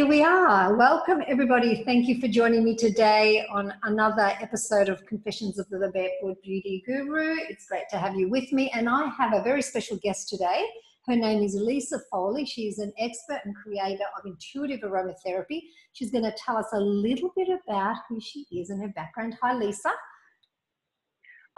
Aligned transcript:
Here 0.00 0.08
we 0.08 0.24
are. 0.24 0.74
Welcome, 0.76 1.22
everybody. 1.26 1.84
Thank 1.84 2.08
you 2.08 2.22
for 2.22 2.26
joining 2.26 2.64
me 2.64 2.74
today 2.74 3.44
on 3.52 3.70
another 3.82 4.32
episode 4.40 4.88
of 4.88 5.04
Confessions 5.04 5.58
of 5.58 5.68
the 5.68 5.90
Barefoot 5.92 6.42
Beauty 6.42 6.82
Guru. 6.86 7.36
It's 7.50 7.66
great 7.66 7.82
to 7.90 7.98
have 7.98 8.14
you 8.16 8.30
with 8.30 8.50
me. 8.50 8.70
And 8.70 8.88
I 8.88 9.08
have 9.08 9.34
a 9.34 9.42
very 9.42 9.60
special 9.60 9.98
guest 9.98 10.30
today. 10.30 10.64
Her 11.06 11.16
name 11.16 11.42
is 11.42 11.54
Lisa 11.54 12.00
Foley. 12.10 12.46
She's 12.46 12.78
an 12.78 12.94
expert 12.98 13.40
and 13.44 13.54
creator 13.54 14.04
of 14.18 14.24
intuitive 14.24 14.80
aromatherapy. 14.80 15.64
She's 15.92 16.10
going 16.10 16.24
to 16.24 16.34
tell 16.34 16.56
us 16.56 16.68
a 16.72 16.80
little 16.80 17.30
bit 17.36 17.48
about 17.50 17.96
who 18.08 18.22
she 18.22 18.46
is 18.50 18.70
and 18.70 18.80
her 18.80 18.88
background. 18.96 19.36
Hi, 19.42 19.52
Lisa. 19.52 19.90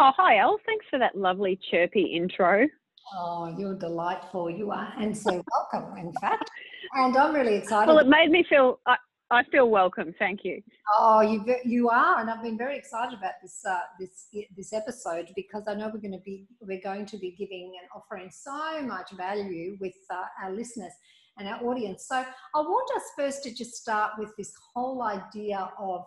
Oh, 0.01 0.11
hi, 0.17 0.39
Elle. 0.39 0.59
Thanks 0.67 0.87
for 0.91 0.99
that 0.99 1.17
lovely, 1.17 1.61
chirpy 1.71 2.07
intro. 2.07 2.67
Oh, 3.15 3.55
you're 3.57 3.79
delightful. 3.79 4.51
You 4.51 4.73
are, 4.73 4.93
and 4.99 5.17
so 5.17 5.45
welcome, 5.53 5.97
in 5.97 6.13
fact. 6.15 6.51
And 6.95 7.17
I'm 7.17 7.35
really 7.35 7.57
excited. 7.57 7.89
Well, 7.89 7.99
it 7.99 8.09
made 8.09 8.31
me 8.31 8.45
feel. 8.49 8.81
I, 8.87 8.97
I 9.31 9.45
feel 9.45 9.71
welcome. 9.71 10.15
Thank 10.19 10.45
you. 10.45 10.61
Oh, 10.95 11.23
you 11.23 11.45
you 11.65 11.89
are, 11.89 12.21
and 12.21 12.29
I've 12.29 12.43
been 12.43 12.59
very 12.59 12.77
excited 12.77 13.19
about 13.19 13.33
this 13.41 13.61
uh, 13.69 13.79
this 13.99 14.29
this 14.57 14.73
episode 14.73 15.31
because 15.35 15.65
I 15.69 15.75
know 15.75 15.91
we're 15.93 16.01
going 16.01 16.13
to 16.13 16.25
be 16.25 16.47
we're 16.61 16.83
going 16.83 17.07
to 17.07 17.17
be 17.17 17.31
giving 17.39 17.73
and 17.81 17.89
offering 17.97 18.31
so 18.31 18.83
much 18.83 19.11
value 19.13 19.79
with 19.81 19.95
uh, 20.11 20.45
our 20.45 20.53
listeners 20.53 20.93
and 21.39 21.49
our 21.49 21.65
audience. 21.65 22.07
So 22.07 22.17
I 22.17 22.61
want 22.61 22.97
us 22.97 23.05
first 23.17 23.43
to 23.45 23.55
just 23.55 23.75
start 23.75 24.13
with 24.19 24.37
this 24.37 24.53
whole 24.75 25.03
idea 25.03 25.71
of 25.79 26.05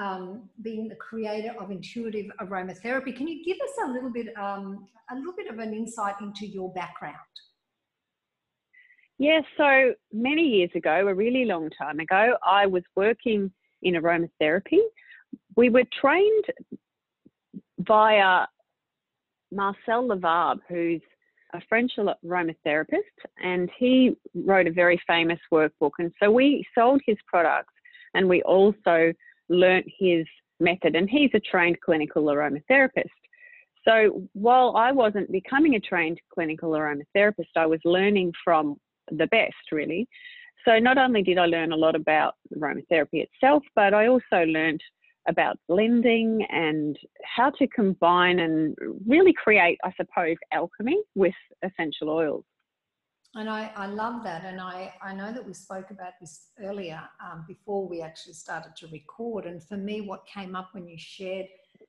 um, 0.00 0.48
being 0.62 0.88
the 0.88 0.96
creator 0.96 1.54
of 1.58 1.70
intuitive 1.70 2.26
aromatherapy. 2.40 3.16
Can 3.16 3.28
you 3.28 3.44
give 3.44 3.56
us 3.56 3.72
a 3.86 3.90
little 3.90 4.10
bit, 4.10 4.36
um, 4.36 4.86
a 5.10 5.14
little 5.14 5.32
bit 5.36 5.48
of 5.48 5.58
an 5.58 5.72
insight 5.72 6.16
into 6.20 6.46
your 6.46 6.72
background? 6.74 7.16
Yeah, 9.18 9.40
so 9.56 9.94
many 10.12 10.42
years 10.42 10.70
ago, 10.74 11.08
a 11.08 11.14
really 11.14 11.46
long 11.46 11.70
time 11.70 12.00
ago, 12.00 12.36
I 12.44 12.66
was 12.66 12.82
working 12.94 13.50
in 13.82 13.94
aromatherapy. 13.94 14.80
We 15.56 15.70
were 15.70 15.84
trained 15.98 16.44
via 17.78 18.46
Marcel 19.50 20.08
Lavabre, 20.08 20.60
who's 20.68 21.00
a 21.54 21.60
French 21.66 21.92
aromatherapist, 21.98 23.16
and 23.42 23.70
he 23.78 24.16
wrote 24.34 24.66
a 24.66 24.72
very 24.72 25.00
famous 25.06 25.38
workbook. 25.50 25.92
And 25.98 26.12
so 26.22 26.30
we 26.30 26.66
sold 26.74 27.00
his 27.06 27.16
products 27.26 27.72
and 28.12 28.28
we 28.28 28.42
also 28.42 29.12
learnt 29.48 29.86
his 29.98 30.26
method, 30.60 30.94
and 30.94 31.08
he's 31.08 31.30
a 31.34 31.40
trained 31.40 31.80
clinical 31.80 32.24
aromatherapist. 32.24 33.04
So 33.86 34.28
while 34.32 34.76
I 34.76 34.90
wasn't 34.92 35.30
becoming 35.30 35.76
a 35.76 35.80
trained 35.80 36.18
clinical 36.34 36.70
aromatherapist, 36.70 37.50
I 37.56 37.66
was 37.66 37.80
learning 37.84 38.32
from 38.44 38.76
the 39.10 39.26
best, 39.28 39.72
really. 39.72 40.08
So 40.64 40.78
not 40.78 40.98
only 40.98 41.22
did 41.22 41.38
I 41.38 41.46
learn 41.46 41.72
a 41.72 41.76
lot 41.76 41.94
about 41.94 42.34
aromatherapy 42.56 43.24
itself, 43.24 43.62
but 43.74 43.94
I 43.94 44.08
also 44.08 44.44
learned 44.46 44.80
about 45.28 45.58
blending 45.68 46.44
and 46.50 46.96
how 47.36 47.50
to 47.50 47.66
combine 47.68 48.38
and 48.40 48.76
really 49.06 49.32
create, 49.32 49.78
I 49.84 49.92
suppose, 49.96 50.36
alchemy 50.52 51.00
with 51.14 51.34
essential 51.62 52.10
oils. 52.10 52.44
And 53.34 53.50
I, 53.50 53.70
I 53.76 53.86
love 53.86 54.24
that. 54.24 54.44
And 54.44 54.60
I, 54.60 54.94
I 55.02 55.14
know 55.14 55.32
that 55.32 55.44
we 55.44 55.52
spoke 55.52 55.90
about 55.90 56.12
this 56.20 56.48
earlier 56.62 57.02
um, 57.22 57.44
before 57.46 57.86
we 57.86 58.00
actually 58.00 58.32
started 58.32 58.74
to 58.78 58.86
record. 58.86 59.44
And 59.44 59.62
for 59.62 59.76
me, 59.76 60.00
what 60.00 60.24
came 60.26 60.56
up 60.56 60.70
when 60.72 60.88
you 60.88 60.96
shared 60.96 61.46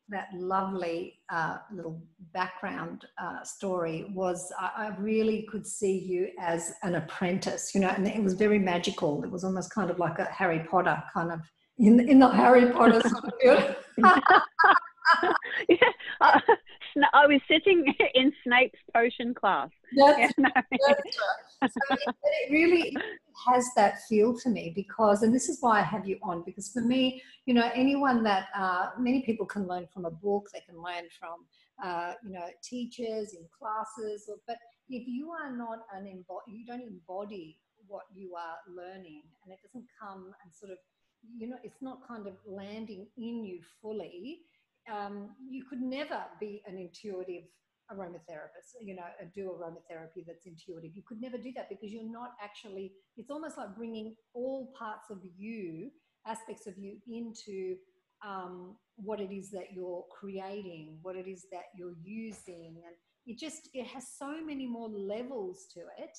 that 0.09 0.29
lovely 0.33 1.19
uh, 1.29 1.57
little 1.71 2.01
background 2.33 3.05
uh, 3.21 3.43
story 3.43 4.09
was 4.13 4.51
I, 4.59 4.71
I, 4.77 4.95
really 4.99 5.47
could 5.51 5.67
see 5.67 5.97
you 5.97 6.29
as 6.39 6.73
an 6.83 6.95
apprentice, 6.95 7.75
you 7.75 7.81
know, 7.81 7.89
and 7.89 8.07
it 8.07 8.23
was 8.23 8.33
very 8.33 8.59
magical. 8.59 9.23
It 9.23 9.31
was 9.31 9.43
almost 9.43 9.73
kind 9.73 9.91
of 9.91 9.99
like 9.99 10.19
a 10.19 10.25
Harry 10.25 10.65
Potter 10.69 11.01
kind 11.13 11.31
of 11.31 11.41
in, 11.77 11.99
in 12.07 12.19
the 12.19 12.29
Harry 12.29 12.71
Potter 12.71 13.01
sort 13.01 13.25
of 13.25 13.75
yeah, 15.69 15.77
uh, 16.21 16.39
I 17.13 17.27
was 17.27 17.41
sitting 17.49 17.93
in 18.13 18.31
Snape's 18.43 18.79
potion 18.93 19.33
class. 19.33 19.69
That's, 19.95 20.19
yeah, 20.19 20.29
no. 20.37 20.49
that's 20.53 20.69
right. 21.61 21.69
So 21.89 21.95
it, 21.95 22.15
it 22.49 22.51
really 22.51 22.95
has 23.47 23.69
that 23.75 24.01
feel 24.09 24.37
to 24.39 24.49
me 24.49 24.73
because, 24.75 25.23
and 25.23 25.33
this 25.33 25.49
is 25.49 25.57
why 25.61 25.79
I 25.79 25.83
have 25.83 26.07
you 26.07 26.17
on, 26.23 26.43
because 26.45 26.69
for 26.69 26.81
me, 26.81 27.21
you 27.45 27.53
know, 27.53 27.69
anyone 27.73 28.23
that 28.23 28.47
uh, 28.55 28.89
many 28.99 29.21
people 29.23 29.45
can 29.45 29.67
learn 29.67 29.87
from 29.93 30.05
a 30.05 30.11
book, 30.11 30.49
they 30.53 30.61
can 30.61 30.81
learn 30.81 31.05
from, 31.19 31.45
uh, 31.83 32.13
you 32.25 32.33
know, 32.33 32.45
teachers 32.63 33.33
in 33.33 33.45
classes, 33.57 34.25
or, 34.29 34.37
but 34.47 34.57
if 34.89 35.07
you 35.07 35.31
are 35.31 35.55
not 35.55 35.79
an 35.93 36.07
embody, 36.07 36.51
you 36.51 36.65
don't 36.65 36.81
embody 36.81 37.57
what 37.87 38.03
you 38.13 38.35
are 38.35 38.57
learning, 38.73 39.23
and 39.43 39.53
it 39.53 39.59
doesn't 39.63 39.87
come 39.99 40.33
and 40.43 40.53
sort 40.53 40.71
of, 40.71 40.77
you 41.37 41.47
know, 41.47 41.57
it's 41.63 41.81
not 41.81 42.07
kind 42.07 42.27
of 42.27 42.33
landing 42.45 43.07
in 43.17 43.43
you 43.43 43.59
fully 43.81 44.41
um, 44.91 45.29
you 45.49 45.63
could 45.69 45.81
never 45.81 46.23
be 46.39 46.61
an 46.65 46.77
intuitive 46.77 47.43
aromatherapist, 47.91 48.75
you 48.81 48.95
know, 48.95 49.03
do 49.33 49.49
aromatherapy 49.49 50.25
that's 50.25 50.45
intuitive. 50.45 50.91
You 50.95 51.03
could 51.07 51.21
never 51.21 51.37
do 51.37 51.51
that 51.55 51.69
because 51.69 51.91
you're 51.91 52.11
not 52.11 52.31
actually, 52.43 52.93
it's 53.15 53.29
almost 53.29 53.57
like 53.57 53.75
bringing 53.75 54.15
all 54.33 54.73
parts 54.77 55.09
of 55.09 55.19
you, 55.37 55.89
aspects 56.25 56.67
of 56.67 56.77
you 56.77 56.97
into 57.07 57.75
um, 58.25 58.75
what 58.95 59.19
it 59.19 59.31
is 59.31 59.51
that 59.51 59.73
you're 59.73 60.03
creating, 60.11 60.97
what 61.01 61.15
it 61.15 61.27
is 61.27 61.45
that 61.51 61.65
you're 61.77 61.95
using. 62.03 62.81
And 62.85 62.95
it 63.25 63.37
just, 63.37 63.69
it 63.73 63.85
has 63.87 64.07
so 64.17 64.43
many 64.43 64.67
more 64.67 64.89
levels 64.89 65.67
to 65.73 65.81
it 65.97 66.17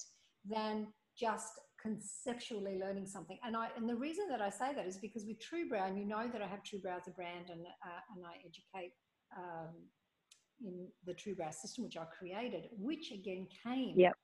than 0.49 0.87
just 1.19 1.53
conceptually 1.81 2.79
learning 2.79 3.07
something. 3.07 3.39
And 3.45 3.57
I 3.57 3.69
and 3.77 3.89
the 3.89 3.95
reason 3.95 4.29
that 4.29 4.41
I 4.41 4.51
say 4.51 4.75
that 4.75 4.87
is 4.87 4.97
because 4.97 5.25
with 5.25 5.39
Truebrow, 5.39 5.87
and 5.87 5.99
you 5.99 6.05
know 6.05 6.29
that 6.33 6.43
I 6.43 6.47
have 6.47 6.61
Truebrow 6.61 6.97
as 6.97 7.07
a 7.09 7.11
brand, 7.11 7.51
and 7.51 7.61
uh, 7.61 8.15
and 8.15 8.25
I 8.27 8.35
educate 8.45 8.93
um, 9.37 9.75
in 10.61 10.89
the 11.07 11.13
Truebrow 11.13 11.53
system, 11.55 11.85
which 11.85 11.97
I 11.97 12.05
created, 12.19 12.65
which 12.79 13.13
again 13.13 13.47
came 13.65 13.95
yep. 13.97 14.15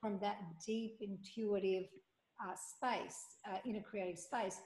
from 0.00 0.18
that 0.20 0.38
deep 0.66 0.98
intuitive 1.00 1.84
uh, 2.42 2.54
space 2.54 3.18
uh, 3.48 3.58
in 3.64 3.76
a 3.76 3.82
creative 3.82 4.18
space. 4.18 4.58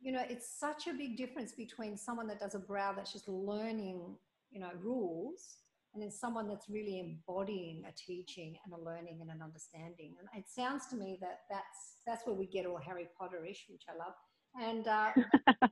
You 0.00 0.12
know, 0.12 0.22
it's 0.28 0.58
such 0.58 0.86
a 0.86 0.92
big 0.92 1.16
difference 1.16 1.52
between 1.52 1.96
someone 1.96 2.26
that 2.28 2.38
does 2.38 2.54
a 2.54 2.58
brow 2.58 2.92
that's 2.92 3.12
just 3.12 3.26
learning, 3.28 4.16
you 4.50 4.60
know, 4.60 4.70
rules 4.82 5.63
and 5.94 6.02
then 6.02 6.10
someone 6.10 6.48
that's 6.48 6.68
really 6.68 6.98
embodying 6.98 7.84
a 7.88 7.92
teaching 7.92 8.56
and 8.64 8.74
a 8.74 8.84
learning 8.84 9.18
and 9.20 9.30
an 9.30 9.40
understanding. 9.42 10.16
And 10.18 10.28
it 10.36 10.48
sounds 10.48 10.86
to 10.88 10.96
me 10.96 11.18
that 11.20 11.40
that's 11.48 12.02
that's 12.06 12.26
where 12.26 12.34
we 12.34 12.46
get 12.46 12.66
all 12.66 12.78
Harry 12.78 13.06
Potterish, 13.20 13.70
which 13.70 13.84
I 13.88 13.96
love. 13.96 14.14
And 14.60 14.88
uh, 14.88 15.10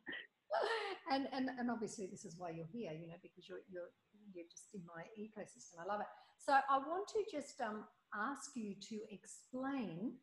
and, 1.13 1.27
and 1.33 1.51
and 1.59 1.71
obviously 1.71 2.07
this 2.07 2.25
is 2.25 2.37
why 2.39 2.51
you're 2.51 2.71
here, 2.73 2.93
you 2.93 3.09
know, 3.09 3.19
because 3.21 3.49
you're 3.49 3.63
you're 3.69 3.91
you're 4.33 4.47
just 4.51 4.69
in 4.75 4.83
my 4.87 5.03
ecosystem. 5.19 5.83
I 5.83 5.87
love 5.87 6.01
it. 6.01 6.07
So 6.39 6.53
I 6.53 6.79
want 6.79 7.09
to 7.09 7.25
just 7.31 7.61
um, 7.61 7.85
ask 8.15 8.51
you 8.55 8.75
to 8.89 8.99
explain 9.11 10.15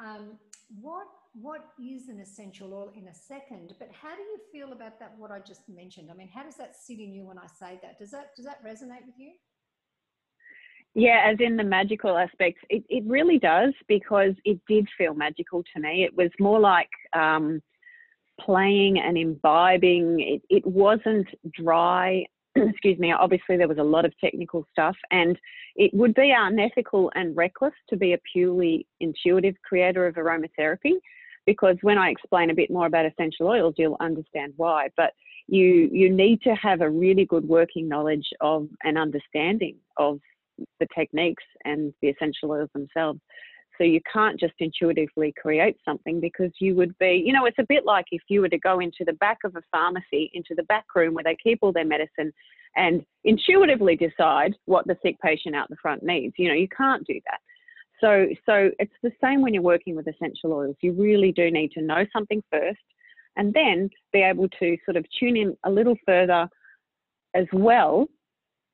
um, 0.00 0.38
what 0.80 1.06
what 1.34 1.60
is 1.78 2.08
an 2.08 2.20
essential 2.20 2.72
oil 2.74 2.92
in 2.96 3.08
a 3.08 3.14
second, 3.14 3.74
but 3.78 3.88
how 3.92 4.14
do 4.14 4.22
you 4.22 4.38
feel 4.52 4.72
about 4.72 4.98
that? 4.98 5.14
What 5.18 5.30
I 5.30 5.40
just 5.40 5.68
mentioned. 5.68 6.10
I 6.10 6.14
mean, 6.14 6.28
how 6.32 6.42
does 6.42 6.56
that 6.56 6.74
sit 6.76 6.98
in 6.98 7.12
you 7.12 7.24
when 7.26 7.38
I 7.38 7.46
say 7.46 7.78
that? 7.82 7.98
Does 7.98 8.10
that 8.10 8.30
does 8.36 8.46
that 8.46 8.64
resonate 8.64 9.06
with 9.06 9.18
you? 9.18 9.32
Yeah, 10.94 11.22
as 11.30 11.36
in 11.38 11.56
the 11.56 11.64
magical 11.64 12.16
aspects, 12.16 12.60
it, 12.70 12.82
it 12.88 13.04
really 13.06 13.38
does 13.38 13.72
because 13.86 14.32
it 14.44 14.58
did 14.66 14.88
feel 14.96 15.14
magical 15.14 15.62
to 15.74 15.80
me. 15.80 16.02
It 16.02 16.16
was 16.16 16.30
more 16.40 16.58
like 16.58 16.88
um, 17.12 17.62
playing 18.40 18.98
and 18.98 19.16
imbibing. 19.16 20.18
It, 20.20 20.42
it 20.50 20.66
wasn't 20.66 21.28
dry 21.52 22.24
excuse 22.68 22.98
me, 22.98 23.12
obviously 23.12 23.56
there 23.56 23.68
was 23.68 23.78
a 23.78 23.82
lot 23.82 24.04
of 24.04 24.12
technical 24.18 24.66
stuff, 24.70 24.96
and 25.10 25.38
it 25.76 25.92
would 25.94 26.14
be 26.14 26.34
unethical 26.36 27.10
and 27.14 27.36
reckless 27.36 27.74
to 27.88 27.96
be 27.96 28.12
a 28.12 28.18
purely 28.32 28.86
intuitive 29.00 29.54
creator 29.66 30.06
of 30.06 30.16
aromatherapy. 30.16 30.94
Because 31.46 31.76
when 31.80 31.96
I 31.96 32.10
explain 32.10 32.50
a 32.50 32.54
bit 32.54 32.70
more 32.70 32.86
about 32.86 33.06
essential 33.06 33.46
oils, 33.46 33.74
you'll 33.78 33.96
understand 34.00 34.52
why. 34.56 34.88
But 34.96 35.12
you 35.46 35.88
you 35.90 36.10
need 36.10 36.42
to 36.42 36.54
have 36.54 36.82
a 36.82 36.90
really 36.90 37.24
good 37.24 37.48
working 37.48 37.88
knowledge 37.88 38.28
of 38.40 38.68
and 38.84 38.98
understanding 38.98 39.76
of 39.96 40.20
the 40.78 40.86
techniques 40.94 41.44
and 41.64 41.94
the 42.02 42.08
essential 42.08 42.50
oils 42.50 42.68
themselves. 42.74 43.20
So 43.78 43.84
you 43.84 44.00
can't 44.12 44.38
just 44.38 44.54
intuitively 44.58 45.32
create 45.40 45.76
something 45.84 46.20
because 46.20 46.50
you 46.60 46.74
would 46.74 46.96
be, 46.98 47.22
you 47.24 47.32
know, 47.32 47.46
it's 47.46 47.58
a 47.58 47.66
bit 47.68 47.84
like 47.86 48.06
if 48.10 48.22
you 48.28 48.40
were 48.40 48.48
to 48.48 48.58
go 48.58 48.80
into 48.80 49.04
the 49.06 49.12
back 49.14 49.38
of 49.44 49.54
a 49.56 49.62
pharmacy, 49.70 50.30
into 50.34 50.54
the 50.56 50.64
back 50.64 50.84
room 50.94 51.14
where 51.14 51.24
they 51.24 51.36
keep 51.42 51.60
all 51.62 51.72
their 51.72 51.84
medicine 51.84 52.32
and 52.76 53.04
intuitively 53.24 53.96
decide 53.96 54.54
what 54.66 54.86
the 54.86 54.96
sick 55.02 55.16
patient 55.20 55.54
out 55.54 55.68
the 55.70 55.76
front 55.80 56.02
needs. 56.02 56.34
You 56.36 56.48
know, 56.48 56.54
you 56.54 56.68
can't 56.68 57.06
do 57.06 57.20
that. 57.26 57.40
So, 58.00 58.26
so 58.46 58.70
it's 58.78 58.92
the 59.02 59.12
same 59.22 59.40
when 59.42 59.54
you're 59.54 59.62
working 59.62 59.96
with 59.96 60.06
essential 60.06 60.52
oils. 60.52 60.76
You 60.80 60.92
really 60.92 61.32
do 61.32 61.50
need 61.50 61.72
to 61.72 61.82
know 61.82 62.04
something 62.12 62.42
first 62.50 62.78
and 63.36 63.52
then 63.54 63.88
be 64.12 64.20
able 64.20 64.48
to 64.60 64.76
sort 64.84 64.96
of 64.96 65.04
tune 65.18 65.36
in 65.36 65.56
a 65.64 65.70
little 65.70 65.96
further 66.04 66.48
as 67.34 67.46
well 67.52 68.06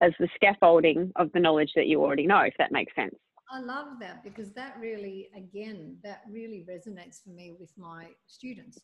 as 0.00 0.12
the 0.18 0.28
scaffolding 0.34 1.12
of 1.16 1.30
the 1.32 1.40
knowledge 1.40 1.72
that 1.76 1.86
you 1.86 2.02
already 2.02 2.26
know, 2.26 2.40
if 2.40 2.54
that 2.58 2.72
makes 2.72 2.94
sense. 2.94 3.14
I 3.50 3.61
love 3.61 3.99
that 4.00 4.25
because 4.25 4.52
that 4.55 4.76
really, 4.81 5.29
again, 5.37 5.99
that 6.02 6.23
really 6.31 6.64
resonates 6.69 7.23
for 7.23 7.31
me 7.31 7.55
with 7.58 7.73
my 7.76 8.08
students 8.26 8.79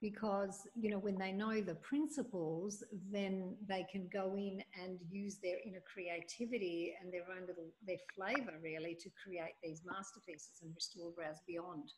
because 0.00 0.66
you 0.76 0.90
know 0.90 0.98
when 0.98 1.18
they 1.18 1.32
know 1.32 1.60
the 1.60 1.74
principles 1.76 2.84
then 3.10 3.56
they 3.68 3.84
can 3.90 4.08
go 4.12 4.36
in 4.36 4.62
and 4.80 4.98
use 5.10 5.38
their 5.42 5.56
inner 5.66 5.82
creativity 5.92 6.94
and 7.00 7.12
their 7.12 7.26
own 7.34 7.46
little 7.48 7.66
their 7.84 7.98
flavor 8.14 8.54
really 8.62 8.96
to 9.00 9.10
create 9.24 9.54
these 9.62 9.82
masterpieces 9.84 10.62
and 10.62 10.72
restore 10.74 11.10
brows 11.12 11.38
beyond 11.48 11.90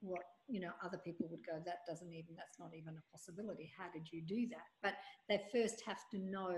what 0.00 0.22
you 0.46 0.60
know 0.60 0.70
other 0.84 0.98
people 0.98 1.26
would 1.28 1.44
go 1.44 1.58
that 1.64 1.82
doesn't 1.88 2.12
even 2.12 2.34
that's 2.36 2.58
not 2.58 2.70
even 2.74 2.94
a 2.94 3.10
possibility. 3.10 3.70
How 3.76 3.90
did 3.92 4.06
you 4.12 4.22
do 4.22 4.46
that? 4.50 4.66
But 4.82 4.94
they 5.28 5.42
first 5.52 5.82
have 5.86 5.98
to 6.12 6.18
know 6.18 6.54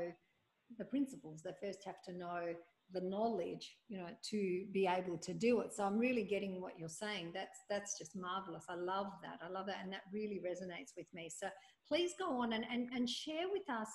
the 0.79 0.85
principles. 0.85 1.43
They 1.43 1.53
first 1.62 1.81
have 1.87 2.03
to 2.07 2.12
know 2.12 2.55
the 2.92 3.00
knowledge 3.00 3.76
you 3.88 3.98
know 3.98 4.08
to 4.31 4.64
be 4.72 4.87
able 4.87 5.19
to 5.19 5.32
do 5.34 5.60
it. 5.60 5.72
So 5.75 5.84
i'm 5.84 5.98
really 5.98 6.25
getting 6.25 6.60
what 6.60 6.78
you're 6.78 6.88
saying. 6.88 7.32
That's 7.34 7.58
that's 7.69 7.98
just 7.98 8.16
marvelous. 8.16 8.64
I 8.69 8.75
love 8.75 9.06
that. 9.22 9.38
I 9.44 9.50
love 9.50 9.66
that. 9.66 9.78
And 9.82 9.92
that 9.92 10.02
really 10.12 10.40
resonates 10.44 10.92
with 10.96 11.06
me. 11.14 11.31
So 11.31 11.48
please 11.87 12.12
go 12.19 12.40
on 12.40 12.52
and 12.52 12.64
and, 12.70 12.88
and 12.94 13.08
share 13.08 13.48
with 13.50 13.69
us 13.70 13.88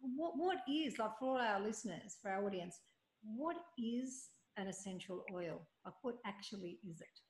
what 0.00 0.32
what 0.36 0.58
is 0.68 0.98
like 0.98 1.18
for 1.18 1.30
all 1.30 1.38
our 1.38 1.60
listeners 1.60 2.16
for 2.22 2.30
our 2.30 2.44
audience 2.44 2.78
what 3.22 3.56
is 3.78 4.28
an 4.56 4.66
essential 4.66 5.24
oil? 5.34 5.60
Like 5.84 5.94
what 6.02 6.16
actually 6.26 6.78
is 6.88 7.00
it? 7.00 7.20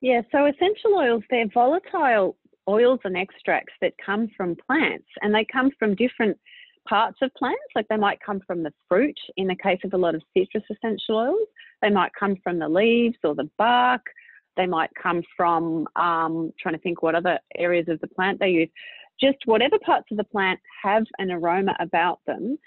Yeah 0.00 0.22
so 0.32 0.46
essential 0.46 0.94
oils 0.96 1.22
they're 1.30 1.48
volatile 1.52 2.36
oils 2.68 3.00
and 3.04 3.16
extracts 3.16 3.72
that 3.80 3.94
come 4.04 4.28
from 4.36 4.56
plants 4.66 5.08
and 5.22 5.34
they 5.34 5.46
come 5.50 5.70
from 5.78 5.94
different 5.94 6.36
parts 6.88 7.18
of 7.22 7.32
plants. 7.34 7.60
Like 7.74 7.86
they 7.88 7.96
might 7.96 8.20
come 8.24 8.40
from 8.46 8.62
the 8.62 8.72
fruit 8.88 9.18
in 9.36 9.46
the 9.46 9.56
case 9.56 9.80
of 9.84 9.94
a 9.94 9.98
lot 9.98 10.14
of 10.14 10.22
citrus 10.36 10.64
essential 10.70 11.16
oils. 11.16 11.48
They 11.82 11.90
might 11.90 12.12
come 12.18 12.36
from 12.42 12.58
the 12.58 12.68
leaves 12.68 13.18
or 13.24 13.34
the 13.34 13.50
bark. 13.58 14.02
They 14.56 14.66
might 14.66 14.90
come 15.00 15.22
from, 15.36 15.86
um, 15.96 16.52
trying 16.60 16.74
to 16.74 16.80
think 16.80 17.02
what 17.02 17.14
other 17.14 17.38
areas 17.56 17.86
of 17.88 18.00
the 18.00 18.08
plant 18.08 18.40
they 18.40 18.48
use. 18.48 18.70
Just 19.20 19.38
whatever 19.44 19.78
parts 19.78 20.06
of 20.10 20.16
the 20.16 20.24
plant 20.24 20.60
have 20.82 21.04
an 21.18 21.30
aroma 21.30 21.76
about 21.80 22.20
them, 22.26 22.58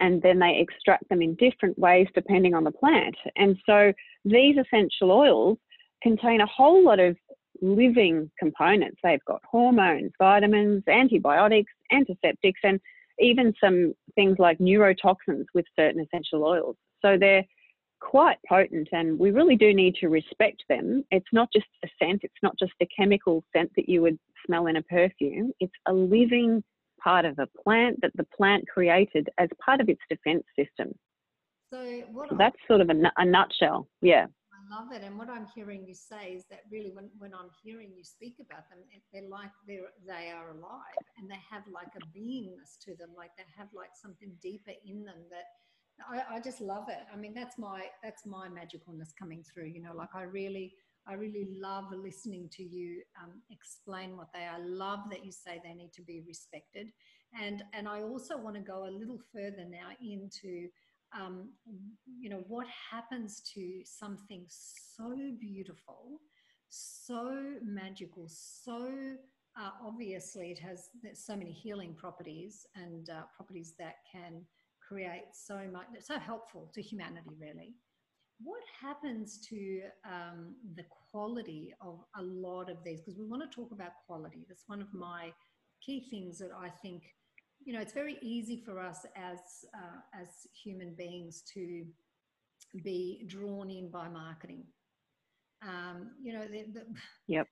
and 0.00 0.20
then 0.22 0.38
they 0.38 0.58
extract 0.58 1.08
them 1.08 1.22
in 1.22 1.34
different 1.36 1.78
ways 1.78 2.06
depending 2.14 2.54
on 2.54 2.64
the 2.64 2.70
plant. 2.72 3.14
And 3.36 3.56
so 3.66 3.92
these 4.24 4.56
essential 4.56 5.10
oils 5.12 5.58
contain 6.02 6.40
a 6.40 6.46
whole 6.46 6.84
lot 6.84 7.00
of 7.00 7.16
living 7.62 8.30
components. 8.38 8.98
They've 9.02 9.24
got 9.26 9.40
hormones, 9.48 10.12
vitamins, 10.18 10.82
antibiotics, 10.88 11.72
antiseptics, 11.92 12.60
and 12.64 12.80
even 13.18 13.54
some 13.62 13.94
things 14.14 14.36
like 14.38 14.58
neurotoxins 14.58 15.46
with 15.54 15.64
certain 15.76 16.00
essential 16.00 16.44
oils. 16.44 16.76
So 17.02 17.16
they're 17.18 17.44
quite 18.00 18.38
potent 18.48 18.88
and 18.92 19.18
we 19.18 19.30
really 19.30 19.56
do 19.56 19.72
need 19.72 19.94
to 19.96 20.08
respect 20.08 20.62
them. 20.68 21.04
It's 21.10 21.32
not 21.32 21.48
just 21.52 21.66
a 21.84 21.88
scent, 21.98 22.20
it's 22.22 22.34
not 22.42 22.58
just 22.58 22.72
a 22.82 22.86
chemical 22.94 23.44
scent 23.54 23.70
that 23.76 23.88
you 23.88 24.02
would 24.02 24.18
smell 24.46 24.66
in 24.66 24.76
a 24.76 24.82
perfume, 24.82 25.52
it's 25.60 25.72
a 25.86 25.92
living 25.92 26.62
part 27.02 27.24
of 27.24 27.38
a 27.38 27.48
plant 27.62 27.98
that 28.02 28.12
the 28.16 28.26
plant 28.36 28.64
created 28.68 29.28
as 29.38 29.48
part 29.64 29.80
of 29.80 29.88
its 29.88 30.00
defense 30.08 30.44
system. 30.58 30.94
So, 31.72 31.78
what 32.12 32.28
that's 32.38 32.56
sort 32.68 32.80
of 32.80 32.90
a, 32.90 32.94
a 33.16 33.24
nutshell. 33.24 33.88
Yeah 34.00 34.26
love 34.70 34.92
it. 34.92 35.02
And 35.02 35.18
what 35.18 35.30
I'm 35.30 35.46
hearing 35.54 35.84
you 35.86 35.94
say 35.94 36.32
is 36.36 36.44
that 36.50 36.60
really, 36.70 36.90
when, 36.92 37.10
when 37.18 37.34
I'm 37.34 37.50
hearing 37.62 37.92
you 37.96 38.04
speak 38.04 38.36
about 38.40 38.68
them, 38.70 38.78
they're 39.12 39.28
like 39.28 39.50
they're 39.66 39.92
they 40.06 40.30
are 40.30 40.50
alive 40.50 41.04
and 41.18 41.30
they 41.30 41.40
have 41.50 41.62
like 41.72 41.92
a 41.96 42.18
beingness 42.18 42.78
to 42.84 42.96
them, 42.96 43.10
like 43.16 43.30
they 43.36 43.44
have 43.56 43.68
like 43.74 43.90
something 44.00 44.32
deeper 44.42 44.72
in 44.86 45.04
them 45.04 45.24
that 45.30 45.44
I, 46.08 46.36
I 46.36 46.40
just 46.40 46.60
love 46.60 46.88
it. 46.88 47.06
I 47.12 47.16
mean, 47.16 47.34
that's 47.34 47.58
my 47.58 47.82
that's 48.02 48.26
my 48.26 48.48
magicalness 48.48 49.10
coming 49.18 49.42
through. 49.42 49.66
You 49.66 49.82
know, 49.82 49.94
like 49.94 50.14
I 50.14 50.22
really 50.22 50.74
I 51.06 51.14
really 51.14 51.48
love 51.60 51.84
listening 51.92 52.48
to 52.52 52.62
you 52.62 53.02
um, 53.22 53.32
explain 53.50 54.16
what 54.16 54.28
they 54.32 54.44
are. 54.44 54.56
I 54.56 54.58
love 54.58 55.00
that 55.10 55.24
you 55.24 55.32
say 55.32 55.60
they 55.62 55.74
need 55.74 55.92
to 55.94 56.02
be 56.02 56.22
respected, 56.26 56.88
and 57.40 57.62
and 57.72 57.86
I 57.88 58.02
also 58.02 58.36
want 58.36 58.56
to 58.56 58.62
go 58.62 58.86
a 58.86 58.90
little 58.90 59.18
further 59.32 59.64
now 59.68 59.90
into 60.00 60.68
um, 61.18 61.50
you 62.20 62.28
know, 62.28 62.44
what 62.48 62.66
happens 62.90 63.42
to 63.54 63.80
something 63.84 64.44
so 64.48 65.14
beautiful, 65.40 66.20
so 66.68 67.54
magical, 67.62 68.26
so 68.28 68.90
uh, 69.60 69.70
obviously 69.86 70.50
it 70.50 70.58
has 70.58 70.88
so 71.14 71.36
many 71.36 71.52
healing 71.52 71.94
properties 71.94 72.66
and 72.74 73.10
uh, 73.10 73.22
properties 73.36 73.74
that 73.78 73.96
can 74.10 74.42
create 74.86 75.24
so 75.32 75.60
much, 75.72 75.86
so 76.00 76.18
helpful 76.18 76.70
to 76.74 76.82
humanity, 76.82 77.30
really. 77.40 77.74
What 78.42 78.62
happens 78.80 79.38
to 79.48 79.82
um, 80.04 80.56
the 80.74 80.84
quality 81.12 81.72
of 81.80 82.00
a 82.18 82.22
lot 82.22 82.68
of 82.68 82.78
these? 82.84 83.00
Because 83.00 83.18
we 83.18 83.26
want 83.26 83.48
to 83.48 83.54
talk 83.54 83.70
about 83.70 83.92
quality. 84.06 84.44
That's 84.48 84.64
one 84.66 84.82
of 84.82 84.92
my 84.92 85.32
key 85.80 86.06
things 86.10 86.38
that 86.38 86.50
I 86.58 86.68
think 86.82 87.02
you 87.64 87.72
know, 87.72 87.80
it's 87.80 87.92
very 87.92 88.18
easy 88.20 88.62
for 88.64 88.78
us 88.78 89.06
as 89.16 89.38
uh, 89.74 90.20
as 90.20 90.28
human 90.62 90.94
beings 90.94 91.42
to 91.54 91.84
be 92.82 93.24
drawn 93.26 93.70
in 93.70 93.90
by 93.90 94.08
marketing. 94.08 94.64
Um, 95.62 96.10
you 96.22 96.34
know, 96.34 96.46
the, 96.46 96.64
the, 96.72 96.84
yep. 97.26 97.46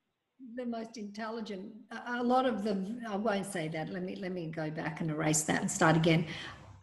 the 0.57 0.67
most 0.67 0.99
intelligent. 0.99 1.73
A 2.09 2.23
lot 2.23 2.47
of 2.47 2.63
the. 2.63 3.01
I 3.09 3.17
won't 3.17 3.47
say 3.47 3.69
that. 3.69 3.89
Let 3.91 4.03
me 4.03 4.17
let 4.17 4.33
me 4.33 4.49
go 4.49 4.71
back 4.71 5.01
and 5.01 5.11
erase 5.11 5.43
that 5.43 5.63
and 5.63 5.71
start 5.71 5.97
again. 5.97 6.27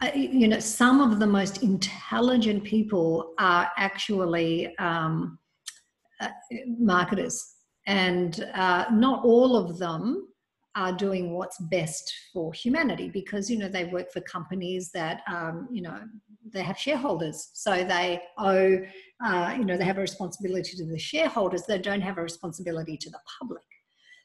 Uh, 0.02 0.12
you 0.16 0.48
know, 0.48 0.60
some 0.60 1.02
of 1.02 1.20
the 1.20 1.28
most 1.28 1.62
intelligent 1.62 2.64
people 2.64 3.34
are 3.38 3.70
actually 3.78 4.76
um, 4.78 5.38
uh, 6.20 6.30
marketers, 6.66 7.56
and 7.86 8.50
uh, 8.56 8.86
not 8.92 9.24
all 9.24 9.56
of 9.56 9.78
them 9.78 10.29
are 10.80 10.94
doing 10.94 11.34
what's 11.34 11.58
best 11.58 12.14
for 12.32 12.54
humanity 12.54 13.10
because 13.10 13.50
you 13.52 13.58
know 13.58 13.68
they 13.68 13.86
work 13.86 14.10
for 14.14 14.22
companies 14.22 14.92
that 14.94 15.22
um, 15.28 15.68
you 15.70 15.82
know 15.82 16.00
they 16.54 16.64
have 16.64 16.78
shareholders. 16.78 17.52
So 17.54 17.72
they 17.84 18.22
owe 18.38 18.80
uh, 19.24 19.56
you 19.58 19.66
know 19.66 19.78
they 19.78 19.84
have 19.84 19.98
a 19.98 20.08
responsibility 20.10 20.78
to 20.78 20.86
the 20.86 20.98
shareholders. 20.98 21.64
They 21.68 21.80
don't 21.80 22.02
have 22.02 22.18
a 22.18 22.24
responsibility 22.24 22.96
to 22.96 23.10
the 23.10 23.20
public. 23.40 23.64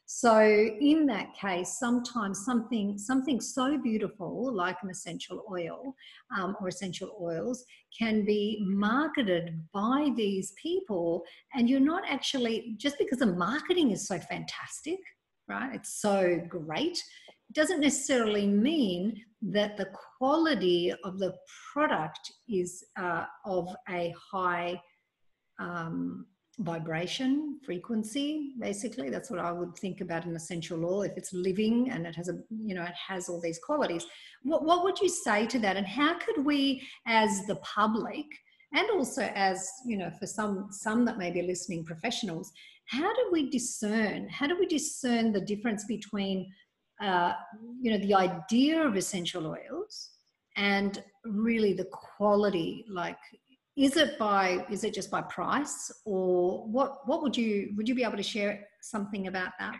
So 0.07 0.39
in 0.39 1.07
that 1.07 1.33
case 1.33 1.77
sometimes 1.79 2.45
something 2.45 2.97
something 2.97 3.41
so 3.41 3.77
beautiful 3.77 4.53
like 4.53 4.77
an 4.83 4.89
essential 4.91 5.43
oil 5.51 5.95
um, 6.37 6.55
or 6.61 6.67
essential 6.69 7.17
oils 7.19 7.65
can 7.99 8.23
be 8.23 8.63
marketed 8.65 9.61
by 9.73 10.11
these 10.15 10.53
people. 10.61 11.23
And 11.53 11.69
you're 11.69 11.89
not 11.93 12.03
actually 12.07 12.75
just 12.77 12.97
because 12.97 13.19
the 13.19 13.33
marketing 13.47 13.91
is 13.91 14.07
so 14.07 14.19
fantastic 14.19 14.99
right? 15.47 15.73
It's 15.73 16.01
so 16.01 16.41
great. 16.47 17.01
It 17.49 17.53
doesn't 17.53 17.81
necessarily 17.81 18.47
mean 18.47 19.21
that 19.41 19.77
the 19.77 19.87
quality 20.17 20.93
of 21.03 21.19
the 21.19 21.35
product 21.71 22.31
is 22.47 22.83
uh, 22.97 23.25
of 23.45 23.69
a 23.89 24.13
high 24.31 24.81
um, 25.59 26.25
vibration 26.59 27.59
frequency 27.65 28.53
basically 28.61 29.09
that's 29.09 29.29
what 29.29 29.39
i 29.39 29.51
would 29.51 29.75
think 29.75 29.99
about 29.99 30.23
an 30.23 30.37
essential 30.37 30.85
oil 30.85 31.01
if 31.01 31.11
it's 31.17 31.33
living 31.33 31.89
and 31.91 32.07
it 32.07 32.15
has 32.15 32.29
a 32.29 32.37
you 32.63 32.73
know 32.73 32.83
it 32.83 32.93
has 33.07 33.27
all 33.27 33.41
these 33.41 33.59
qualities 33.59 34.05
what, 34.43 34.63
what 34.63 34.83
would 34.83 34.97
you 34.99 35.09
say 35.09 35.45
to 35.45 35.59
that 35.59 35.75
and 35.75 35.85
how 35.85 36.17
could 36.17 36.45
we 36.45 36.81
as 37.07 37.45
the 37.47 37.57
public 37.57 38.25
and 38.73 38.89
also 38.91 39.23
as 39.35 39.67
you 39.85 39.97
know 39.97 40.09
for 40.17 40.27
some 40.27 40.67
some 40.71 41.03
that 41.03 41.17
may 41.17 41.29
be 41.29 41.41
listening 41.41 41.83
professionals 41.83 42.53
how 42.87 43.13
do 43.13 43.29
we 43.31 43.49
discern 43.49 44.27
how 44.29 44.47
do 44.47 44.57
we 44.59 44.65
discern 44.67 45.31
the 45.31 45.41
difference 45.41 45.85
between 45.85 46.51
uh, 47.01 47.33
you 47.81 47.91
know 47.91 47.97
the 47.97 48.13
idea 48.13 48.81
of 48.81 48.95
essential 48.95 49.47
oils 49.47 50.11
and 50.57 51.03
really 51.25 51.73
the 51.73 51.85
quality? 51.85 52.85
Like 52.89 53.17
is 53.77 53.97
it 53.97 54.17
by 54.17 54.65
is 54.69 54.83
it 54.83 54.93
just 54.93 55.11
by 55.11 55.21
price 55.23 55.91
or 56.05 56.65
what 56.67 57.07
what 57.07 57.21
would 57.21 57.35
you 57.35 57.73
would 57.75 57.87
you 57.87 57.95
be 57.95 58.03
able 58.03 58.17
to 58.17 58.23
share 58.23 58.65
something 58.81 59.27
about 59.27 59.51
that? 59.59 59.75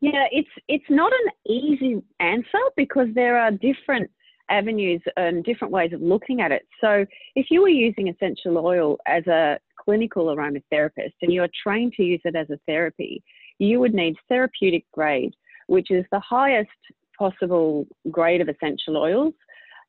Yeah 0.00 0.26
it's 0.30 0.50
it's 0.68 0.90
not 0.90 1.12
an 1.12 1.52
easy 1.52 2.02
answer 2.20 2.60
because 2.76 3.08
there 3.14 3.38
are 3.38 3.50
different 3.50 4.10
avenues 4.50 5.00
and 5.16 5.42
different 5.44 5.72
ways 5.72 5.92
of 5.94 6.02
looking 6.02 6.42
at 6.42 6.52
it. 6.52 6.62
So 6.80 7.06
if 7.34 7.46
you 7.50 7.62
were 7.62 7.68
using 7.68 8.08
essential 8.08 8.58
oil 8.58 8.98
as 9.06 9.26
a 9.26 9.58
clinical 9.84 10.26
aromatherapist 10.26 11.14
and 11.22 11.32
you're 11.32 11.48
trained 11.62 11.92
to 11.94 12.02
use 12.02 12.20
it 12.24 12.36
as 12.36 12.50
a 12.50 12.58
therapy, 12.66 13.22
you 13.58 13.80
would 13.80 13.94
need 13.94 14.16
therapeutic 14.28 14.84
grade, 14.92 15.34
which 15.66 15.90
is 15.90 16.04
the 16.10 16.20
highest 16.20 16.70
possible 17.18 17.86
grade 18.10 18.40
of 18.40 18.48
essential 18.48 18.96
oils 18.96 19.34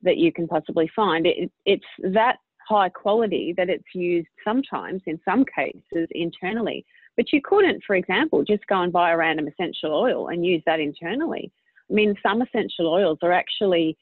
that 0.02 0.16
you 0.16 0.32
can 0.32 0.46
possibly 0.46 0.90
find. 0.94 1.26
It, 1.26 1.50
it's 1.64 1.84
that 2.02 2.36
high 2.68 2.88
quality 2.88 3.54
that 3.56 3.68
it's 3.68 3.94
used 3.94 4.28
sometimes, 4.44 5.02
in 5.06 5.20
some 5.24 5.44
cases, 5.44 6.08
internally. 6.10 6.84
But 7.16 7.32
you 7.32 7.40
couldn't, 7.42 7.82
for 7.86 7.96
example, 7.96 8.44
just 8.44 8.66
go 8.66 8.82
and 8.82 8.92
buy 8.92 9.12
a 9.12 9.16
random 9.16 9.48
essential 9.48 9.94
oil 9.94 10.28
and 10.28 10.44
use 10.44 10.62
that 10.66 10.80
internally. 10.80 11.50
I 11.90 11.94
mean, 11.94 12.14
some 12.22 12.42
essential 12.42 12.88
oils 12.88 13.18
are 13.22 13.32
actually 13.32 13.96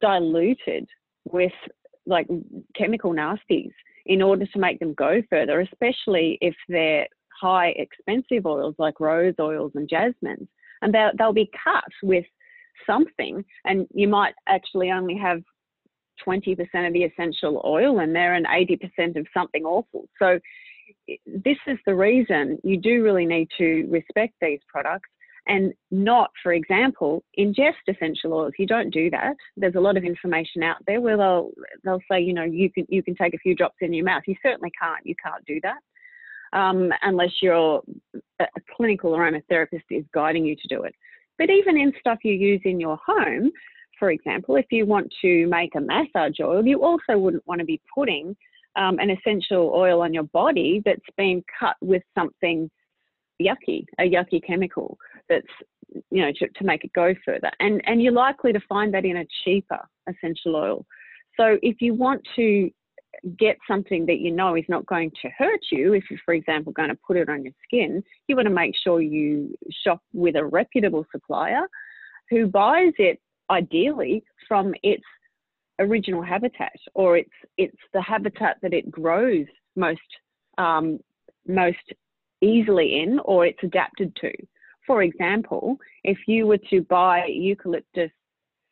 diluted 0.00 0.86
with 1.24 1.52
like 2.06 2.26
chemical 2.76 3.12
nasties 3.12 3.72
in 4.10 4.20
order 4.20 4.44
to 4.44 4.58
make 4.58 4.80
them 4.80 4.92
go 4.94 5.22
further, 5.30 5.60
especially 5.60 6.36
if 6.40 6.54
they're 6.68 7.06
high 7.40 7.68
expensive 7.76 8.44
oils 8.44 8.74
like 8.76 8.98
rose 8.98 9.34
oils 9.38 9.70
and 9.76 9.88
jasmines. 9.88 10.48
And 10.82 10.92
they'll, 10.92 11.12
they'll 11.16 11.32
be 11.32 11.50
cut 11.64 11.84
with 12.02 12.24
something, 12.86 13.44
and 13.64 13.86
you 13.94 14.08
might 14.08 14.34
actually 14.48 14.90
only 14.90 15.16
have 15.16 15.42
20% 16.26 16.58
of 16.86 16.92
the 16.92 17.04
essential 17.04 17.62
oil 17.64 18.00
in 18.00 18.12
there 18.12 18.34
and 18.34 18.46
80% 18.46 19.16
of 19.16 19.26
something 19.32 19.64
awful. 19.64 20.08
So, 20.18 20.40
this 21.24 21.56
is 21.68 21.78
the 21.86 21.94
reason 21.94 22.58
you 22.64 22.76
do 22.76 23.04
really 23.04 23.26
need 23.26 23.48
to 23.58 23.86
respect 23.88 24.34
these 24.40 24.58
products 24.68 25.08
and 25.50 25.74
not, 25.90 26.30
for 26.44 26.52
example, 26.52 27.24
ingest 27.36 27.82
essential 27.88 28.32
oils. 28.32 28.52
You 28.56 28.68
don't 28.68 28.90
do 28.90 29.10
that. 29.10 29.34
There's 29.56 29.74
a 29.74 29.80
lot 29.80 29.96
of 29.96 30.04
information 30.04 30.62
out 30.62 30.76
there 30.86 31.00
where 31.00 31.16
they'll 31.16 31.50
they'll 31.82 32.00
say, 32.10 32.20
you 32.20 32.32
know, 32.32 32.44
you 32.44 32.70
can 32.70 32.86
you 32.88 33.02
can 33.02 33.16
take 33.16 33.34
a 33.34 33.38
few 33.38 33.56
drops 33.56 33.78
in 33.80 33.92
your 33.92 34.04
mouth. 34.04 34.22
You 34.28 34.36
certainly 34.42 34.70
can't. 34.80 35.04
You 35.04 35.16
can't 35.22 35.44
do 35.46 35.60
that 35.64 36.56
um, 36.56 36.92
unless 37.02 37.32
your 37.42 37.82
a 38.38 38.46
clinical 38.76 39.10
aromatherapist 39.10 39.82
is 39.90 40.04
guiding 40.14 40.46
you 40.46 40.54
to 40.54 40.68
do 40.68 40.84
it. 40.84 40.94
But 41.36 41.50
even 41.50 41.76
in 41.76 41.92
stuff 41.98 42.18
you 42.22 42.32
use 42.32 42.60
in 42.64 42.78
your 42.78 42.98
home, 43.04 43.50
for 43.98 44.12
example, 44.12 44.54
if 44.54 44.66
you 44.70 44.86
want 44.86 45.12
to 45.22 45.48
make 45.48 45.74
a 45.74 45.80
massage 45.80 46.38
oil, 46.40 46.64
you 46.64 46.84
also 46.84 47.18
wouldn't 47.18 47.46
want 47.46 47.58
to 47.58 47.64
be 47.64 47.80
putting 47.92 48.36
um, 48.76 49.00
an 49.00 49.10
essential 49.10 49.72
oil 49.74 50.00
on 50.00 50.14
your 50.14 50.22
body 50.24 50.80
that's 50.84 51.00
been 51.16 51.42
cut 51.58 51.74
with 51.80 52.02
something 52.16 52.70
yucky, 53.40 53.84
a 53.98 54.04
yucky 54.04 54.44
chemical 54.46 54.96
that's 55.30 55.46
you 56.10 56.22
know 56.22 56.32
to, 56.38 56.48
to 56.48 56.64
make 56.64 56.84
it 56.84 56.92
go 56.92 57.14
further. 57.24 57.50
And 57.60 57.80
and 57.86 58.02
you're 58.02 58.12
likely 58.12 58.52
to 58.52 58.60
find 58.68 58.92
that 58.92 59.06
in 59.06 59.16
a 59.16 59.26
cheaper 59.44 59.80
essential 60.08 60.56
oil. 60.56 60.86
So 61.38 61.58
if 61.62 61.80
you 61.80 61.94
want 61.94 62.20
to 62.36 62.70
get 63.38 63.56
something 63.66 64.06
that 64.06 64.18
you 64.18 64.30
know 64.30 64.56
is 64.56 64.64
not 64.68 64.86
going 64.86 65.10
to 65.22 65.28
hurt 65.36 65.60
you, 65.72 65.94
if 65.94 66.04
you're, 66.10 66.20
for 66.24 66.34
example, 66.34 66.72
going 66.72 66.88
to 66.90 66.98
put 67.06 67.16
it 67.16 67.28
on 67.28 67.44
your 67.44 67.52
skin, 67.64 68.02
you 68.28 68.36
want 68.36 68.46
to 68.46 68.54
make 68.54 68.74
sure 68.76 69.00
you 69.00 69.54
shop 69.84 70.00
with 70.12 70.36
a 70.36 70.44
reputable 70.44 71.06
supplier 71.10 71.62
who 72.28 72.46
buys 72.46 72.92
it 72.98 73.20
ideally 73.50 74.22
from 74.46 74.74
its 74.82 75.02
original 75.80 76.22
habitat 76.22 76.76
or 76.94 77.16
it's 77.16 77.30
it's 77.56 77.76
the 77.94 78.02
habitat 78.02 78.58
that 78.62 78.74
it 78.74 78.90
grows 78.90 79.46
most 79.76 80.00
um, 80.58 80.98
most 81.46 81.78
easily 82.42 83.00
in 83.00 83.18
or 83.24 83.46
it's 83.46 83.62
adapted 83.62 84.14
to. 84.16 84.30
For 84.90 85.04
example, 85.04 85.78
if 86.02 86.18
you 86.26 86.48
were 86.48 86.58
to 86.68 86.82
buy 86.82 87.26
eucalyptus 87.26 88.10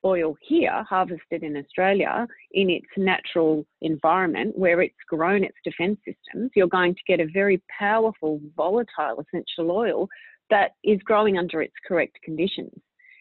oil 0.05 0.35
here, 0.43 0.83
harvested 0.83 1.45
in 1.45 1.57
Australia, 1.57 2.27
in 2.51 2.71
its 2.71 2.89
natural 2.97 3.65
environment 3.83 4.59
where 4.59 4.83
it's 4.83 4.97
grown 5.07 5.45
its 5.45 5.55
defense 5.63 5.97
systems, 6.05 6.51
you're 6.57 6.67
going 6.67 6.97
to 6.97 7.01
get 7.07 7.21
a 7.21 7.31
very 7.33 7.63
powerful, 7.79 8.41
volatile 8.57 9.21
essential 9.21 9.71
oil 9.71 10.09
that 10.51 10.73
is 10.83 11.01
growing 11.05 11.39
under 11.39 11.63
its 11.63 11.75
correct 11.87 12.19
conditions. 12.25 12.75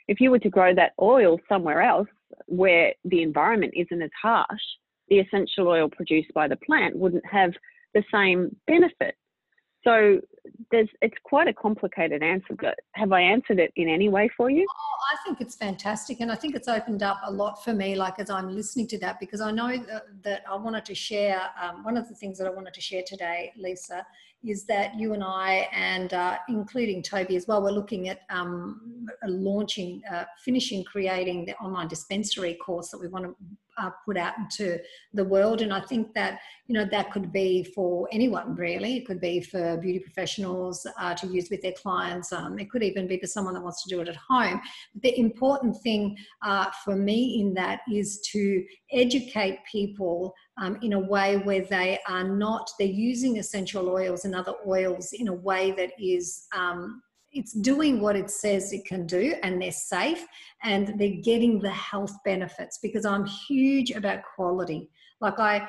If 0.08 0.20
you 0.20 0.32
were 0.32 0.40
to 0.40 0.50
grow 0.50 0.74
that 0.74 0.94
oil 1.00 1.38
somewhere 1.48 1.84
else 1.84 2.10
where 2.48 2.96
the 3.06 3.22
environment 3.22 3.76
isn't 3.76 4.02
as 4.02 4.10
harsh, 4.20 4.48
the 5.10 5.20
essential 5.20 5.68
oil 5.68 5.88
produced 5.88 6.34
by 6.34 6.48
the 6.48 6.58
plant 6.66 6.96
wouldn't 6.96 7.28
have 7.28 7.52
the 7.94 8.04
same 8.12 8.56
benefit. 8.66 9.14
So 9.88 10.20
there's 10.70 10.90
it's 11.02 11.16
quite 11.24 11.48
a 11.48 11.54
complicated 11.54 12.22
answer, 12.22 12.56
but 12.60 12.76
have 12.96 13.14
I 13.14 13.22
answered 13.22 13.58
it 13.58 13.72
in 13.78 13.88
any 13.88 14.10
way 14.10 14.30
for 14.36 14.50
you? 14.50 14.66
Oh, 14.70 14.98
I 15.14 15.24
think 15.24 15.40
it's 15.40 15.56
fantastic, 15.56 16.20
and 16.20 16.30
I 16.30 16.36
think 16.36 16.56
it's 16.56 16.68
opened 16.68 17.04
up 17.04 17.22
a 17.24 17.32
lot 17.32 17.64
for 17.64 17.74
me. 17.74 17.96
Like 17.96 18.20
as 18.20 18.30
I'm 18.30 18.54
listening 18.54 18.88
to 18.88 19.00
that, 19.00 19.18
because 19.20 19.40
I 19.40 19.52
know 19.52 19.78
that, 19.78 20.04
that 20.24 20.44
I 20.50 20.56
wanted 20.58 20.84
to 20.86 20.96
share. 20.96 21.42
Um, 21.62 21.86
one 21.86 21.96
of 21.96 22.10
the 22.10 22.16
things 22.16 22.38
that 22.38 22.48
I 22.48 22.50
wanted 22.50 22.74
to 22.74 22.82
share 22.82 23.04
today, 23.08 23.54
Lisa, 23.56 24.06
is 24.50 24.66
that 24.66 24.96
you 25.00 25.14
and 25.14 25.24
I, 25.24 25.68
and 25.74 26.14
uh, 26.14 26.38
including 26.50 27.04
Toby 27.04 27.36
as 27.36 27.48
well, 27.48 27.62
we're 27.62 27.72
looking 27.72 28.10
at 28.10 28.22
um, 28.30 29.08
launching, 29.26 30.02
uh, 30.12 30.26
finishing 30.44 30.84
creating 30.84 31.46
the 31.46 31.56
online 31.58 31.88
dispensary 31.88 32.56
course 32.56 32.90
that 32.90 33.00
we 33.00 33.08
want 33.08 33.26
to 33.26 33.36
uh, 33.78 33.92
put 34.06 34.18
out 34.18 34.34
into 34.40 34.80
the 35.14 35.24
world. 35.24 35.62
And 35.62 35.72
I 35.72 35.82
think 35.82 36.14
that, 36.16 36.40
you 36.68 36.74
know, 36.74 36.86
that 36.90 37.12
could 37.12 37.32
be 37.32 37.64
for 37.76 38.08
anyone 38.12 38.56
really. 38.56 38.98
It 38.98 39.06
could 39.06 39.22
be 39.22 39.40
for 39.40 39.78
beauty 39.78 40.00
professionals 40.00 40.86
uh, 41.00 41.14
to 41.16 41.28
use 41.28 41.50
with 41.52 41.62
their 41.62 41.74
clients. 41.74 42.34
Um, 42.34 42.58
it 42.58 42.70
could 42.72 42.84
even 42.84 43.08
be 43.08 43.20
for 43.20 43.28
someone 43.28 43.54
that 43.54 43.64
wants 43.64 43.84
to 43.84 43.90
do 43.90 44.02
it 44.02 44.08
at 44.08 44.16
home. 44.16 44.60
But 44.94 45.04
The 45.04 45.20
important 45.20 45.78
thing 45.84 46.18
uh, 46.44 46.68
for 46.84 46.96
me 46.96 47.40
in 47.40 47.54
that 47.54 47.82
is 47.92 48.20
to 48.32 48.64
educate 48.92 49.60
people 49.72 50.34
um, 50.60 50.78
in 50.82 50.94
a 50.94 51.00
way 51.00 51.38
where 51.38 51.62
they 51.62 52.00
are 52.08 52.24
not, 52.24 52.70
they're 52.80 52.88
using 52.88 53.38
essential 53.38 53.90
oils 53.90 54.26
and 54.26 54.36
other 54.36 54.54
oils 54.68 55.14
in 55.14 55.28
a 55.28 55.34
way 55.34 55.72
that 55.72 55.92
is 56.00 56.48
um, 56.56 57.02
it's 57.32 57.54
doing 57.54 58.02
what 58.02 58.16
it 58.16 58.30
says 58.30 58.74
it 58.74 58.86
can 58.86 59.06
do 59.06 59.36
and 59.44 59.62
they're 59.62 59.72
safe 59.72 60.26
and 60.64 61.00
they're 61.00 61.22
getting 61.24 61.60
the 61.60 61.70
health 61.70 62.16
benefits 62.26 62.80
because 62.82 63.06
I'm 63.06 63.26
huge 63.26 63.92
about 63.92 64.22
quality. 64.36 64.90
Like 65.22 65.40
I 65.40 65.68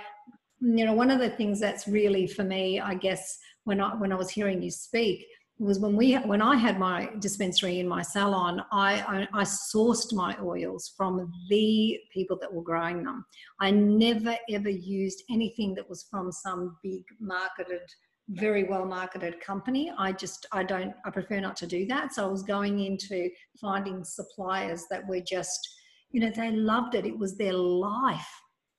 you 0.61 0.85
know 0.85 0.93
one 0.93 1.11
of 1.11 1.21
the 1.21 1.31
things 1.31 1.61
that's 1.61 1.87
really 1.87 2.27
for 2.27 2.43
me 2.43 2.81
I 2.81 2.95
guess 2.95 3.39
when 3.65 3.81
I 3.81 3.95
when 3.95 4.13
I 4.13 4.17
was 4.17 4.31
hearing 4.31 4.63
you 4.63 4.71
speak 4.71 5.25
was 5.59 5.79
when 5.81 5.97
we 5.97 6.15
when 6.15 6.41
I 6.41 6.57
had 6.57 6.79
my 6.79 7.11
dispensary 7.19 7.81
in 7.81 7.89
my 7.89 8.03
salon, 8.03 8.63
I, 8.71 9.01
I, 9.01 9.41
I 9.41 9.43
sourced 9.43 10.13
my 10.13 10.37
oils 10.41 10.93
from 10.97 11.33
the 11.49 11.99
people 12.13 12.39
that 12.41 12.53
were 12.53 12.63
growing 12.63 13.03
them. 13.03 13.25
I 13.61 13.71
never 13.71 14.37
ever 14.51 14.71
used 14.71 15.25
anything 15.31 15.75
that 15.75 15.89
was 15.89 16.07
from 16.11 16.31
some 16.31 16.77
big 16.83 17.03
marketed 17.21 17.83
very 18.31 18.65
well 18.65 18.85
marketed 18.85 19.41
company. 19.41 19.91
I 19.97 20.13
just, 20.13 20.47
I 20.53 20.63
don't, 20.63 20.95
I 21.05 21.11
prefer 21.11 21.41
not 21.41 21.57
to 21.57 21.67
do 21.67 21.87
that. 21.87 22.15
So 22.15 22.25
I 22.25 22.31
was 22.31 22.43
going 22.43 22.81
into 22.81 23.31
finding 23.61 24.05
suppliers 24.05 24.85
that 24.91 25.07
were 25.09 25.21
just, 25.21 25.67
you 26.11 26.21
know, 26.21 26.31
they 26.31 26.51
loved 26.51 26.95
it. 26.95 27.07
It 27.07 27.19
was 27.19 27.37
their 27.37 27.55
life. 27.55 28.29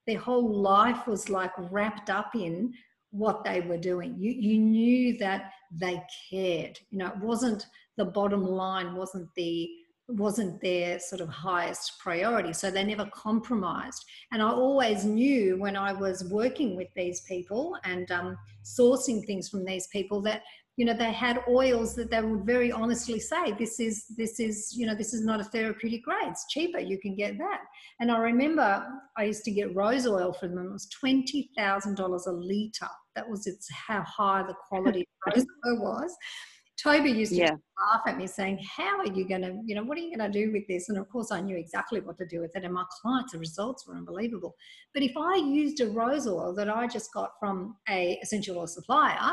Their 0.05 0.19
whole 0.19 0.62
life 0.62 1.07
was 1.07 1.29
like 1.29 1.51
wrapped 1.71 2.09
up 2.09 2.36
in 2.36 2.74
what 3.12 3.44
they 3.44 3.62
were 3.62 3.78
doing. 3.78 4.16
You, 4.18 4.32
you 4.32 4.60
knew 4.60 5.18
that 5.18 5.51
they 5.72 6.01
cared. 6.30 6.80
You 6.92 7.00
know, 7.00 7.08
it 7.08 7.18
wasn't 7.18 7.66
the 7.98 8.06
bottom 8.06 8.46
line, 8.46 8.96
wasn't 8.96 9.30
the 9.36 9.70
wasn't 10.12 10.60
their 10.62 11.00
sort 11.00 11.22
of 11.22 11.30
highest 11.30 12.00
priority. 12.00 12.51
So 12.51 12.72
they 12.72 12.84
never 12.84 13.06
compromised. 13.13 14.04
And 14.32 14.42
I 14.42 14.50
always 14.50 15.06
knew 15.06 15.60
when 15.60 15.75
I 15.75 15.94
was 15.94 16.24
working 16.32 16.75
with 16.75 16.88
these 16.96 17.22
people 17.22 17.78
and 17.84 18.10
um, 18.12 18.38
sourcing 18.63 19.25
things 19.25 19.50
from 19.50 19.66
these 19.66 19.88
people 19.88 20.22
that 20.24 20.42
you 20.79 20.86
know 20.86 20.93
they 20.93 21.12
had 21.12 21.43
oils 21.50 21.93
that 21.93 22.09
they 22.09 22.21
would 22.21 22.45
very 22.45 22.71
honestly 22.71 23.19
say 23.19 23.51
this 23.59 23.81
is 23.81 24.05
this 24.17 24.39
is 24.39 24.74
you 24.77 24.88
know 24.88 24.95
this 24.95 25.13
is 25.13 25.25
not 25.25 25.41
a 25.41 25.43
therapeutic 25.43 26.03
grade 26.03 26.29
it's 26.29 26.45
cheaper 26.50 26.79
you 26.79 26.98
can 26.98 27.15
get 27.15 27.38
that 27.38 27.59
and 28.00 28.09
i 28.09 28.17
remember 28.17 28.88
i 29.17 29.25
used 29.25 29.43
to 29.43 29.51
get 29.51 29.75
rose 29.75 30.07
oil 30.07 30.31
from 30.31 30.55
them 30.55 30.67
it 30.67 30.71
was 30.71 30.88
$20000 31.03 32.27
a 32.27 32.31
litre 32.31 32.93
that 33.13 33.29
was 33.29 33.45
its 33.45 33.67
how 33.69 34.01
high 34.03 34.41
the 34.41 34.55
quality 34.69 35.01
of 35.01 35.33
rose 35.36 35.45
oil 35.67 35.81
was 35.81 36.15
Toby 36.81 37.12
used 37.12 37.33
to 37.33 37.39
yeah. 37.39 37.51
laugh 37.91 38.01
at 38.07 38.17
me 38.17 38.25
saying, 38.25 38.57
How 38.77 39.00
are 39.00 39.07
you 39.07 39.27
going 39.27 39.41
to, 39.41 39.59
you 39.65 39.75
know, 39.75 39.83
what 39.83 39.98
are 39.98 40.01
you 40.01 40.15
going 40.15 40.31
to 40.31 40.45
do 40.45 40.51
with 40.53 40.65
this? 40.69 40.88
And 40.88 40.98
of 40.98 41.09
course, 41.09 41.29
I 41.29 41.41
knew 41.41 41.57
exactly 41.57 42.00
what 42.00 42.17
to 42.19 42.25
do 42.25 42.39
with 42.39 42.55
it. 42.55 42.63
And 42.63 42.74
my 42.74 42.86
clients, 43.01 43.33
the 43.33 43.39
results 43.39 43.86
were 43.86 43.95
unbelievable. 43.95 44.55
But 44.93 45.03
if 45.03 45.12
I 45.17 45.36
used 45.36 45.81
a 45.81 45.88
rose 45.88 46.25
oil 46.25 46.53
that 46.55 46.69
I 46.69 46.88
just 46.88 47.12
got 47.13 47.31
from 47.38 47.75
a 47.89 48.17
essential 48.24 48.57
oil 48.57 48.67
supplier, 48.67 49.31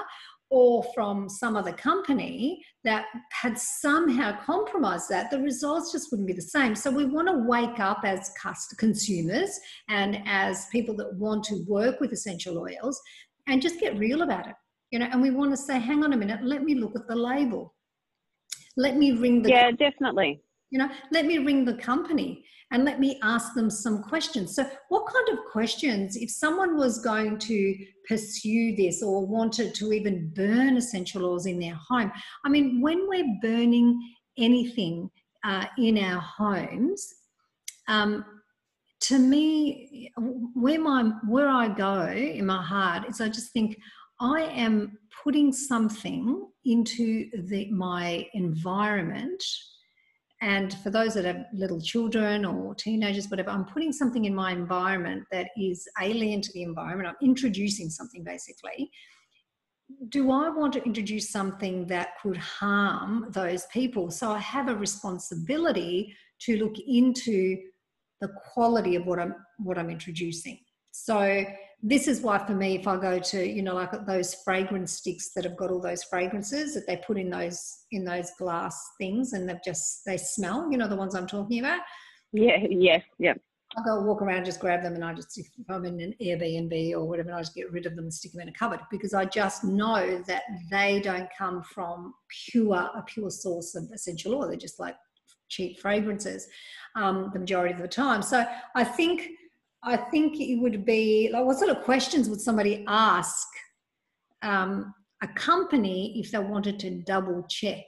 or 0.51 0.85
from 0.95 1.29
some 1.29 1.57
other 1.57 1.73
company 1.73 2.63
that 2.85 3.07
had 3.33 3.59
somehow 3.59 4.37
compromised 4.45 5.09
that, 5.09 5.31
the 5.31 5.41
results 5.41 5.91
just 5.93 6.11
wouldn't 6.11 6.29
be 6.29 6.33
the 6.33 6.41
same. 6.41 6.75
So 6.75 6.91
we 6.91 7.05
want 7.05 7.29
to 7.29 7.45
wake 7.49 7.81
up 7.81 8.01
as 8.05 8.31
consumers 8.79 9.59
and 9.89 10.23
as 10.27 10.67
people 10.71 10.95
that 10.97 11.15
want 11.15 11.45
to 11.45 11.65
work 11.67 12.01
with 12.01 12.13
essential 12.13 12.59
oils 12.59 13.01
and 13.49 13.61
just 13.61 13.81
get 13.81 13.99
real 13.99 14.23
about 14.23 14.47
it 14.47 14.55
you 14.91 14.99
know 14.99 15.09
and 15.11 15.21
we 15.21 15.31
want 15.31 15.51
to 15.51 15.57
say 15.57 15.79
hang 15.79 16.05
on 16.05 16.13
a 16.13 16.17
minute 16.17 16.41
let 16.43 16.63
me 16.63 16.75
look 16.75 16.95
at 16.97 17.07
the 17.07 17.15
label 17.15 17.75
let 18.77 18.97
me 18.97 19.13
ring 19.13 19.43
the 19.43 19.51
yeah 19.51 19.71
definitely 19.71 20.41
You 20.77 20.83
know, 20.83 20.91
let 21.11 21.25
me 21.25 21.39
ring 21.39 21.65
the 21.65 21.73
company 21.73 22.45
and 22.71 22.85
let 22.85 23.01
me 23.01 23.19
ask 23.23 23.55
them 23.55 23.71
some 23.71 24.03
questions. 24.03 24.55
So, 24.55 24.69
what 24.91 25.07
kind 25.07 25.27
of 25.31 25.47
questions, 25.51 26.17
if 26.17 26.31
someone 26.31 26.77
was 26.77 26.99
going 26.99 27.39
to 27.39 27.75
pursue 28.07 28.77
this 28.77 29.03
or 29.03 29.27
wanted 29.27 29.75
to 29.77 29.95
even 29.95 30.31
burn 30.37 30.77
essential 30.77 31.25
oils 31.25 31.47
in 31.47 31.59
their 31.59 31.79
home? 31.89 32.13
I 32.45 32.51
mean, 32.51 32.83
when 32.83 33.09
we're 33.09 33.39
burning 33.41 33.99
anything 34.37 35.09
uh, 35.45 35.65
in 35.79 35.97
our 35.97 36.21
homes, 36.21 37.09
um, 37.89 38.23
to 39.01 39.19
me, 39.19 40.13
where 40.53 40.79
my 40.79 41.05
where 41.27 41.49
I 41.49 41.69
go 41.69 42.07
in 42.07 42.45
my 42.45 42.63
heart 42.63 43.09
is 43.09 43.23
I 43.23 43.31
just 43.31 43.51
think 43.55 43.79
I 44.21 44.43
am 44.43 44.99
putting 45.25 45.55
something 45.55 46.47
into 46.67 47.31
the, 47.49 47.71
my 47.71 48.27
environment 48.35 49.43
and 50.47 50.75
for 50.75 50.91
those 50.91 51.15
that 51.15 51.25
have 51.25 51.47
little 51.53 51.81
children 51.81 52.45
or 52.45 52.73
teenagers, 52.77 53.29
whatever, 53.29 53.51
I'm 53.51 53.65
putting 53.65 53.93
something 53.93 54.27
in 54.27 54.35
my 54.35 54.53
environment 54.53 55.25
that 55.33 55.49
is 55.57 55.89
alien 56.01 56.41
to 56.41 56.53
the 56.53 56.63
environment. 56.63 57.09
I'm 57.09 57.29
introducing 57.29 57.91
something 57.91 58.23
basically. 58.23 58.89
Do 60.09 60.31
I 60.31 60.49
want 60.51 60.73
to 60.75 60.85
introduce 60.85 61.31
something 61.31 61.89
that 61.89 62.11
could 62.23 62.37
harm 62.37 63.27
those 63.31 63.67
people? 63.73 64.09
So 64.13 64.31
I 64.31 64.39
have 64.39 64.69
a 64.69 64.77
responsibility 64.77 66.15
to 66.43 66.57
look 66.59 66.77
into 66.79 67.61
the 68.21 68.29
quality 68.53 68.95
of 68.95 69.05
what 69.05 69.19
I'm 69.19 69.35
what 69.59 69.79
I'm 69.79 69.91
introducing. 69.91 70.61
So 71.05 71.45
this 71.83 72.09
is 72.09 72.21
why 72.21 72.39
for 72.39 72.55
me 72.55 72.75
if 72.75 72.89
i 72.89 72.97
go 72.97 73.19
to 73.19 73.47
you 73.47 73.63
know 73.63 73.75
like 73.75 73.93
those 74.07 74.35
fragrance 74.45 74.93
sticks 74.93 75.33
that 75.35 75.45
have 75.45 75.57
got 75.57 75.71
all 75.71 75.81
those 75.81 76.03
fragrances 76.03 76.75
that 76.75 76.87
they 76.87 76.97
put 76.97 77.19
in 77.19 77.29
those 77.29 77.85
in 77.93 78.05
those 78.05 78.31
glass 78.39 78.83
things 78.99 79.35
and 79.35 79.49
they've 79.49 79.63
just 79.65 80.01
they 80.07 80.17
smell 80.17 80.69
you 80.71 80.79
know 80.79 80.89
the 80.89 80.97
ones 80.97 81.15
i'm 81.15 81.27
talking 81.27 81.59
about 81.61 81.81
yeah 82.33 82.57
yeah, 82.71 83.01
yeah 83.19 83.35
I 83.77 83.83
go 83.85 84.01
walk 84.01 84.23
around, 84.23 84.45
just 84.45 84.61
grab 84.61 84.85
them, 84.85 84.95
and 84.95 85.05
I 85.05 85.13
just 85.13 85.37
if 85.37 85.49
I'm 85.69 85.85
in 85.85 86.01
an 86.01 86.15
Airbnb 86.23 86.93
or 86.93 87.05
whatever, 87.05 87.31
and 87.31 87.37
I 87.37 87.41
just 87.41 87.55
get 87.55 87.71
rid 87.73 87.85
of 87.85 87.97
them 87.97 88.05
and 88.05 88.15
stick 88.15 88.33
them 88.33 88.41
in 88.43 88.49
a 88.49 88.53
cupboard 88.53 88.81
because 88.93 89.13
I 89.13 89.25
just 89.25 89.65
know 89.65 90.23
that 90.29 90.45
they 90.71 91.01
don't 91.01 91.29
come 91.37 91.63
from 91.63 92.15
pure 92.29 92.77
a 92.77 93.03
pure 93.07 93.29
source 93.29 93.75
of 93.75 93.91
essential 93.93 94.35
oil. 94.35 94.47
They're 94.47 94.57
just 94.57 94.79
like 94.79 94.95
cheap 95.49 95.81
fragrances 95.81 96.47
um, 96.95 97.31
the 97.33 97.41
majority 97.41 97.75
of 97.75 97.81
the 97.81 97.89
time. 97.89 98.23
So 98.23 98.47
I 98.77 98.85
think 98.85 99.31
I 99.87 99.97
think 99.97 100.41
it 100.41 100.57
would 100.57 100.85
be 100.85 101.31
like 101.33 101.45
what 101.45 101.59
sort 101.59 101.71
of 101.71 101.85
questions 101.85 102.29
would 102.29 102.41
somebody 102.41 102.85
ask 102.89 103.47
um, 104.43 104.93
a 105.23 105.29
company 105.29 106.19
if 106.19 106.33
they 106.33 106.39
wanted 106.39 106.81
to 106.81 106.91
double 107.03 107.47
check? 107.49 107.85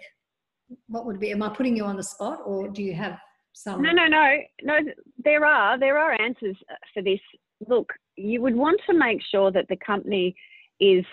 What 0.86 1.06
would 1.06 1.18
be? 1.18 1.32
Am 1.32 1.42
I 1.42 1.48
putting 1.48 1.76
you 1.76 1.84
on 1.84 1.96
the 1.96 2.04
spot, 2.04 2.38
or 2.46 2.68
do 2.68 2.82
you 2.82 2.94
have 2.94 3.18
some? 3.52 3.82
No, 3.82 3.90
no, 3.90 4.06
no, 4.06 4.38
no. 4.62 4.78
There 5.24 5.44
are 5.44 5.76
there 5.78 5.98
are 5.98 6.12
answers 6.20 6.56
for 6.94 7.02
this. 7.02 7.20
Look, 7.66 7.92
you 8.16 8.40
would 8.42 8.54
want 8.54 8.80
to 8.88 8.94
make 8.96 9.20
sure 9.30 9.50
that 9.50 9.66
the 9.68 9.76
company 9.84 10.36
is 10.78 11.04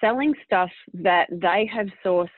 selling 0.00 0.34
stuff 0.44 0.70
that 0.94 1.28
they 1.30 1.70
have 1.72 1.86
sourced 2.04 2.28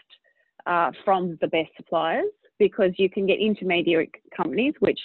uh, 0.67 0.91
from 1.03 1.39
the 1.41 1.49
best 1.49 1.71
suppliers, 1.79 2.27
because 2.59 2.93
you 2.99 3.09
can 3.09 3.27
get 3.27 3.39
intermediary 3.39 4.11
companies 4.37 4.75
which 4.81 5.01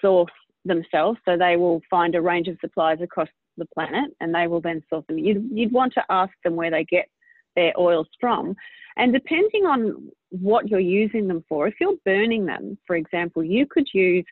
source 0.00 0.30
themselves. 0.64 1.18
So 1.24 1.36
they 1.36 1.56
will 1.56 1.80
find 1.90 2.14
a 2.14 2.20
range 2.20 2.48
of 2.48 2.56
suppliers 2.60 3.00
across 3.02 3.28
the 3.56 3.66
planet 3.74 4.10
and 4.20 4.34
they 4.34 4.46
will 4.46 4.60
then 4.60 4.82
source 4.88 5.04
them. 5.08 5.18
You'd, 5.18 5.48
you'd 5.52 5.72
want 5.72 5.92
to 5.94 6.04
ask 6.10 6.32
them 6.44 6.56
where 6.56 6.70
they 6.70 6.84
get 6.84 7.08
their 7.56 7.72
oils 7.78 8.08
from. 8.20 8.54
And 8.96 9.12
depending 9.12 9.66
on 9.66 10.08
what 10.30 10.68
you're 10.68 10.80
using 10.80 11.26
them 11.28 11.44
for, 11.48 11.66
if 11.66 11.74
you're 11.80 11.96
burning 12.04 12.46
them, 12.46 12.78
for 12.86 12.96
example, 12.96 13.42
you 13.42 13.66
could 13.66 13.86
use 13.92 14.24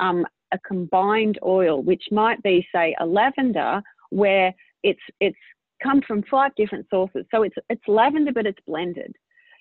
um, 0.00 0.26
a 0.52 0.58
combined 0.60 1.38
oil, 1.44 1.82
which 1.82 2.04
might 2.10 2.42
be, 2.42 2.66
say, 2.74 2.94
a 3.00 3.06
lavender, 3.06 3.82
where 4.10 4.52
it's 4.82 5.00
it's 5.20 5.36
come 5.82 6.00
from 6.06 6.22
five 6.30 6.54
different 6.56 6.86
sources. 6.90 7.26
So 7.30 7.42
it's 7.42 7.56
it's 7.68 7.82
lavender, 7.88 8.32
but 8.32 8.46
it's 8.46 8.60
blended 8.66 9.14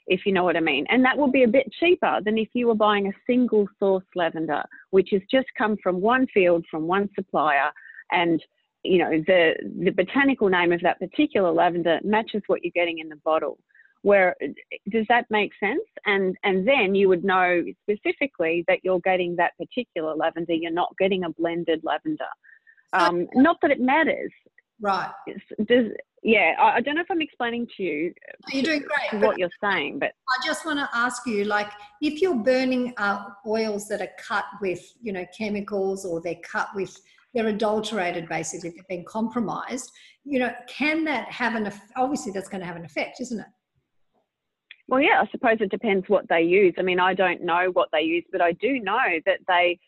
if 0.07 0.25
you 0.25 0.31
know 0.31 0.43
what 0.43 0.57
I 0.57 0.62
mean. 0.62 0.86
And 0.89 1.03
that 1.05 1.17
will 1.17 1.31
be 1.31 1.43
a 1.43 1.48
bit 1.48 1.72
cheaper 1.79 2.19
than 2.24 2.38
if 2.38 2.50
you 2.53 2.67
were 2.67 2.75
buying 2.75 3.07
a 3.07 3.13
single 3.25 3.67
source 3.80 4.06
lavender, 4.15 4.63
which 4.91 5.10
has 5.12 5.21
just 5.32 5.47
come 5.58 5.78
from 5.82 6.01
one 6.01 6.28
field, 6.34 6.65
from 6.69 6.88
one 6.88 7.10
supplier, 7.15 7.71
and 8.12 8.43
you 8.84 8.97
know 8.97 9.12
the 9.28 9.54
the 9.80 9.91
botanical 9.91 10.49
name 10.49 10.71
of 10.71 10.82
that 10.82 10.99
particular 10.99 11.51
lavender 11.51 11.99
matches 12.04 12.41
what 12.47 12.63
you're 12.63 12.71
getting 12.75 12.99
in 12.99 13.10
the 13.10 13.15
bottle. 13.23 13.58
Where 14.01 14.36
does 14.91 15.06
that 15.08 15.25
make 15.30 15.51
sense? 15.60 15.84
And 16.06 16.36
and 16.43 16.67
then 16.67 16.93
you 16.93 17.08
would 17.08 17.23
know 17.23 17.63
specifically 17.84 18.65
that 18.67 18.80
you're 18.84 18.99
getting 18.99 19.36
that 19.38 19.54
particular 19.58 20.13
lavender. 20.15 20.54
You're 20.54 20.71
not 20.71 20.93
getting 20.99 21.23
a 21.23 21.30
blended 21.30 21.82
lavender. 21.84 22.25
Um, 22.91 23.28
not 23.34 23.58
that 23.62 23.71
it 23.71 23.80
matters. 23.80 24.32
Right. 24.82 25.12
Does 25.65 25.86
yeah, 26.23 26.53
I, 26.59 26.75
I, 26.75 26.81
don't 26.81 26.95
know 26.95 27.01
if 27.01 27.12
I'm 27.12 27.21
explaining 27.21 27.67
to 27.77 27.83
you. 27.83 28.13
You're 28.51 28.63
doing 28.63 28.83
great. 29.12 29.21
What 29.21 29.38
you're 29.38 29.49
saying, 29.62 29.99
but 29.99 30.13
I 30.29 30.45
just 30.45 30.65
want 30.65 30.79
to 30.79 30.89
ask 30.93 31.25
you, 31.27 31.43
like, 31.43 31.69
if 32.01 32.21
you're 32.21 32.36
burning 32.36 32.93
uh, 32.97 33.25
oils 33.45 33.88
that 33.89 34.01
are 34.01 34.09
cut 34.17 34.45
with, 34.62 34.81
you 35.01 35.12
know, 35.12 35.25
chemicals 35.38 36.05
or 36.05 36.21
they're 36.21 36.39
cut 36.49 36.69
with, 36.75 36.97
they're 37.33 37.47
adulterated, 37.47 38.29
basically, 38.29 38.69
they've 38.69 38.88
been 38.88 39.05
compromised. 39.05 39.91
You 40.23 40.39
know, 40.39 40.51
can 40.67 41.03
that 41.05 41.29
have 41.29 41.55
an? 41.55 41.71
Obviously, 41.97 42.31
that's 42.31 42.47
going 42.47 42.62
to 42.62 42.67
have 42.67 42.77
an 42.77 42.86
effect, 42.86 43.19
isn't 43.19 43.39
it? 43.39 43.47
Well, 44.88 45.01
yeah, 45.01 45.21
I 45.21 45.31
suppose 45.31 45.57
it 45.59 45.71
depends 45.71 46.07
what 46.07 46.27
they 46.29 46.41
use. 46.41 46.73
I 46.77 46.81
mean, 46.81 46.99
I 46.99 47.13
don't 47.13 47.41
know 47.41 47.69
what 47.73 47.89
they 47.91 48.01
use, 48.01 48.25
but 48.31 48.41
I 48.41 48.53
do 48.53 48.79
know 48.79 49.19
that 49.25 49.39
they 49.47 49.79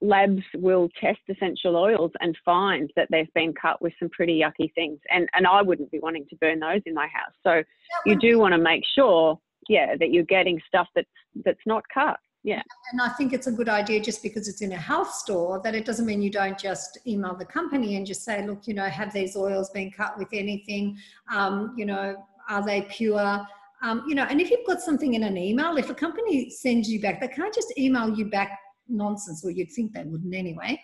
labs 0.00 0.42
will 0.54 0.88
test 1.00 1.20
essential 1.28 1.76
oils 1.76 2.10
and 2.20 2.36
find 2.44 2.90
that 2.96 3.08
they've 3.10 3.32
been 3.34 3.52
cut 3.52 3.80
with 3.82 3.92
some 3.98 4.08
pretty 4.10 4.40
yucky 4.40 4.72
things. 4.74 4.98
And, 5.10 5.28
and 5.34 5.46
I 5.46 5.62
wouldn't 5.62 5.90
be 5.90 6.00
wanting 6.00 6.26
to 6.30 6.36
burn 6.36 6.60
those 6.60 6.80
in 6.86 6.94
my 6.94 7.06
house. 7.06 7.34
So 7.42 7.62
you 8.06 8.18
do 8.18 8.38
want 8.38 8.52
to 8.52 8.58
make 8.58 8.82
sure, 8.94 9.38
yeah, 9.68 9.96
that 9.96 10.10
you're 10.10 10.24
getting 10.24 10.60
stuff 10.66 10.88
that's, 10.94 11.08
that's 11.44 11.60
not 11.66 11.84
cut. 11.92 12.18
Yeah. 12.42 12.60
And 12.92 13.00
I 13.00 13.08
think 13.08 13.32
it's 13.32 13.46
a 13.46 13.52
good 13.52 13.70
idea 13.70 14.00
just 14.00 14.22
because 14.22 14.48
it's 14.48 14.60
in 14.60 14.72
a 14.72 14.76
health 14.76 15.10
store 15.14 15.62
that 15.64 15.74
it 15.74 15.86
doesn't 15.86 16.04
mean 16.04 16.20
you 16.20 16.30
don't 16.30 16.58
just 16.58 16.98
email 17.06 17.34
the 17.34 17.46
company 17.46 17.96
and 17.96 18.06
just 18.06 18.22
say, 18.22 18.46
look, 18.46 18.66
you 18.66 18.74
know, 18.74 18.84
have 18.84 19.14
these 19.14 19.34
oils 19.34 19.70
been 19.70 19.90
cut 19.90 20.18
with 20.18 20.28
anything? 20.32 20.98
Um, 21.32 21.74
you 21.74 21.86
know, 21.86 22.16
are 22.50 22.64
they 22.64 22.82
pure? 22.82 23.46
Um, 23.82 24.04
you 24.06 24.14
know, 24.14 24.24
and 24.24 24.42
if 24.42 24.50
you've 24.50 24.66
got 24.66 24.82
something 24.82 25.14
in 25.14 25.22
an 25.22 25.38
email, 25.38 25.78
if 25.78 25.88
a 25.88 25.94
company 25.94 26.50
sends 26.50 26.90
you 26.90 27.00
back, 27.00 27.18
they 27.18 27.28
can't 27.28 27.54
just 27.54 27.72
email 27.78 28.14
you 28.14 28.26
back 28.26 28.58
nonsense, 28.88 29.44
or 29.44 29.50
you'd 29.50 29.72
think 29.72 29.92
they 29.92 30.04
wouldn't 30.04 30.34
anyway, 30.34 30.80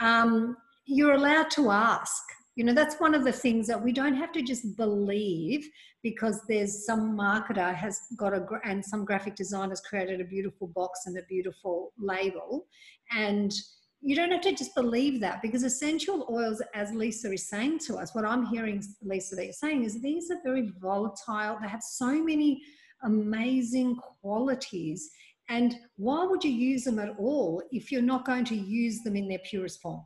um, 0.00 0.56
you're 0.86 1.14
allowed 1.14 1.50
to 1.50 1.70
ask. 1.70 2.22
You 2.56 2.64
know, 2.64 2.74
that's 2.74 2.98
one 2.98 3.14
of 3.14 3.24
the 3.24 3.32
things 3.32 3.68
that 3.68 3.82
we 3.82 3.92
don't 3.92 4.16
have 4.16 4.32
to 4.32 4.42
just 4.42 4.76
believe 4.76 5.68
because 6.02 6.40
there's 6.48 6.84
some 6.84 7.16
marketer 7.16 7.72
has 7.74 8.00
got 8.16 8.34
a, 8.34 8.44
and 8.64 8.84
some 8.84 9.04
graphic 9.04 9.36
designers 9.36 9.80
created 9.80 10.20
a 10.20 10.24
beautiful 10.24 10.66
box 10.68 11.02
and 11.06 11.16
a 11.18 11.22
beautiful 11.28 11.92
label. 11.98 12.66
And 13.12 13.52
you 14.00 14.14
don't 14.14 14.30
have 14.30 14.40
to 14.42 14.52
just 14.52 14.74
believe 14.74 15.20
that 15.20 15.42
because 15.42 15.62
essential 15.64 16.26
oils, 16.30 16.62
as 16.74 16.92
Lisa 16.92 17.32
is 17.32 17.48
saying 17.48 17.80
to 17.80 17.96
us, 17.96 18.14
what 18.14 18.24
I'm 18.24 18.46
hearing, 18.46 18.82
Lisa, 19.02 19.34
that 19.36 19.44
you're 19.44 19.52
saying 19.52 19.84
is 19.84 20.00
these 20.00 20.30
are 20.30 20.40
very 20.44 20.72
volatile. 20.80 21.58
They 21.60 21.68
have 21.68 21.82
so 21.82 22.22
many 22.22 22.62
amazing 23.02 23.96
qualities 24.20 25.10
and 25.48 25.76
why 25.96 26.24
would 26.24 26.44
you 26.44 26.50
use 26.50 26.84
them 26.84 26.98
at 26.98 27.14
all 27.18 27.62
if 27.72 27.90
you're 27.90 28.02
not 28.02 28.24
going 28.24 28.44
to 28.46 28.54
use 28.54 29.00
them 29.02 29.16
in 29.16 29.28
their 29.28 29.40
purest 29.48 29.80
form? 29.80 30.02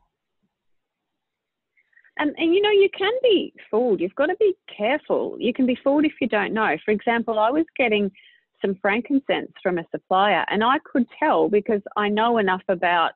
And, 2.17 2.33
and 2.37 2.53
you 2.53 2.61
know, 2.61 2.69
you 2.69 2.89
can 2.97 3.13
be 3.21 3.53
fooled. 3.69 3.99
You've 3.99 4.15
got 4.15 4.27
to 4.27 4.35
be 4.39 4.53
careful. 4.75 5.35
You 5.39 5.53
can 5.53 5.65
be 5.65 5.77
fooled 5.83 6.05
if 6.05 6.13
you 6.21 6.27
don't 6.27 6.53
know. 6.53 6.77
For 6.85 6.91
example, 6.91 7.39
I 7.39 7.49
was 7.49 7.65
getting 7.75 8.11
some 8.61 8.75
frankincense 8.81 9.51
from 9.61 9.77
a 9.77 9.85
supplier, 9.91 10.45
and 10.49 10.63
I 10.63 10.77
could 10.85 11.05
tell 11.19 11.49
because 11.49 11.81
I 11.97 12.09
know 12.09 12.37
enough 12.37 12.61
about 12.69 13.11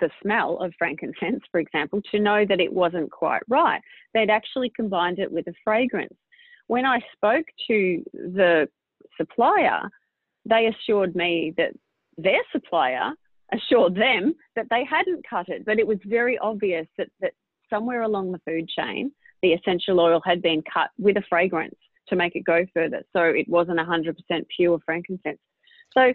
the 0.00 0.10
smell 0.20 0.58
of 0.58 0.72
frankincense, 0.78 1.42
for 1.50 1.60
example, 1.60 2.00
to 2.10 2.18
know 2.18 2.44
that 2.48 2.58
it 2.58 2.72
wasn't 2.72 3.10
quite 3.12 3.42
right. 3.48 3.80
They'd 4.14 4.30
actually 4.30 4.72
combined 4.74 5.18
it 5.18 5.30
with 5.30 5.46
a 5.46 5.54
fragrance. 5.62 6.14
When 6.66 6.86
I 6.86 7.00
spoke 7.14 7.46
to 7.68 8.02
the 8.14 8.68
supplier, 9.16 9.90
they 10.44 10.66
assured 10.66 11.14
me 11.14 11.54
that 11.56 11.72
their 12.16 12.40
supplier 12.52 13.12
assured 13.52 13.94
them 13.94 14.34
that 14.56 14.66
they 14.70 14.84
hadn't 14.88 15.26
cut 15.28 15.48
it, 15.48 15.64
but 15.64 15.78
it 15.78 15.86
was 15.86 15.98
very 16.04 16.38
obvious 16.38 16.86
that, 16.98 17.08
that 17.20 17.32
somewhere 17.70 18.02
along 18.02 18.32
the 18.32 18.40
food 18.46 18.68
chain, 18.68 19.12
the 19.42 19.52
essential 19.52 20.00
oil 20.00 20.20
had 20.24 20.42
been 20.42 20.62
cut 20.72 20.90
with 20.98 21.16
a 21.16 21.22
fragrance 21.28 21.76
to 22.08 22.16
make 22.16 22.36
it 22.36 22.44
go 22.44 22.64
further. 22.74 23.02
So 23.12 23.22
it 23.22 23.48
wasn't 23.48 23.78
100% 23.78 24.14
pure 24.56 24.78
frankincense. 24.84 25.38
So 25.92 26.12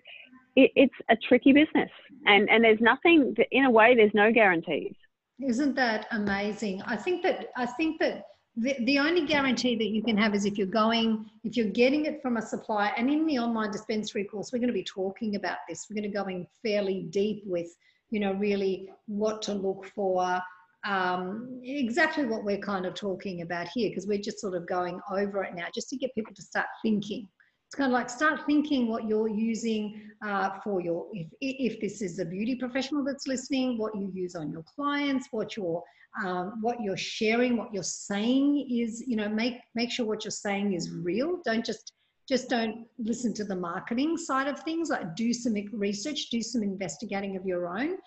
it, 0.55 0.71
it's 0.75 0.93
a 1.09 1.15
tricky 1.27 1.53
business. 1.53 1.89
And, 2.25 2.49
and 2.49 2.63
there's 2.63 2.81
nothing, 2.81 3.35
in 3.51 3.65
a 3.65 3.71
way, 3.71 3.95
there's 3.95 4.13
no 4.13 4.31
guarantees. 4.31 4.95
Isn't 5.39 5.75
that 5.75 6.07
amazing? 6.11 6.81
I 6.83 6.95
think 6.95 7.23
that, 7.23 7.49
I 7.55 7.65
think 7.65 7.99
that 7.99 8.23
the, 8.57 8.99
only 8.99 9.25
guarantee 9.25 9.75
that 9.75 9.89
you 9.89 10.01
can 10.01 10.17
have 10.17 10.33
is 10.33 10.45
if 10.45 10.57
you're 10.57 10.67
going, 10.67 11.29
if 11.43 11.55
you're 11.55 11.69
getting 11.69 12.05
it 12.05 12.21
from 12.21 12.37
a 12.37 12.41
supplier, 12.41 12.91
and 12.97 13.09
in 13.09 13.25
the 13.25 13.37
online 13.37 13.71
dispensary 13.71 14.23
course, 14.23 14.51
we're 14.51 14.59
going 14.59 14.67
to 14.67 14.73
be 14.73 14.83
talking 14.83 15.35
about 15.35 15.57
this. 15.69 15.85
We're 15.89 15.95
going 15.95 16.11
to 16.11 16.17
go 16.17 16.25
in 16.25 16.47
fairly 16.63 17.03
deep 17.03 17.43
with, 17.45 17.67
you 18.09 18.19
know, 18.19 18.33
really 18.33 18.89
what 19.05 19.41
to 19.43 19.53
look 19.53 19.85
for, 19.93 20.41
um, 20.85 21.61
exactly 21.63 22.25
what 22.25 22.43
we're 22.43 22.57
kind 22.57 22.85
of 22.85 22.95
talking 22.95 23.41
about 23.41 23.67
here, 23.67 23.89
because 23.89 24.07
we're 24.07 24.17
just 24.21 24.39
sort 24.39 24.55
of 24.55 24.67
going 24.67 24.99
over 25.11 25.43
it 25.43 25.53
now, 25.53 25.67
just 25.73 25.89
to 25.89 25.97
get 25.97 26.15
people 26.15 26.33
to 26.33 26.41
start 26.41 26.67
thinking. 26.81 27.27
It's 27.67 27.75
kind 27.75 27.91
of 27.91 27.93
like 27.93 28.09
start 28.09 28.45
thinking 28.45 28.87
what 28.87 29.07
you're 29.07 29.27
using 29.27 30.01
uh, 30.25 30.51
for 30.63 30.81
your, 30.81 31.07
if, 31.11 31.27
if 31.41 31.81
this 31.81 32.01
is 32.01 32.17
a 32.17 32.25
beauty 32.25 32.55
professional 32.55 33.03
that's 33.03 33.27
listening, 33.27 33.77
what 33.77 33.93
you 33.93 34.09
use 34.13 34.35
on 34.35 34.49
your 34.51 34.63
clients, 34.63 35.27
what 35.31 35.57
you're 35.57 35.83
um, 36.23 36.59
what 36.61 36.81
you're 36.81 36.97
sharing, 36.97 37.57
what 37.57 37.73
you're 37.73 37.83
saying 37.83 38.67
is, 38.69 39.03
you 39.07 39.15
know, 39.15 39.29
make 39.29 39.59
make 39.75 39.91
sure 39.91 40.05
what 40.05 40.23
you're 40.23 40.31
saying 40.31 40.73
is 40.73 40.91
real. 40.91 41.41
Don't 41.45 41.65
just 41.65 41.93
just 42.27 42.49
don't 42.49 42.85
listen 42.97 43.33
to 43.35 43.45
the 43.45 43.55
marketing 43.55 44.17
side 44.17 44.47
of 44.47 44.59
things. 44.61 44.89
Like 44.89 45.15
do 45.15 45.33
some 45.33 45.55
research, 45.73 46.29
do 46.29 46.41
some 46.41 46.63
investigating 46.63 47.37
of 47.37 47.45
your 47.45 47.67
own. 47.67 47.97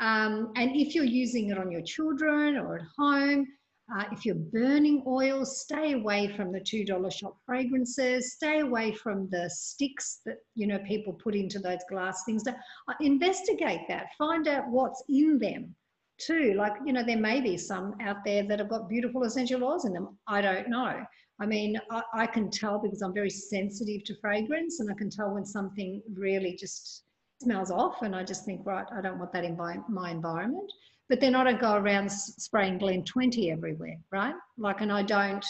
Um, 0.00 0.52
and 0.56 0.76
if 0.76 0.94
you're 0.94 1.04
using 1.04 1.50
it 1.50 1.58
on 1.58 1.70
your 1.70 1.82
children 1.82 2.56
or 2.56 2.76
at 2.76 2.84
home, 2.98 3.46
uh, 3.94 4.04
if 4.12 4.26
you're 4.26 4.34
burning 4.34 5.02
oil, 5.06 5.44
stay 5.44 5.92
away 5.92 6.28
from 6.36 6.52
the 6.52 6.60
$2 6.60 7.12
shop 7.12 7.36
fragrances, 7.46 8.32
stay 8.32 8.60
away 8.60 8.92
from 8.92 9.28
the 9.30 9.48
sticks 9.48 10.20
that, 10.26 10.38
you 10.54 10.66
know, 10.66 10.78
people 10.80 11.12
put 11.12 11.36
into 11.36 11.58
those 11.60 11.78
glass 11.88 12.24
things. 12.24 12.42
Uh, 12.48 12.52
investigate 13.00 13.82
that, 13.88 14.06
find 14.18 14.48
out 14.48 14.68
what's 14.68 15.02
in 15.08 15.38
them 15.38 15.74
too. 16.18 16.54
Like, 16.56 16.74
you 16.84 16.92
know, 16.92 17.02
there 17.04 17.18
may 17.18 17.40
be 17.40 17.56
some 17.56 17.94
out 18.00 18.24
there 18.24 18.42
that 18.44 18.58
have 18.58 18.68
got 18.68 18.88
beautiful 18.88 19.24
essential 19.24 19.64
oils 19.64 19.84
in 19.84 19.92
them. 19.92 20.18
I 20.26 20.40
don't 20.40 20.68
know. 20.68 21.04
I 21.38 21.46
mean, 21.46 21.78
I, 21.90 22.02
I, 22.14 22.26
can 22.26 22.50
tell 22.50 22.78
because 22.78 23.02
I'm 23.02 23.12
very 23.12 23.28
sensitive 23.28 24.04
to 24.04 24.16
fragrance 24.20 24.80
and 24.80 24.90
I 24.90 24.94
can 24.94 25.10
tell 25.10 25.34
when 25.34 25.44
something 25.44 26.02
really 26.14 26.56
just 26.56 27.02
smells 27.42 27.70
off 27.70 28.00
and 28.00 28.16
I 28.16 28.24
just 28.24 28.46
think, 28.46 28.62
right, 28.64 28.86
I 28.96 29.02
don't 29.02 29.18
want 29.18 29.32
that 29.34 29.44
in 29.44 29.56
my, 29.56 29.76
my 29.88 30.10
environment 30.10 30.72
but 31.08 31.20
then 31.20 31.34
I 31.36 31.44
don't 31.44 31.60
go 31.60 31.74
around 31.74 32.10
spraying 32.10 32.78
Glen 32.78 33.04
20 33.04 33.50
everywhere, 33.52 33.96
right? 34.10 34.34
Like, 34.58 34.80
and 34.80 34.92
I 34.92 35.02
don't, 35.02 35.44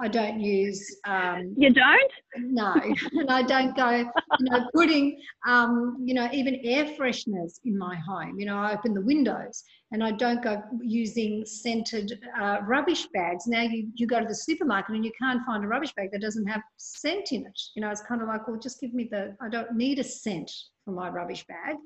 I 0.00 0.08
don't 0.08 0.40
use. 0.40 0.82
Um, 1.06 1.54
you 1.56 1.70
don't? 1.70 2.12
No, 2.38 2.74
and 3.12 3.30
I 3.30 3.42
don't 3.42 3.76
go, 3.76 3.90
you 3.90 4.06
know, 4.40 4.66
putting, 4.74 5.20
um, 5.46 5.98
you 6.02 6.14
know, 6.14 6.28
even 6.32 6.58
air 6.64 6.86
fresheners 6.86 7.60
in 7.64 7.76
my 7.76 7.96
home. 7.96 8.38
You 8.38 8.46
know, 8.46 8.56
I 8.56 8.72
open 8.72 8.94
the 8.94 9.02
windows 9.02 9.62
and 9.92 10.02
I 10.02 10.12
don't 10.12 10.42
go 10.42 10.62
using 10.82 11.44
scented 11.44 12.18
uh, 12.40 12.58
rubbish 12.66 13.06
bags. 13.12 13.46
Now 13.46 13.62
you, 13.62 13.88
you 13.94 14.06
go 14.06 14.20
to 14.20 14.26
the 14.26 14.34
supermarket 14.34 14.94
and 14.94 15.04
you 15.04 15.12
can't 15.20 15.44
find 15.44 15.62
a 15.64 15.68
rubbish 15.68 15.92
bag 15.94 16.10
that 16.12 16.22
doesn't 16.22 16.46
have 16.46 16.62
scent 16.78 17.32
in 17.32 17.42
it. 17.42 17.60
You 17.76 17.82
know, 17.82 17.90
it's 17.90 18.02
kind 18.02 18.22
of 18.22 18.28
like, 18.28 18.48
well, 18.48 18.58
just 18.58 18.80
give 18.80 18.94
me 18.94 19.08
the, 19.10 19.36
I 19.42 19.50
don't 19.50 19.72
need 19.74 19.98
a 19.98 20.04
scent 20.04 20.50
for 20.84 20.92
my 20.92 21.10
rubbish 21.10 21.44
bag 21.46 21.76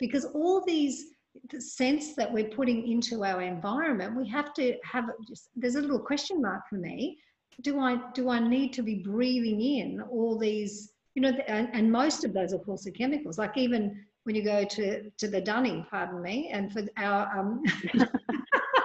because 0.00 0.24
all 0.24 0.64
these 0.66 1.04
the 1.50 1.60
sense 1.60 2.14
that 2.14 2.32
we're 2.32 2.48
putting 2.48 2.90
into 2.90 3.24
our 3.24 3.42
environment, 3.42 4.16
we 4.16 4.28
have 4.28 4.52
to 4.54 4.76
have 4.84 5.04
just, 5.26 5.48
there's 5.56 5.76
a 5.76 5.80
little 5.80 5.98
question 5.98 6.40
mark 6.40 6.68
for 6.68 6.76
me. 6.76 7.18
Do 7.60 7.78
I 7.78 7.98
do 8.14 8.30
I 8.30 8.38
need 8.38 8.72
to 8.74 8.82
be 8.82 8.96
breathing 8.96 9.60
in 9.60 10.00
all 10.00 10.38
these, 10.38 10.92
you 11.14 11.22
know, 11.22 11.32
and, 11.46 11.68
and 11.72 11.92
most 11.92 12.24
of 12.24 12.32
those, 12.32 12.52
of 12.52 12.64
course, 12.64 12.86
are 12.86 12.90
chemicals. 12.90 13.38
Like 13.38 13.56
even 13.58 14.04
when 14.24 14.34
you 14.34 14.42
go 14.42 14.64
to 14.64 15.10
to 15.10 15.28
the 15.28 15.40
dunny, 15.40 15.84
pardon 15.90 16.22
me, 16.22 16.48
and 16.52 16.72
for 16.72 16.82
our 16.96 17.38
um, 17.38 17.62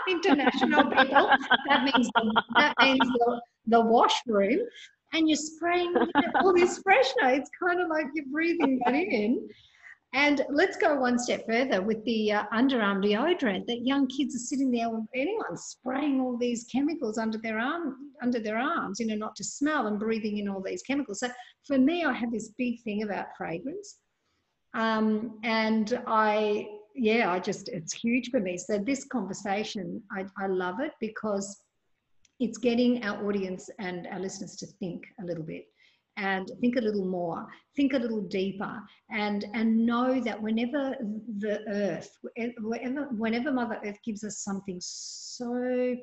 international 0.09 0.83
people, 0.83 1.29
that 1.69 1.83
means 1.83 2.09
the, 2.13 2.43
that 2.57 2.73
means 2.81 2.99
the, 2.99 3.41
the 3.67 3.81
washroom, 3.81 4.59
and 5.13 5.29
you're 5.29 5.37
spraying 5.37 5.93
all 6.41 6.53
this 6.53 6.79
freshener. 6.79 7.37
It's 7.37 7.49
kind 7.61 7.81
of 7.81 7.87
like 7.87 8.07
you're 8.13 8.25
breathing 8.31 8.81
that 8.85 8.93
in. 8.95 9.47
And 10.13 10.45
let's 10.49 10.77
go 10.77 10.95
one 10.95 11.19
step 11.19 11.45
further 11.45 11.81
with 11.81 12.03
the 12.05 12.31
uh, 12.31 12.43
underarm 12.53 13.03
deodorant 13.03 13.67
that 13.67 13.85
young 13.85 14.07
kids 14.07 14.35
are 14.35 14.39
sitting 14.39 14.71
there, 14.71 14.89
anyone 15.13 15.57
spraying 15.57 16.21
all 16.21 16.37
these 16.37 16.65
chemicals 16.71 17.17
under 17.17 17.37
their 17.37 17.59
arm, 17.59 17.97
under 18.21 18.39
their 18.39 18.57
arms, 18.57 18.99
you 18.99 19.05
know, 19.05 19.15
not 19.15 19.35
to 19.35 19.43
smell 19.43 19.87
and 19.87 19.99
breathing 19.99 20.37
in 20.37 20.47
all 20.47 20.61
these 20.61 20.81
chemicals. 20.81 21.19
So 21.19 21.29
for 21.65 21.77
me, 21.77 22.05
I 22.05 22.13
have 22.13 22.31
this 22.31 22.51
big 22.57 22.81
thing 22.83 23.03
about 23.03 23.27
fragrance. 23.37 23.97
Um, 24.73 25.39
and 25.43 26.01
I, 26.07 26.67
yeah, 26.95 27.31
I 27.31 27.39
just, 27.39 27.67
it's 27.67 27.93
huge 27.93 28.29
for 28.29 28.39
me. 28.39 28.57
So 28.57 28.79
this 28.79 29.03
conversation, 29.05 30.01
I, 30.11 30.25
I 30.41 30.47
love 30.47 30.79
it 30.79 30.93
because 31.01 31.57
it's 32.39 32.57
getting 32.57 33.03
our 33.03 33.27
audience 33.27 33.69
and 33.79 34.07
our 34.07 34.19
listeners 34.19 34.55
to 34.57 34.67
think 34.67 35.03
a 35.21 35.25
little 35.25 35.43
bit 35.43 35.65
and 36.17 36.51
think 36.59 36.75
a 36.75 36.81
little 36.81 37.05
more, 37.05 37.45
think 37.75 37.93
a 37.93 37.97
little 37.97 38.21
deeper, 38.21 38.81
and 39.11 39.45
and 39.53 39.85
know 39.85 40.19
that 40.19 40.41
whenever 40.41 40.95
the 41.37 41.61
earth, 41.69 42.09
whenever 42.59 43.07
whenever 43.11 43.51
Mother 43.51 43.79
Earth 43.85 43.99
gives 44.03 44.23
us 44.23 44.43
something 44.43 44.77
so 44.79 45.95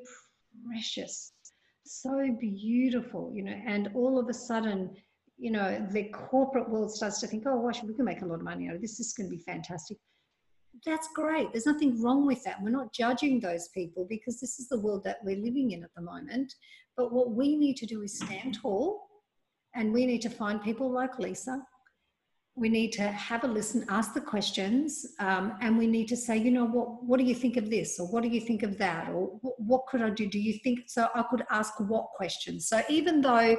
precious, 0.65 1.33
so 1.85 2.35
beautiful, 2.39 3.31
you 3.33 3.43
know, 3.43 3.59
and 3.67 3.89
all 3.93 4.17
of 4.17 4.29
a 4.29 4.33
sudden, 4.33 4.95
you 5.37 5.51
know, 5.51 5.85
the 5.91 6.05
corporate 6.09 6.69
world 6.69 6.91
starts 6.91 7.19
to 7.19 7.27
think, 7.27 7.43
oh, 7.45 7.61
gosh, 7.61 7.83
we 7.83 7.93
can 7.93 8.05
make 8.05 8.21
a 8.21 8.25
lot 8.25 8.35
of 8.35 8.43
money 8.43 8.69
out 8.69 8.75
of 8.75 8.81
this. 8.81 8.97
This 8.97 9.07
is 9.07 9.13
going 9.13 9.29
to 9.29 9.35
be 9.35 9.43
fantastic. 9.43 9.97
That's 10.85 11.07
great. 11.13 11.51
There's 11.51 11.65
nothing 11.65 12.01
wrong 12.01 12.25
with 12.25 12.43
that. 12.43 12.61
We're 12.61 12.69
not 12.69 12.93
judging 12.93 13.39
those 13.39 13.69
people 13.69 14.05
because 14.09 14.39
this 14.39 14.59
is 14.59 14.67
the 14.67 14.79
world 14.79 15.03
that 15.05 15.19
we're 15.23 15.37
living 15.37 15.71
in 15.71 15.83
at 15.83 15.93
the 15.95 16.01
moment. 16.01 16.53
But 16.97 17.13
what 17.13 17.31
we 17.31 17.55
need 17.55 17.77
to 17.77 17.85
do 17.85 18.01
is 18.01 18.17
stand 18.17 18.57
tall 18.61 19.04
and 19.75 19.93
we 19.93 20.05
need 20.05 20.21
to 20.21 20.29
find 20.29 20.61
people 20.61 20.89
like 20.89 21.19
Lisa. 21.19 21.61
We 22.57 22.69
need 22.69 22.93
to 22.93 23.03
have 23.03 23.43
a 23.43 23.47
listen, 23.47 23.85
ask 23.89 24.13
the 24.13 24.21
questions, 24.21 25.05
um, 25.19 25.57
and 25.61 25.77
we 25.77 25.87
need 25.87 26.07
to 26.07 26.15
say, 26.15 26.37
you 26.37 26.51
know, 26.51 26.65
what, 26.65 27.03
what 27.03 27.19
do 27.19 27.25
you 27.25 27.35
think 27.35 27.57
of 27.57 27.69
this? 27.69 27.99
Or 27.99 28.07
what 28.07 28.23
do 28.23 28.29
you 28.29 28.39
think 28.39 28.63
of 28.63 28.77
that? 28.77 29.09
Or 29.09 29.27
what, 29.57 29.87
could 29.87 30.01
I 30.01 30.09
do? 30.09 30.25
Do 30.25 30.39
you 30.39 30.53
think 30.63 30.83
so? 30.87 31.09
I 31.13 31.23
could 31.23 31.43
ask 31.49 31.77
what 31.81 32.05
questions. 32.15 32.69
So 32.69 32.81
even 32.87 33.19
though 33.19 33.35
I 33.35 33.57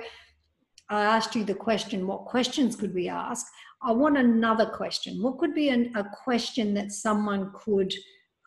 asked 0.89 1.37
you 1.37 1.45
the 1.45 1.55
question, 1.55 2.07
what 2.07 2.25
questions 2.25 2.75
could 2.75 2.95
we 2.95 3.09
ask? 3.09 3.45
I 3.83 3.93
want 3.93 4.17
another 4.17 4.67
question. 4.67 5.23
What 5.23 5.37
could 5.37 5.55
be 5.55 5.69
an, 5.69 5.93
a 5.95 6.05
question 6.25 6.73
that 6.75 6.91
someone 6.91 7.53
could 7.55 7.93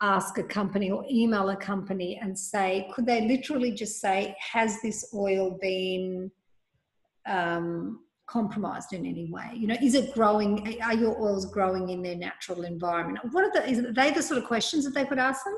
ask 0.02 0.38
a 0.38 0.42
company 0.42 0.90
or 0.90 1.04
email 1.08 1.50
a 1.50 1.56
company 1.56 2.18
and 2.20 2.36
say, 2.36 2.90
could 2.92 3.06
they 3.06 3.28
literally 3.28 3.70
just 3.70 4.00
say, 4.00 4.34
has 4.40 4.80
this 4.82 5.12
oil 5.14 5.58
been 5.60 6.30
um, 7.30 8.00
compromised 8.26 8.92
in 8.92 9.06
any 9.06 9.30
way? 9.30 9.50
You 9.54 9.68
know, 9.68 9.76
is 9.82 9.94
it 9.94 10.12
growing? 10.14 10.80
Are 10.82 10.94
your 10.94 11.20
oils 11.20 11.46
growing 11.46 11.88
in 11.90 12.02
their 12.02 12.16
natural 12.16 12.64
environment? 12.64 13.20
What 13.32 13.44
are 13.44 13.52
the? 13.52 13.68
Is 13.68 13.84
they 13.94 14.10
the 14.10 14.22
sort 14.22 14.38
of 14.38 14.46
questions 14.46 14.84
that 14.84 14.94
they 14.94 15.04
could 15.04 15.18
ask 15.18 15.44
them? 15.44 15.56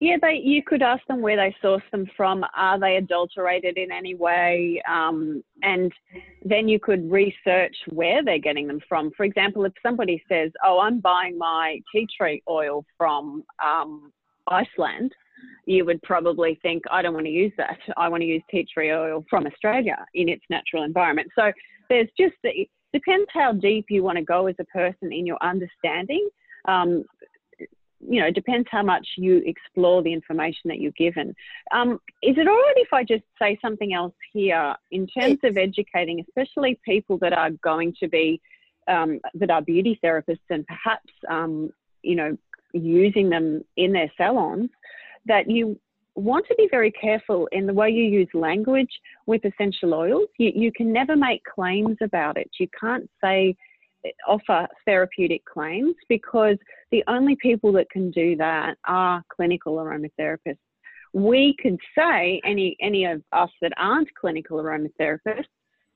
Yeah, 0.00 0.16
they. 0.20 0.40
You 0.42 0.62
could 0.62 0.82
ask 0.82 1.02
them 1.06 1.22
where 1.22 1.36
they 1.36 1.54
source 1.62 1.82
them 1.90 2.06
from. 2.16 2.44
Are 2.56 2.78
they 2.78 2.96
adulterated 2.96 3.78
in 3.78 3.90
any 3.90 4.14
way? 4.14 4.82
Um, 4.88 5.42
and 5.62 5.92
then 6.44 6.68
you 6.68 6.78
could 6.78 7.10
research 7.10 7.74
where 7.90 8.22
they're 8.24 8.38
getting 8.38 8.66
them 8.66 8.80
from. 8.88 9.12
For 9.16 9.24
example, 9.24 9.64
if 9.64 9.72
somebody 9.82 10.22
says, 10.28 10.50
"Oh, 10.64 10.80
I'm 10.80 11.00
buying 11.00 11.38
my 11.38 11.80
tea 11.92 12.06
tree 12.16 12.42
oil 12.48 12.84
from 12.98 13.44
um, 13.64 14.12
Iceland," 14.48 15.12
you 15.66 15.84
would 15.84 16.02
probably 16.02 16.58
think, 16.62 16.82
I 16.90 17.02
don't 17.02 17.14
want 17.14 17.26
to 17.26 17.32
use 17.32 17.52
that. 17.56 17.78
I 17.96 18.08
want 18.08 18.20
to 18.22 18.26
use 18.26 18.42
tea 18.50 18.66
tree 18.72 18.92
oil 18.92 19.24
from 19.30 19.46
Australia 19.46 20.04
in 20.14 20.28
its 20.28 20.44
natural 20.50 20.82
environment. 20.82 21.28
So 21.38 21.52
there's 21.88 22.08
just, 22.18 22.34
it 22.42 22.68
depends 22.92 23.28
how 23.32 23.52
deep 23.52 23.86
you 23.88 24.02
want 24.02 24.18
to 24.18 24.24
go 24.24 24.46
as 24.46 24.56
a 24.58 24.64
person 24.64 25.12
in 25.12 25.26
your 25.26 25.38
understanding. 25.42 26.28
Um, 26.66 27.04
you 28.06 28.20
know, 28.20 28.26
it 28.26 28.34
depends 28.34 28.68
how 28.70 28.82
much 28.82 29.06
you 29.16 29.42
explore 29.46 30.02
the 30.02 30.12
information 30.12 30.68
that 30.68 30.78
you're 30.78 30.92
given. 30.92 31.34
Um, 31.72 32.00
is 32.22 32.36
it 32.36 32.46
all 32.46 32.54
right 32.54 32.74
if 32.76 32.92
I 32.92 33.02
just 33.02 33.24
say 33.40 33.58
something 33.62 33.94
else 33.94 34.14
here 34.32 34.74
in 34.90 35.06
terms 35.06 35.38
of 35.42 35.56
educating, 35.56 36.20
especially 36.20 36.78
people 36.84 37.16
that 37.18 37.32
are 37.32 37.50
going 37.50 37.94
to 38.00 38.08
be, 38.08 38.40
um, 38.88 39.20
that 39.34 39.50
are 39.50 39.62
beauty 39.62 39.98
therapists 40.04 40.50
and 40.50 40.66
perhaps, 40.66 41.10
um, 41.28 41.70
you 42.02 42.16
know, 42.16 42.36
using 42.74 43.30
them 43.30 43.64
in 43.76 43.92
their 43.92 44.12
salons? 44.18 44.68
That 45.26 45.50
you 45.50 45.78
want 46.16 46.46
to 46.46 46.54
be 46.56 46.68
very 46.70 46.92
careful 46.92 47.48
in 47.52 47.66
the 47.66 47.74
way 47.74 47.90
you 47.90 48.04
use 48.04 48.28
language 48.34 48.90
with 49.26 49.44
essential 49.44 49.94
oils. 49.94 50.28
You, 50.38 50.52
you 50.54 50.72
can 50.72 50.92
never 50.92 51.16
make 51.16 51.42
claims 51.44 51.96
about 52.02 52.36
it. 52.36 52.48
You 52.58 52.68
can't 52.78 53.08
say, 53.22 53.56
offer 54.28 54.68
therapeutic 54.84 55.44
claims 55.44 55.94
because 56.08 56.56
the 56.90 57.02
only 57.08 57.36
people 57.36 57.72
that 57.72 57.90
can 57.90 58.10
do 58.10 58.36
that 58.36 58.76
are 58.86 59.22
clinical 59.34 59.76
aromatherapists. 59.76 60.58
We 61.12 61.56
could 61.60 61.78
say, 61.96 62.40
any, 62.44 62.76
any 62.80 63.06
of 63.06 63.22
us 63.32 63.50
that 63.62 63.72
aren't 63.76 64.12
clinical 64.14 64.58
aromatherapists, 64.58 65.46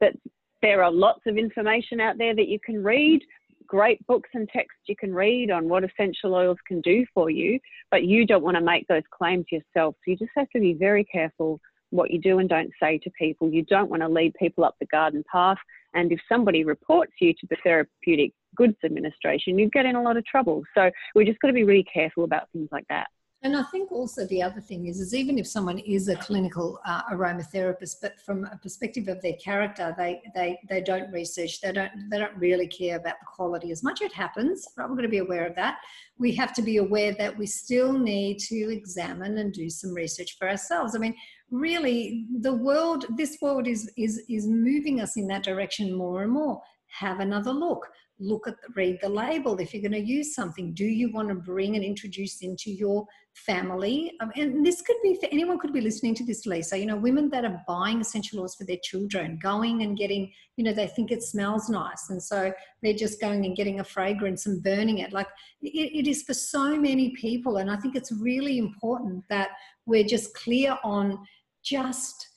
that 0.01 0.15
there 0.63 0.83
are 0.83 0.91
lots 0.91 1.21
of 1.27 1.37
information 1.37 2.01
out 2.01 2.19
there 2.19 2.35
that 2.35 2.49
you 2.49 2.59
can 2.65 2.83
read 2.83 3.21
great 3.69 4.05
books 4.07 4.31
and 4.35 4.49
texts 4.49 4.81
you 4.87 4.97
can 4.97 5.15
read 5.15 5.51
on 5.51 5.69
what 5.69 5.85
essential 5.85 6.35
oils 6.35 6.57
can 6.67 6.81
do 6.81 7.05
for 7.15 7.31
you, 7.31 7.61
but 7.91 8.05
you 8.05 8.27
don't 8.27 8.43
want 8.43 8.57
to 8.57 8.63
make 8.63 8.87
those 8.89 9.03
claims 9.11 9.45
yourself. 9.53 9.95
So 9.97 10.11
you 10.11 10.17
just 10.17 10.33
have 10.37 10.51
to 10.51 10.61
be 10.61 10.75
very 10.75 11.05
careful 11.05 11.61
what 11.91 12.11
you 12.11 12.19
do 12.19 12.39
and 12.39 12.49
don't 12.49 12.71
say 12.81 12.99
to 12.99 13.11
people. 13.11 13.51
You 13.51 13.65
don't 13.65 13.91
want 13.91 14.03
to 14.03 14.09
lead 14.09 14.35
people 14.39 14.65
up 14.65 14.75
the 14.81 14.87
garden 14.87 15.23
path. 15.31 15.59
And 15.95 16.13
if 16.13 16.21
somebody 16.29 16.65
reports 16.65 17.13
you 17.21 17.33
to 17.33 17.47
the 17.49 17.57
Therapeutic 17.63 18.33
Goods 18.57 18.77
Administration, 18.85 19.59
you 19.59 19.71
get 19.71 19.87
in 19.87 19.97
a 19.97 20.03
lot 20.03 20.17
of 20.17 20.25
trouble. 20.27 20.63
So 20.75 20.91
we 21.15 21.25
just 21.25 21.41
got 21.41 21.49
to 21.49 21.55
be 21.55 21.65
really 21.65 21.87
careful 21.93 22.25
about 22.25 22.51
things 22.53 22.69
like 22.73 22.85
that. 22.89 23.07
And 23.43 23.57
I 23.57 23.63
think 23.71 23.93
also 23.93 24.27
the 24.27 24.43
other 24.43 24.61
thing 24.61 24.87
is, 24.87 24.99
is 24.99 25.15
even 25.15 25.39
if 25.39 25.47
someone 25.47 25.79
is 25.79 26.09
a 26.09 26.17
clinical 26.17 26.81
uh, 26.85 27.03
aromatherapist, 27.05 27.97
but 28.03 28.21
from 28.21 28.45
a 28.45 28.59
perspective 28.59 29.07
of 29.07 29.23
their 29.23 29.35
character, 29.35 29.95
they, 29.97 30.21
they, 30.35 30.59
they 30.69 30.81
don't 30.81 31.13
research, 31.13 31.61
they 31.61 31.71
don't, 31.71 31.93
they 32.11 32.19
don't 32.19 32.37
really 32.37 32.67
care 32.67 32.97
about 32.97 33.15
the 33.21 33.27
quality 33.27 33.71
as 33.71 33.85
much. 33.85 34.03
It 34.03 34.13
happens, 34.13 34.67
but 34.77 34.89
We're 34.89 34.97
going 34.97 35.03
to 35.05 35.09
be 35.09 35.19
aware 35.19 35.47
of 35.47 35.55
that. 35.55 35.79
We 36.19 36.35
have 36.35 36.53
to 36.55 36.63
be 36.63 36.79
aware 36.79 37.15
that 37.15 37.39
we 37.39 37.47
still 37.47 37.93
need 37.93 38.41
to 38.41 38.73
examine 38.73 39.39
and 39.39 39.53
do 39.53 39.71
some 39.71 39.95
research 39.95 40.37
for 40.37 40.49
ourselves. 40.49 40.97
I 40.97 40.99
mean, 40.99 41.15
really, 41.53 42.27
the 42.41 42.55
world, 42.55 43.05
this 43.17 43.39
world 43.41 43.69
is, 43.69 43.89
is, 43.97 44.21
is 44.29 44.49
moving 44.49 45.01
us 45.01 45.17
in 45.17 45.29
that 45.29 45.45
direction 45.45 45.97
more 45.97 46.25
and 46.25 46.33
more. 46.33 46.61
Have 46.89 47.21
another 47.21 47.53
look 47.53 47.87
look 48.21 48.47
at 48.49 48.61
the, 48.61 48.69
read 48.75 48.99
the 49.01 49.09
label. 49.09 49.59
If 49.59 49.73
you're 49.73 49.83
going 49.83 49.93
to 49.93 50.07
use 50.07 50.35
something 50.35 50.75
do 50.75 50.85
you 50.85 51.13
want 51.13 51.29
to 51.29 51.35
bring 51.35 51.77
and 51.77 51.85
introduce 51.85 52.43
into 52.43 52.71
your 52.71 53.07
family? 53.35 54.13
Um, 54.21 54.33
and 54.37 54.65
this 54.65 54.83
could 54.83 54.97
be 55.03 55.17
for 55.21 55.29
anyone 55.31 55.59
could 55.59 55.73
be 55.73 55.81
listening 55.81 56.15
to 56.17 56.25
this 56.25 56.47
lisa. 56.47 56.79
You 56.79 56.87
know 56.87 56.97
women 56.97 57.31
that 57.31 57.45
are 57.45 57.63
buying 57.67 58.01
essential 58.01 58.41
oils 58.41 58.55
for 58.55 58.65
their 58.65 58.79
children 58.83 59.39
going 59.43 59.83
and 59.83 59.97
getting 59.97 60.33
you 60.57 60.65
know 60.65 60.73
they 60.73 60.89
think 60.89 61.11
it 61.11 61.23
smells 61.23 61.69
nice 61.69 62.11
and 62.11 62.23
so 62.23 62.53
they're 62.83 62.93
just 62.95 63.21
going 63.21 63.45
and 63.45 63.57
getting 63.57 63.81
a 63.81 63.85
fragrance 63.85 64.47
and 64.47 64.63
burning 64.63 64.99
it. 64.99 65.13
Like 65.13 65.29
it, 65.63 66.07
it 66.07 66.11
is 66.11 66.23
for 66.23 66.35
so 66.35 66.77
many 66.77 67.11
people 67.11 67.59
and 67.59 67.71
i 67.71 67.77
think 67.77 67.97
it's 67.97 68.13
really 68.13 68.59
important 68.59 69.25
that 69.29 69.51
we're 69.87 70.05
just 70.05 70.35
clear 70.35 70.77
on 70.85 71.19
just 71.63 72.29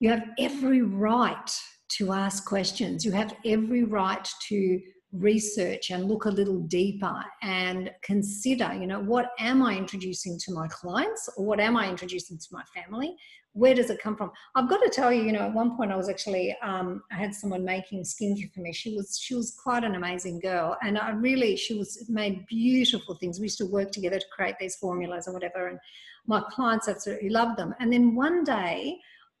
you 0.00 0.10
have 0.10 0.24
every 0.38 0.82
right 0.82 1.50
to 1.88 2.12
ask 2.12 2.44
questions. 2.44 3.04
You 3.04 3.12
have 3.12 3.34
every 3.44 3.84
right 3.84 4.28
to 4.48 4.80
research 5.18 5.90
and 5.90 6.08
look 6.08 6.24
a 6.24 6.30
little 6.30 6.60
deeper 6.60 7.24
and 7.42 7.90
consider 8.02 8.72
you 8.74 8.86
know 8.86 9.00
what 9.00 9.30
am 9.38 9.62
i 9.62 9.76
introducing 9.76 10.38
to 10.38 10.52
my 10.52 10.66
clients? 10.68 11.28
Or 11.36 11.44
what 11.44 11.60
am 11.60 11.76
i 11.76 11.88
introducing 11.88 12.38
to 12.38 12.46
my 12.52 12.62
family? 12.74 13.16
Where 13.52 13.74
does 13.74 13.88
it 13.88 14.02
come 14.02 14.16
from? 14.16 14.30
I've 14.54 14.68
got 14.68 14.82
to 14.82 14.90
tell 14.90 15.12
you 15.12 15.22
you 15.22 15.32
know 15.32 15.40
at 15.40 15.54
one 15.54 15.76
point 15.76 15.92
i 15.92 15.96
was 15.96 16.08
actually 16.08 16.56
um, 16.62 17.02
i 17.10 17.16
had 17.16 17.34
someone 17.34 17.64
making 17.64 18.02
skincare 18.02 18.52
for 18.52 18.60
me. 18.60 18.72
She 18.72 18.94
was 18.94 19.18
she 19.20 19.34
was 19.34 19.58
quite 19.62 19.84
an 19.84 19.94
amazing 19.94 20.40
girl 20.40 20.76
and 20.82 20.98
i 20.98 21.10
really 21.10 21.56
she 21.56 21.74
was 21.74 22.08
made 22.08 22.46
beautiful 22.46 23.14
things. 23.16 23.38
We 23.38 23.44
used 23.44 23.58
to 23.58 23.66
work 23.66 23.92
together 23.92 24.18
to 24.18 24.26
create 24.34 24.56
these 24.60 24.76
formulas 24.76 25.26
or 25.28 25.32
whatever 25.32 25.68
and 25.68 25.78
my 26.26 26.42
clients 26.50 26.88
absolutely 26.88 27.30
loved 27.30 27.56
them. 27.56 27.74
And 27.80 27.92
then 27.92 28.14
one 28.14 28.44
day 28.44 28.98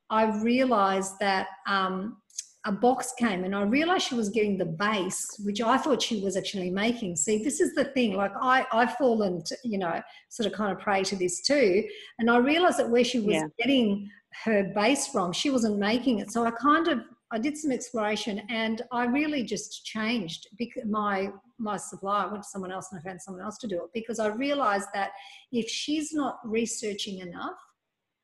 i 0.08 0.24
realized 0.42 1.14
that 1.20 1.48
um, 1.66 2.18
a 2.66 2.72
box 2.72 3.14
came 3.18 3.44
and 3.44 3.54
I 3.54 3.62
realized 3.62 4.08
she 4.08 4.16
was 4.16 4.28
getting 4.28 4.58
the 4.58 4.66
base, 4.66 5.40
which 5.44 5.60
I 5.60 5.78
thought 5.78 6.02
she 6.02 6.20
was 6.20 6.36
actually 6.36 6.70
making. 6.70 7.16
See, 7.16 7.42
this 7.42 7.60
is 7.60 7.74
the 7.74 7.84
thing. 7.84 8.14
Like 8.14 8.32
I, 8.40 8.66
I've 8.72 8.94
fallen, 8.94 9.42
to, 9.44 9.56
you 9.64 9.78
know, 9.78 10.02
sort 10.28 10.46
of 10.46 10.52
kind 10.52 10.72
of 10.72 10.80
prey 10.80 11.04
to 11.04 11.16
this 11.16 11.40
too. 11.42 11.84
And 12.18 12.28
I 12.28 12.38
realized 12.38 12.78
that 12.78 12.90
where 12.90 13.04
she 13.04 13.20
was 13.20 13.36
yeah. 13.36 13.46
getting 13.58 14.10
her 14.44 14.72
base 14.74 15.06
from, 15.06 15.32
she 15.32 15.50
wasn't 15.50 15.78
making 15.78 16.18
it. 16.18 16.32
So 16.32 16.44
I 16.44 16.50
kind 16.50 16.88
of, 16.88 17.00
I 17.30 17.38
did 17.38 17.56
some 17.56 17.70
exploration 17.70 18.42
and 18.50 18.82
I 18.92 19.06
really 19.06 19.44
just 19.44 19.84
changed 19.84 20.48
my 20.86 21.30
my 21.58 21.76
supplier. 21.76 22.26
I 22.26 22.30
went 22.30 22.42
to 22.42 22.48
someone 22.48 22.70
else 22.70 22.88
and 22.92 23.00
I 23.00 23.08
found 23.08 23.22
someone 23.22 23.42
else 23.42 23.56
to 23.58 23.66
do 23.66 23.76
it 23.76 23.90
because 23.94 24.18
I 24.18 24.26
realized 24.26 24.88
that 24.92 25.12
if 25.52 25.68
she's 25.68 26.12
not 26.12 26.38
researching 26.44 27.20
enough, 27.20 27.56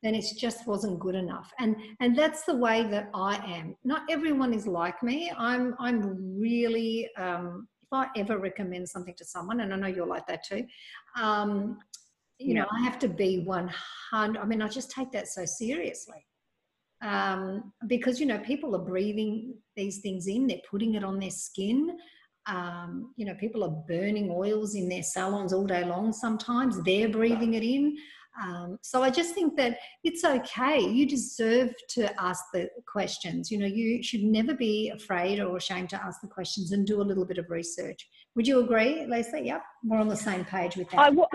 then 0.03 0.13
it 0.13 0.25
just 0.37 0.67
wasn't 0.67 0.99
good 0.99 1.15
enough. 1.15 1.51
And 1.59 1.75
and 2.01 2.15
that's 2.15 2.43
the 2.43 2.55
way 2.55 2.83
that 2.83 3.09
i 3.13 3.35
am. 3.35 3.75
Not 3.83 4.03
everyone 4.09 4.53
is 4.53 4.67
like 4.67 5.01
me. 5.01 5.31
I'm 5.35 5.75
i'm 5.79 6.39
really 6.39 7.09
um, 7.17 7.67
if 7.81 7.87
i 7.91 8.07
ever 8.17 8.37
recommend 8.37 8.87
something 8.89 9.15
to 9.17 9.25
someone 9.25 9.59
and 9.61 9.73
i 9.73 9.77
know 9.77 9.87
you're 9.87 10.07
like 10.07 10.25
that 10.27 10.43
too 10.43 10.65
um, 11.19 11.77
you 12.39 12.53
yeah. 12.53 12.61
know 12.61 12.67
i 12.71 12.81
have 12.83 12.97
to 12.99 13.07
be 13.07 13.39
100 13.39 14.41
i 14.41 14.45
mean 14.45 14.61
i 14.61 14.67
just 14.67 14.91
take 14.91 15.11
that 15.11 15.27
so 15.27 15.45
seriously. 15.45 16.25
Um, 17.01 17.73
because 17.87 18.17
you 18.21 18.25
know 18.25 18.39
people 18.39 18.73
are 18.77 18.85
breathing 18.93 19.55
these 19.75 19.99
things 19.99 20.27
in. 20.27 20.47
They're 20.47 20.69
putting 20.71 20.95
it 20.95 21.03
on 21.03 21.19
their 21.19 21.31
skin. 21.31 21.97
Um, 22.45 23.13
you 23.17 23.25
know 23.25 23.35
people 23.35 23.63
are 23.63 23.75
burning 23.87 24.31
oils 24.31 24.75
in 24.75 24.87
their 24.87 25.03
salons 25.03 25.51
all 25.53 25.65
day 25.65 25.83
long 25.83 26.13
sometimes. 26.13 26.81
They're 26.83 27.09
breathing 27.09 27.55
it 27.55 27.63
in 27.63 27.97
um, 28.41 28.79
so 28.81 29.03
I 29.03 29.09
just 29.09 29.33
think 29.33 29.55
that 29.57 29.77
it's 30.03 30.23
okay. 30.23 30.79
You 30.79 31.07
deserve 31.07 31.73
to 31.89 32.21
ask 32.21 32.43
the 32.53 32.69
questions. 32.91 33.51
You 33.51 33.59
know, 33.59 33.67
you 33.67 34.01
should 34.01 34.23
never 34.23 34.55
be 34.55 34.89
afraid 34.89 35.39
or 35.39 35.55
ashamed 35.55 35.89
to 35.89 36.03
ask 36.03 36.21
the 36.21 36.27
questions 36.27 36.71
and 36.71 36.85
do 36.85 37.01
a 37.01 37.03
little 37.03 37.25
bit 37.25 37.37
of 37.37 37.49
research. 37.49 38.07
Would 38.35 38.47
you 38.47 38.59
agree, 38.59 39.05
Lisa? 39.05 39.39
Yep, 39.43 39.61
we're 39.85 39.99
on 39.99 40.07
the 40.07 40.15
same 40.15 40.45
page 40.45 40.75
with 40.75 40.89
that. 40.89 40.99
I 40.99 41.09
w- 41.09 41.27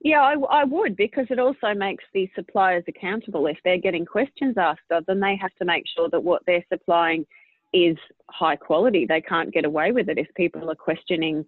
yeah, 0.00 0.22
I, 0.22 0.34
I 0.50 0.64
would 0.64 0.94
because 0.96 1.26
it 1.30 1.40
also 1.40 1.74
makes 1.74 2.04
the 2.14 2.30
suppliers 2.36 2.84
accountable. 2.86 3.46
If 3.46 3.58
they're 3.64 3.78
getting 3.78 4.04
questions 4.04 4.54
asked 4.56 4.80
of 4.92 5.04
them, 5.06 5.18
they 5.18 5.36
have 5.36 5.54
to 5.58 5.64
make 5.64 5.84
sure 5.96 6.08
that 6.10 6.20
what 6.22 6.42
they're 6.46 6.64
supplying 6.72 7.26
is 7.72 7.96
high 8.30 8.56
quality. 8.56 9.06
They 9.06 9.20
can't 9.20 9.52
get 9.52 9.64
away 9.64 9.90
with 9.90 10.08
it 10.08 10.18
if 10.18 10.28
people 10.36 10.70
are 10.70 10.76
questioning 10.76 11.44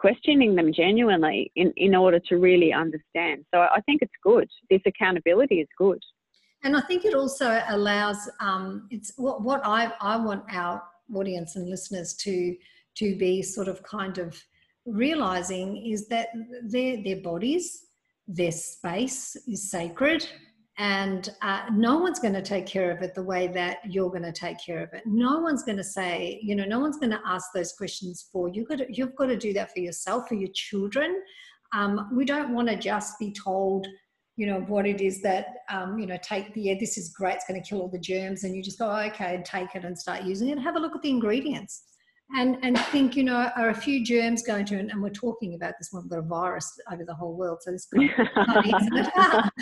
questioning 0.00 0.54
them 0.54 0.72
genuinely 0.72 1.52
in, 1.56 1.72
in 1.76 1.94
order 1.94 2.18
to 2.18 2.36
really 2.36 2.72
understand. 2.72 3.44
So 3.52 3.60
I 3.60 3.80
think 3.84 4.00
it's 4.00 4.18
good. 4.22 4.48
This 4.70 4.80
accountability 4.86 5.60
is 5.60 5.68
good. 5.76 6.02
And 6.64 6.76
I 6.76 6.80
think 6.80 7.04
it 7.04 7.14
also 7.14 7.62
allows 7.68 8.28
um, 8.40 8.88
it's 8.90 9.12
what, 9.16 9.42
what 9.42 9.60
I, 9.64 9.92
I 10.00 10.16
want 10.16 10.44
our 10.50 10.82
audience 11.14 11.56
and 11.56 11.68
listeners 11.68 12.14
to 12.14 12.56
to 12.96 13.16
be 13.16 13.40
sort 13.40 13.68
of 13.68 13.82
kind 13.82 14.18
of 14.18 14.42
realizing 14.84 15.86
is 15.86 16.08
that 16.08 16.28
their 16.64 17.02
their 17.02 17.20
bodies, 17.30 17.86
their 18.26 18.52
space 18.52 19.36
is 19.46 19.70
sacred 19.70 20.26
and 20.80 21.28
uh, 21.42 21.64
no 21.70 21.98
one's 21.98 22.18
going 22.18 22.32
to 22.32 22.40
take 22.40 22.64
care 22.64 22.90
of 22.90 23.02
it 23.02 23.14
the 23.14 23.22
way 23.22 23.46
that 23.48 23.80
you're 23.84 24.08
going 24.08 24.22
to 24.22 24.32
take 24.32 24.56
care 24.64 24.82
of 24.82 24.90
it. 24.94 25.02
No 25.04 25.38
one's 25.38 25.62
going 25.62 25.76
to 25.76 25.84
say 25.84 26.40
you 26.42 26.56
know 26.56 26.64
no 26.64 26.80
one's 26.80 26.96
going 26.96 27.12
to 27.12 27.20
ask 27.26 27.50
those 27.54 27.72
questions 27.74 28.28
for 28.32 28.48
you. 28.48 28.64
Got 28.64 28.88
you've 28.88 29.14
got 29.14 29.26
to 29.26 29.36
do 29.36 29.52
that 29.52 29.72
for 29.72 29.80
yourself 29.80 30.26
for 30.26 30.34
your 30.34 30.48
children. 30.54 31.22
Um, 31.74 32.08
we 32.16 32.24
don't 32.24 32.54
want 32.54 32.68
to 32.68 32.76
just 32.76 33.18
be 33.18 33.32
told 33.32 33.86
you 34.36 34.46
know 34.46 34.60
what 34.68 34.86
it 34.86 35.02
is 35.02 35.20
that 35.20 35.48
um, 35.68 35.98
you 35.98 36.06
know 36.06 36.16
take 36.22 36.54
the 36.54 36.62
yeah 36.62 36.74
this 36.80 36.96
is 36.96 37.10
great 37.10 37.34
it's 37.34 37.44
going 37.46 37.62
to 37.62 37.68
kill 37.68 37.82
all 37.82 37.88
the 37.88 37.98
germs 37.98 38.44
and 38.44 38.56
you 38.56 38.62
just 38.62 38.78
go 38.78 38.88
oh, 38.88 39.06
okay 39.08 39.34
and 39.34 39.44
take 39.44 39.74
it 39.74 39.84
and 39.84 39.98
start 39.98 40.22
using 40.22 40.48
it. 40.48 40.58
Have 40.58 40.76
a 40.76 40.80
look 40.80 40.96
at 40.96 41.02
the 41.02 41.10
ingredients 41.10 41.82
and 42.34 42.56
and 42.62 42.78
think 42.86 43.16
you 43.16 43.24
know 43.24 43.50
are 43.56 43.70
a 43.70 43.74
few 43.74 44.04
germs 44.04 44.42
going 44.42 44.64
to 44.64 44.78
and, 44.78 45.02
we're 45.02 45.10
talking 45.10 45.54
about 45.54 45.74
this 45.78 45.88
one 45.90 46.02
we've 46.02 46.10
got 46.10 46.18
a 46.18 46.22
virus 46.22 46.78
over 46.92 47.04
the 47.04 47.14
whole 47.14 47.36
world 47.36 47.58
so 47.60 47.70
this 47.70 47.86
kind 47.86 48.10
of 48.10 48.28
funny, 48.46 48.72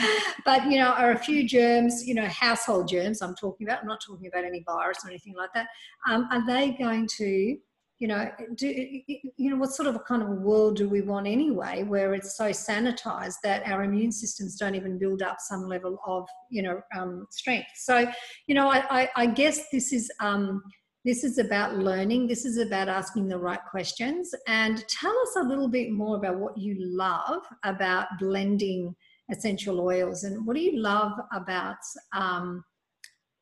but 0.45 0.65
you 0.71 0.79
know 0.79 0.91
are 0.91 1.13
a 1.13 1.19
few 1.19 1.47
germs 1.49 2.07
you 2.07 2.15
know 2.15 2.27
household 2.27 2.89
germs 2.89 3.23
i'm 3.23 3.35
talking 3.35 3.67
about 3.67 3.81
i'm 3.81 3.89
not 3.89 4.01
talking 4.05 4.27
about 4.27 4.45
any 4.45 4.63
virus 4.67 4.99
or 5.05 5.11
anything 5.11 5.35
like 5.37 5.51
that 5.55 5.69
um, 6.09 6.29
are 6.31 6.45
they 6.47 6.77
going 6.79 7.07
to 7.07 7.57
you 7.99 8.07
know 8.07 8.31
do 8.57 8.69
you 8.69 9.51
know 9.51 9.57
what 9.57 9.73
sort 9.73 9.89
of 9.89 9.97
a 9.97 10.01
kind 10.01 10.23
of 10.23 10.29
a 10.29 10.33
world 10.33 10.77
do 10.77 10.89
we 10.89 11.01
want 11.01 11.27
anyway 11.27 11.83
where 11.83 12.15
it's 12.15 12.37
so 12.37 12.51
sanitized 12.51 13.37
that 13.43 13.67
our 13.67 13.83
immune 13.83 14.13
systems 14.13 14.57
don't 14.57 14.77
even 14.77 14.99
build 14.99 15.21
up 15.21 15.39
some 15.41 15.67
level 15.67 15.99
of 16.07 16.27
you 16.49 16.63
know 16.63 16.81
um, 16.97 17.27
strength? 17.31 17.67
So 17.75 18.07
you 18.47 18.55
know 18.55 18.69
i, 18.69 19.03
I, 19.03 19.09
I 19.17 19.27
guess 19.27 19.69
this 19.73 19.93
is 19.93 20.11
um, 20.21 20.63
this 21.05 21.25
is 21.25 21.39
about 21.39 21.77
learning. 21.77 22.27
This 22.27 22.45
is 22.45 22.59
about 22.59 22.89
asking 22.89 23.29
the 23.29 23.39
right 23.39 23.61
questions. 23.71 24.35
And 24.47 24.85
tell 24.89 25.17
us 25.19 25.37
a 25.37 25.45
little 25.45 25.69
bit 25.69 25.91
more 25.91 26.17
about 26.17 26.39
what 26.39 26.59
you 26.59 26.77
love 26.79 27.43
about 27.65 28.07
blending 28.19 28.95
essential 29.31 29.81
oils 29.81 30.25
and 30.25 30.47
what 30.47 30.57
do 30.57 30.63
you 30.63 30.79
love 30.79 31.13
about, 31.33 31.77
um, 32.15 32.65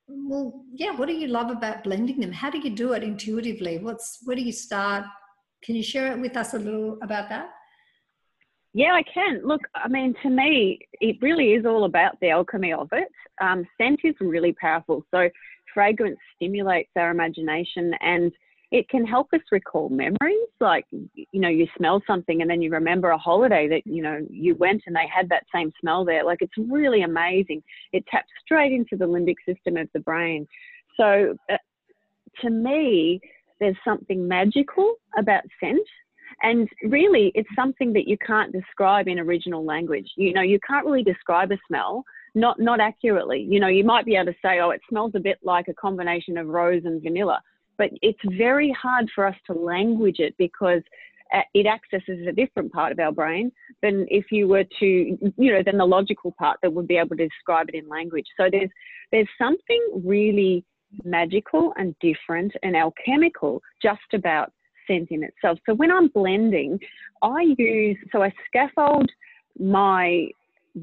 well, 0.08 0.64
yeah, 0.74 0.94
what 0.96 1.08
do 1.08 1.14
you 1.14 1.28
love 1.28 1.50
about 1.50 1.84
blending 1.84 2.20
them? 2.20 2.32
How 2.32 2.50
do 2.50 2.58
you 2.58 2.70
do 2.70 2.92
it 2.92 3.02
intuitively? 3.02 3.78
What's, 3.78 4.18
where 4.24 4.36
do 4.36 4.42
you 4.42 4.52
start? 4.52 5.04
Can 5.64 5.76
you 5.76 5.82
share 5.82 6.12
it 6.12 6.20
with 6.20 6.36
us 6.36 6.54
a 6.54 6.58
little 6.58 6.98
about 7.02 7.28
that? 7.28 7.50
Yeah, 8.74 8.92
I 8.92 9.02
can. 9.02 9.40
Look, 9.42 9.62
I 9.74 9.88
mean, 9.88 10.14
to 10.22 10.28
me, 10.28 10.78
it 11.00 11.16
really 11.22 11.54
is 11.54 11.64
all 11.64 11.84
about 11.84 12.20
the 12.20 12.30
alchemy 12.30 12.74
of 12.74 12.88
it. 12.92 13.08
Um, 13.40 13.66
scent 13.78 14.00
is 14.04 14.14
really 14.20 14.52
powerful. 14.52 15.02
So 15.10 15.30
fragrance 15.76 16.18
stimulates 16.34 16.90
our 16.96 17.10
imagination 17.10 17.92
and 18.00 18.32
it 18.72 18.88
can 18.88 19.06
help 19.06 19.28
us 19.32 19.40
recall 19.52 19.88
memories 19.88 20.48
like 20.60 20.84
you 20.90 21.40
know 21.40 21.48
you 21.48 21.68
smell 21.76 22.02
something 22.06 22.40
and 22.40 22.50
then 22.50 22.60
you 22.60 22.70
remember 22.70 23.10
a 23.10 23.18
holiday 23.18 23.68
that 23.68 23.82
you 23.84 24.02
know 24.02 24.18
you 24.28 24.56
went 24.56 24.82
and 24.86 24.96
they 24.96 25.06
had 25.14 25.28
that 25.28 25.44
same 25.54 25.70
smell 25.80 26.04
there 26.04 26.24
like 26.24 26.38
it's 26.40 26.70
really 26.70 27.02
amazing 27.02 27.62
it 27.92 28.04
taps 28.10 28.26
straight 28.44 28.72
into 28.72 28.96
the 28.96 29.04
limbic 29.04 29.36
system 29.46 29.76
of 29.76 29.88
the 29.94 30.00
brain 30.00 30.48
so 30.96 31.36
uh, 31.52 31.56
to 32.40 32.50
me 32.50 33.20
there's 33.60 33.76
something 33.84 34.26
magical 34.26 34.94
about 35.18 35.42
scent. 35.60 35.86
And 36.42 36.68
really, 36.84 37.32
it's 37.34 37.48
something 37.56 37.92
that 37.94 38.06
you 38.06 38.18
can't 38.18 38.52
describe 38.52 39.08
in 39.08 39.18
original 39.18 39.64
language. 39.64 40.10
You 40.16 40.34
know, 40.34 40.42
you 40.42 40.58
can't 40.68 40.84
really 40.84 41.02
describe 41.02 41.50
a 41.50 41.58
smell, 41.66 42.04
not 42.36 42.60
not 42.60 42.78
accurately. 42.78 43.44
You 43.48 43.58
know, 43.58 43.66
you 43.68 43.82
might 43.82 44.04
be 44.04 44.14
able 44.14 44.32
to 44.32 44.38
say, 44.42 44.60
oh, 44.60 44.70
it 44.70 44.82
smells 44.88 45.12
a 45.16 45.20
bit 45.20 45.38
like 45.42 45.66
a 45.68 45.74
combination 45.74 46.36
of 46.36 46.46
rose 46.46 46.82
and 46.84 47.02
vanilla, 47.02 47.40
but 47.78 47.90
it's 48.02 48.20
very 48.38 48.70
hard 48.70 49.10
for 49.14 49.26
us 49.26 49.34
to 49.46 49.54
language 49.54 50.20
it 50.20 50.34
because 50.38 50.82
uh, 51.34 51.40
it 51.54 51.66
accesses 51.66 52.26
a 52.28 52.32
different 52.32 52.72
part 52.72 52.92
of 52.92 52.98
our 52.98 53.10
brain 53.10 53.50
than 53.82 54.06
if 54.10 54.30
you 54.30 54.46
were 54.46 54.64
to, 54.78 54.86
you 54.86 55.52
know, 55.52 55.62
than 55.64 55.78
the 55.78 55.84
logical 55.84 56.32
part 56.38 56.58
that 56.62 56.72
would 56.72 56.86
be 56.86 56.98
able 56.98 57.16
to 57.16 57.26
describe 57.26 57.68
it 57.70 57.74
in 57.74 57.88
language. 57.88 58.26
So 58.36 58.48
there's 58.50 58.70
there's 59.10 59.28
something 59.38 60.02
really 60.04 60.62
magical 61.04 61.72
and 61.76 61.96
different 62.00 62.52
and 62.62 62.76
alchemical 62.76 63.62
just 63.82 64.12
about 64.12 64.52
scent 64.86 65.08
in 65.10 65.24
itself. 65.24 65.58
So 65.66 65.74
when 65.74 65.90
I'm 65.90 66.08
blending, 66.08 66.78
I 67.22 67.54
use 67.56 67.96
so 68.12 68.22
I 68.22 68.32
scaffold 68.46 69.10
my 69.58 70.28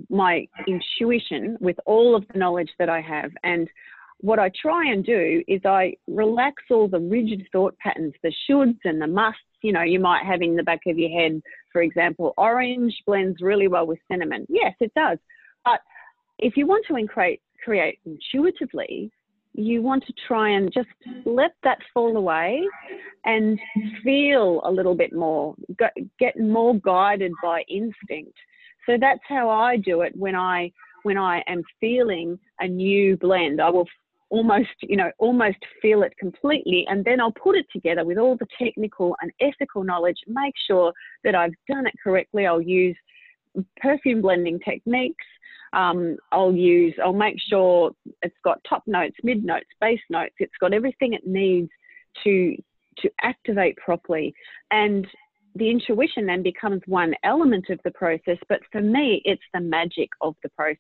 my 0.09 0.47
intuition 0.67 1.57
with 1.59 1.77
all 1.85 2.15
of 2.15 2.25
the 2.31 2.39
knowledge 2.39 2.71
that 2.79 2.89
I 2.89 3.01
have 3.01 3.31
and 3.43 3.69
what 4.23 4.39
I 4.39 4.49
try 4.59 4.89
and 4.89 5.05
do 5.05 5.43
is 5.49 5.59
I 5.65 5.95
relax 6.07 6.63
all 6.71 6.87
the 6.87 6.99
rigid 6.99 7.45
thought 7.51 7.77
patterns, 7.79 8.13
the 8.23 8.33
shoulds 8.49 8.79
and 8.85 9.01
the 9.01 9.07
musts. 9.07 9.41
You 9.61 9.73
know, 9.73 9.81
you 9.81 9.99
might 9.99 10.25
have 10.25 10.41
in 10.41 10.55
the 10.55 10.63
back 10.63 10.79
of 10.87 10.97
your 10.97 11.09
head, 11.09 11.41
for 11.73 11.81
example, 11.81 12.33
orange 12.37 12.95
blends 13.05 13.41
really 13.41 13.67
well 13.67 13.85
with 13.85 13.99
cinnamon. 14.09 14.45
Yes, 14.47 14.75
it 14.79 14.93
does. 14.95 15.17
But 15.65 15.81
if 16.39 16.55
you 16.55 16.65
want 16.65 16.85
to 16.87 17.05
create, 17.05 17.41
create 17.65 17.99
intuitively, 18.05 19.11
you 19.53 19.81
want 19.81 20.05
to 20.05 20.13
try 20.25 20.51
and 20.51 20.71
just 20.73 20.87
let 21.25 21.51
that 21.65 21.79
fall 21.93 22.15
away 22.15 22.63
and 23.25 23.59
feel 24.05 24.61
a 24.63 24.71
little 24.71 24.95
bit 24.95 25.11
more, 25.11 25.53
get 26.17 26.39
more 26.39 26.75
guided 26.79 27.33
by 27.43 27.63
instinct. 27.67 28.37
So 28.85 28.97
that's 28.99 29.21
how 29.27 29.49
I 29.49 29.77
do 29.77 30.01
it 30.01 30.13
when 30.15 30.35
I 30.35 30.71
when 31.03 31.17
I 31.17 31.43
am 31.47 31.63
feeling 31.79 32.39
a 32.59 32.67
new 32.67 33.17
blend. 33.17 33.61
I 33.61 33.69
will 33.69 33.87
almost, 34.29 34.69
you 34.81 34.97
know, 34.97 35.11
almost 35.19 35.57
feel 35.81 36.01
it 36.01 36.17
completely. 36.17 36.85
And 36.89 37.05
then 37.05 37.21
I'll 37.21 37.31
put 37.31 37.55
it 37.55 37.67
together 37.71 38.03
with 38.03 38.17
all 38.17 38.35
the 38.35 38.47
technical 38.57 39.15
and 39.21 39.31
ethical 39.39 39.83
knowledge, 39.83 40.17
make 40.27 40.55
sure 40.65 40.91
that 41.23 41.35
I've 41.35 41.53
done 41.69 41.85
it 41.85 41.93
correctly. 42.03 42.47
I'll 42.47 42.61
use 42.61 42.97
perfume 43.77 44.21
blending 44.21 44.59
techniques. 44.59 45.25
Um, 45.73 46.17
I'll 46.31 46.53
use, 46.53 46.95
I'll 47.03 47.13
make 47.13 47.35
sure 47.47 47.91
it's 48.21 48.35
got 48.43 48.59
top 48.67 48.83
notes, 48.87 49.15
mid 49.23 49.43
notes, 49.43 49.69
base 49.79 50.01
notes. 50.09 50.35
It's 50.39 50.53
got 50.59 50.73
everything 50.73 51.13
it 51.13 51.27
needs 51.27 51.69
to 52.23 52.55
to 52.99 53.09
activate 53.23 53.75
properly. 53.77 54.33
And 54.71 55.07
the 55.55 55.69
intuition 55.69 56.25
then 56.25 56.43
becomes 56.43 56.81
one 56.87 57.13
element 57.23 57.69
of 57.69 57.79
the 57.83 57.91
process. 57.91 58.37
But 58.49 58.61
for 58.71 58.81
me, 58.81 59.21
it's 59.25 59.43
the 59.53 59.59
magic 59.59 60.09
of 60.21 60.35
the 60.43 60.49
process. 60.49 60.77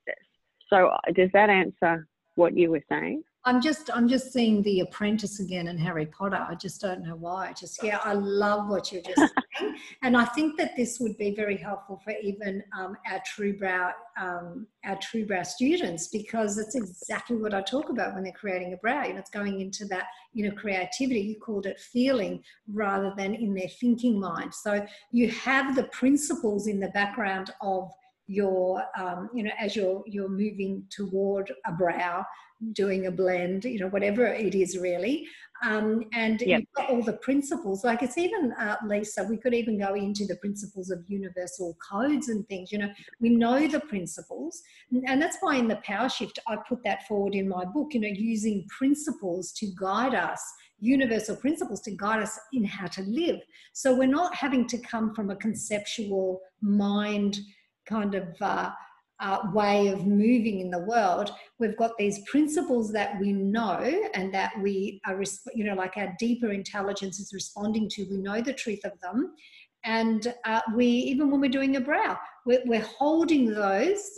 So 0.69 0.91
does 1.15 1.29
that 1.33 1.49
answer 1.49 2.07
what 2.35 2.57
you 2.57 2.71
were 2.71 2.83
saying? 2.89 3.23
I'm 3.45 3.61
just 3.61 3.89
I'm 3.93 4.07
just 4.07 4.31
seeing 4.31 4.61
the 4.63 4.79
apprentice 4.79 5.41
again 5.41 5.67
in 5.67 5.77
Harry 5.77 6.05
Potter. 6.05 6.45
I 6.49 6.55
just 6.55 6.79
don't 6.79 7.03
know 7.03 7.15
why. 7.15 7.49
I 7.49 7.53
just 7.53 7.83
yeah, 7.83 7.99
I 8.01 8.13
love 8.13 8.69
what 8.69 8.89
you're 8.91 9.01
just 9.01 9.19
saying, 9.59 9.75
and 10.01 10.15
I 10.15 10.23
think 10.23 10.57
that 10.57 10.77
this 10.77 10.97
would 11.01 11.17
be 11.17 11.35
very 11.35 11.57
helpful 11.57 11.99
for 12.05 12.13
even 12.23 12.63
um, 12.77 12.95
our 13.11 13.21
true 13.25 13.57
brow 13.57 13.91
um, 14.17 14.65
our 14.85 14.97
true 15.01 15.25
brow 15.25 15.43
students 15.43 16.07
because 16.07 16.57
it's 16.57 16.75
exactly 16.75 17.35
what 17.35 17.53
I 17.53 17.61
talk 17.61 17.89
about 17.89 18.13
when 18.13 18.23
they're 18.23 18.31
creating 18.31 18.73
a 18.73 18.77
brow. 18.77 19.03
You 19.03 19.13
know, 19.13 19.19
it's 19.19 19.29
going 19.29 19.59
into 19.59 19.85
that 19.85 20.05
you 20.31 20.47
know 20.47 20.55
creativity. 20.55 21.19
You 21.19 21.37
called 21.37 21.65
it 21.65 21.81
feeling 21.81 22.41
rather 22.71 23.13
than 23.17 23.33
in 23.33 23.53
their 23.53 23.67
thinking 23.67 24.21
mind. 24.21 24.53
So 24.53 24.85
you 25.11 25.29
have 25.31 25.75
the 25.75 25.83
principles 25.85 26.67
in 26.67 26.79
the 26.79 26.89
background 26.89 27.51
of 27.61 27.91
your 28.27 28.83
um, 28.97 29.29
you 29.33 29.43
know 29.43 29.51
as 29.59 29.75
you're 29.75 30.03
you're 30.05 30.29
moving 30.29 30.83
toward 30.89 31.51
a 31.65 31.71
brow 31.71 32.25
doing 32.71 33.07
a 33.07 33.11
blend, 33.11 33.65
you 33.65 33.79
know, 33.79 33.87
whatever 33.87 34.25
it 34.25 34.55
is 34.55 34.77
really. 34.77 35.27
Um, 35.63 36.05
and 36.13 36.41
yep. 36.41 36.61
you've 36.61 36.73
got 36.75 36.89
all 36.89 37.01
the 37.01 37.13
principles. 37.13 37.83
Like 37.83 38.03
it's 38.03 38.17
even, 38.17 38.53
uh, 38.53 38.77
Lisa, 38.85 39.23
we 39.23 39.37
could 39.37 39.53
even 39.53 39.79
go 39.79 39.95
into 39.95 40.25
the 40.25 40.35
principles 40.37 40.89
of 40.89 41.03
universal 41.07 41.77
codes 41.91 42.29
and 42.29 42.47
things. 42.47 42.71
You 42.71 42.79
know, 42.79 42.89
we 43.19 43.29
know 43.29 43.67
the 43.67 43.79
principles. 43.81 44.61
And 44.91 45.21
that's 45.21 45.37
why 45.41 45.55
in 45.55 45.67
the 45.67 45.79
Power 45.83 46.09
Shift, 46.09 46.39
I 46.47 46.57
put 46.67 46.83
that 46.83 47.07
forward 47.07 47.35
in 47.35 47.47
my 47.47 47.65
book, 47.65 47.93
you 47.93 48.01
know, 48.01 48.07
using 48.07 48.65
principles 48.77 49.51
to 49.53 49.67
guide 49.79 50.15
us 50.15 50.41
universal 50.79 51.37
principles 51.37 51.79
to 51.79 51.91
guide 51.91 52.21
us 52.21 52.37
in 52.51 52.65
how 52.65 52.85
to 52.87 53.01
live. 53.03 53.39
So 53.71 53.95
we're 53.95 54.05
not 54.05 54.35
having 54.35 54.67
to 54.67 54.77
come 54.79 55.15
from 55.15 55.29
a 55.29 55.35
conceptual 55.37 56.41
mind 56.61 57.39
kind 57.87 58.15
of 58.15 58.27
uh, 58.41 58.71
uh, 59.19 59.39
way 59.53 59.87
of 59.87 60.05
moving 60.05 60.59
in 60.59 60.69
the 60.69 60.79
world, 60.79 61.31
we've 61.59 61.77
got 61.77 61.97
these 61.97 62.19
principles 62.29 62.91
that 62.91 63.19
we 63.19 63.31
know 63.31 63.79
and 64.13 64.33
that 64.33 64.51
we 64.61 64.99
are, 65.05 65.23
you 65.53 65.63
know, 65.63 65.75
like 65.75 65.95
our 65.97 66.13
deeper 66.19 66.51
intelligence 66.51 67.19
is 67.19 67.31
responding 67.33 67.87
to. 67.89 68.05
We 68.09 68.17
know 68.17 68.41
the 68.41 68.53
truth 68.53 68.83
of 68.83 68.99
them. 69.01 69.33
And 69.85 70.33
uh, 70.45 70.61
we, 70.75 70.85
even 70.85 71.29
when 71.29 71.41
we're 71.41 71.49
doing 71.49 71.75
a 71.75 71.81
brow, 71.81 72.17
we're, 72.45 72.63
we're 72.65 72.81
holding 72.81 73.53
those, 73.53 74.09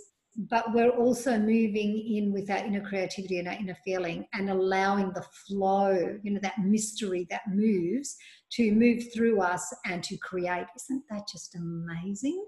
but 0.49 0.73
we're 0.73 0.89
also 0.89 1.38
moving 1.38 1.97
in 2.15 2.34
with 2.34 2.49
our 2.49 2.58
inner 2.58 2.82
creativity 2.82 3.39
and 3.39 3.47
our 3.47 3.54
inner 3.54 3.78
feeling 3.86 4.25
and 4.34 4.49
allowing 4.49 5.12
the 5.13 5.25
flow, 5.47 6.17
you 6.23 6.32
know, 6.32 6.39
that 6.41 6.60
mystery 6.60 7.25
that 7.30 7.41
moves 7.47 8.15
to 8.51 8.71
move 8.71 9.04
through 9.13 9.41
us 9.41 9.73
and 9.86 10.04
to 10.04 10.17
create. 10.17 10.65
Isn't 10.75 11.04
that 11.10 11.28
just 11.32 11.56
amazing? 11.56 12.43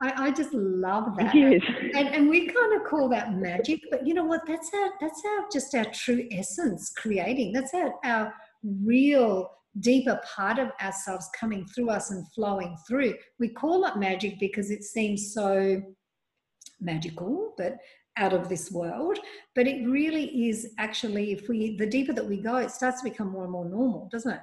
I, 0.00 0.28
I 0.28 0.30
just 0.30 0.54
love 0.54 1.16
that. 1.18 1.34
And, 1.34 2.08
and 2.08 2.28
we 2.28 2.46
kind 2.46 2.74
of 2.74 2.84
call 2.86 3.08
that 3.08 3.34
magic, 3.34 3.80
but 3.90 4.06
you 4.06 4.14
know 4.14 4.24
what? 4.24 4.42
That's 4.46 4.70
our 4.72 4.90
that's 5.00 5.22
our 5.26 5.46
just 5.52 5.74
our 5.74 5.86
true 5.86 6.28
essence 6.30 6.92
creating. 6.96 7.52
That's 7.52 7.74
our, 7.74 7.94
our 8.04 8.32
real 8.62 9.50
deeper 9.80 10.20
part 10.36 10.58
of 10.58 10.70
ourselves 10.80 11.28
coming 11.38 11.66
through 11.66 11.90
us 11.90 12.10
and 12.10 12.26
flowing 12.32 12.76
through. 12.86 13.14
We 13.38 13.48
call 13.48 13.84
it 13.86 13.96
magic 13.96 14.38
because 14.38 14.70
it 14.70 14.84
seems 14.84 15.34
so 15.34 15.82
magical, 16.80 17.54
but 17.56 17.78
out 18.16 18.32
of 18.32 18.48
this 18.48 18.70
world. 18.70 19.18
But 19.54 19.66
it 19.66 19.88
really 19.88 20.48
is 20.48 20.74
actually, 20.78 21.32
if 21.32 21.48
we, 21.48 21.76
the 21.76 21.86
deeper 21.86 22.12
that 22.12 22.26
we 22.26 22.38
go, 22.38 22.56
it 22.56 22.70
starts 22.70 23.00
to 23.02 23.10
become 23.10 23.30
more 23.30 23.44
and 23.44 23.52
more 23.52 23.64
normal, 23.64 24.08
doesn't 24.10 24.32
it? 24.32 24.40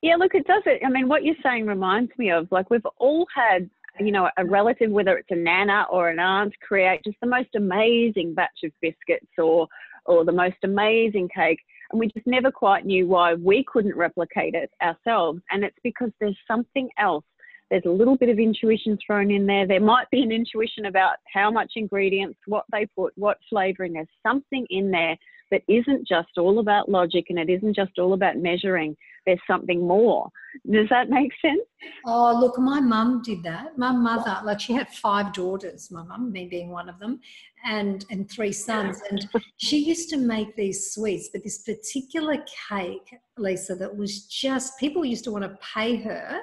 Yeah, 0.00 0.16
look, 0.16 0.34
it 0.34 0.46
does 0.46 0.62
it. 0.66 0.80
I 0.84 0.90
mean, 0.90 1.08
what 1.08 1.24
you're 1.24 1.34
saying 1.42 1.66
reminds 1.66 2.12
me 2.18 2.30
of 2.30 2.48
like 2.50 2.70
we've 2.70 2.86
all 2.98 3.26
had 3.34 3.68
you 4.00 4.12
know, 4.12 4.28
a 4.36 4.44
relative, 4.44 4.90
whether 4.90 5.16
it's 5.16 5.30
a 5.30 5.36
nana 5.36 5.86
or 5.90 6.08
an 6.08 6.18
aunt, 6.18 6.52
create 6.60 7.00
just 7.04 7.16
the 7.20 7.28
most 7.28 7.50
amazing 7.56 8.34
batch 8.34 8.60
of 8.64 8.72
biscuits 8.80 9.32
or 9.38 9.68
or 10.08 10.24
the 10.24 10.32
most 10.32 10.56
amazing 10.64 11.28
cake. 11.34 11.60
And 11.90 12.00
we 12.00 12.08
just 12.08 12.26
never 12.26 12.50
quite 12.50 12.84
knew 12.84 13.06
why 13.06 13.34
we 13.34 13.64
couldn't 13.70 13.96
replicate 13.96 14.54
it 14.54 14.70
ourselves. 14.82 15.40
And 15.50 15.62
it's 15.62 15.76
because 15.84 16.10
there's 16.18 16.36
something 16.48 16.88
else. 16.98 17.24
There's 17.70 17.84
a 17.86 17.90
little 17.90 18.16
bit 18.16 18.30
of 18.30 18.38
intuition 18.38 18.98
thrown 19.06 19.30
in 19.30 19.46
there. 19.46 19.66
There 19.66 19.80
might 19.80 20.08
be 20.10 20.22
an 20.22 20.32
intuition 20.32 20.86
about 20.86 21.16
how 21.32 21.50
much 21.50 21.72
ingredients, 21.76 22.38
what 22.46 22.64
they 22.72 22.86
put, 22.96 23.12
what 23.16 23.36
flavoring. 23.50 23.92
There's 23.92 24.08
something 24.26 24.66
in 24.70 24.90
there 24.90 25.16
that 25.50 25.62
isn't 25.68 26.06
just 26.06 26.38
all 26.38 26.58
about 26.58 26.88
logic 26.88 27.26
and 27.28 27.38
it 27.38 27.50
isn't 27.50 27.76
just 27.76 27.98
all 27.98 28.14
about 28.14 28.36
measuring. 28.36 28.96
There's 29.28 29.40
something 29.46 29.86
more. 29.86 30.30
Does 30.72 30.88
that 30.88 31.10
make 31.10 31.32
sense? 31.42 31.60
Oh, 32.06 32.34
look, 32.40 32.58
my 32.58 32.80
mum 32.80 33.20
did 33.22 33.42
that. 33.42 33.76
My 33.76 33.92
mother, 33.92 34.40
like 34.42 34.58
she 34.58 34.72
had 34.72 34.88
five 34.88 35.34
daughters, 35.34 35.90
my 35.90 36.02
mum, 36.02 36.32
me 36.32 36.46
being 36.46 36.70
one 36.70 36.88
of 36.88 36.98
them, 36.98 37.20
and 37.66 38.06
and 38.10 38.30
three 38.30 38.52
sons. 38.52 39.02
And 39.10 39.28
she 39.58 39.80
used 39.80 40.08
to 40.10 40.16
make 40.16 40.56
these 40.56 40.94
sweets, 40.94 41.28
but 41.30 41.44
this 41.44 41.58
particular 41.58 42.42
cake, 42.70 43.18
Lisa, 43.36 43.74
that 43.74 43.94
was 43.94 44.24
just 44.24 44.78
people 44.80 45.04
used 45.04 45.24
to 45.24 45.30
want 45.30 45.44
to 45.44 45.58
pay 45.74 45.96
her 45.96 46.40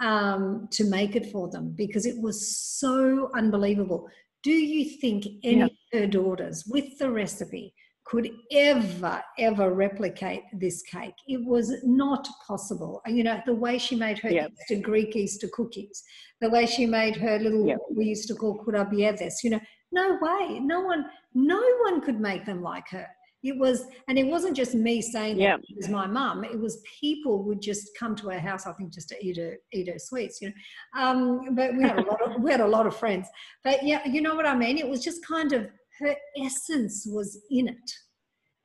um, 0.00 0.66
to 0.70 0.84
make 0.84 1.14
it 1.14 1.30
for 1.30 1.50
them 1.50 1.74
because 1.76 2.06
it 2.06 2.18
was 2.18 2.56
so 2.56 3.30
unbelievable. 3.34 4.08
Do 4.42 4.52
you 4.52 4.98
think 4.98 5.26
any 5.42 5.60
of 5.60 5.70
her 5.92 6.06
daughters, 6.06 6.64
with 6.66 6.96
the 6.98 7.10
recipe, 7.10 7.74
could 8.04 8.30
ever, 8.52 9.22
ever 9.38 9.72
replicate 9.72 10.42
this 10.52 10.82
cake. 10.82 11.14
It 11.26 11.44
was 11.44 11.72
not 11.84 12.28
possible. 12.46 13.00
You 13.06 13.24
know, 13.24 13.40
the 13.46 13.54
way 13.54 13.78
she 13.78 13.96
made 13.96 14.18
her 14.18 14.30
yep. 14.30 14.52
Easter 14.52 14.82
Greek 14.82 15.16
Easter 15.16 15.48
cookies, 15.52 16.02
the 16.40 16.50
way 16.50 16.66
she 16.66 16.86
made 16.86 17.16
her 17.16 17.38
little, 17.38 17.66
yep. 17.66 17.78
we 17.90 18.04
used 18.04 18.28
to 18.28 18.34
call 18.34 18.62
kourabiedes, 18.62 19.42
you 19.42 19.50
know, 19.50 19.60
no 19.90 20.18
way. 20.20 20.60
No 20.60 20.80
one, 20.80 21.06
no 21.34 21.62
one 21.84 22.00
could 22.00 22.20
make 22.20 22.44
them 22.44 22.62
like 22.62 22.88
her. 22.90 23.06
It 23.42 23.58
was, 23.58 23.84
and 24.08 24.18
it 24.18 24.26
wasn't 24.26 24.56
just 24.56 24.74
me 24.74 25.02
saying 25.02 25.38
yep. 25.38 25.60
it 25.68 25.76
was 25.76 25.90
my 25.90 26.06
mum. 26.06 26.44
It 26.44 26.58
was 26.58 26.82
people 26.98 27.42
would 27.44 27.60
just 27.60 27.90
come 27.98 28.16
to 28.16 28.30
our 28.30 28.38
house, 28.38 28.66
I 28.66 28.72
think, 28.72 28.92
just 28.92 29.10
to 29.10 29.22
eat 29.22 29.36
her, 29.36 29.56
eat 29.72 29.88
her 29.88 29.98
sweets, 29.98 30.40
you 30.40 30.48
know. 30.48 31.02
Um, 31.02 31.54
but 31.54 31.76
we 31.76 31.82
had 31.82 31.98
a 31.98 32.02
lot 32.02 32.22
of, 32.22 32.42
we 32.42 32.50
had 32.50 32.60
a 32.60 32.66
lot 32.66 32.86
of 32.86 32.96
friends. 32.96 33.28
But 33.62 33.82
yeah, 33.82 34.06
you 34.06 34.22
know 34.22 34.34
what 34.34 34.46
I 34.46 34.56
mean? 34.56 34.78
It 34.78 34.88
was 34.88 35.04
just 35.04 35.26
kind 35.26 35.52
of 35.52 35.68
her 36.00 36.14
essence 36.36 37.06
was 37.06 37.40
in 37.50 37.68
it 37.68 37.90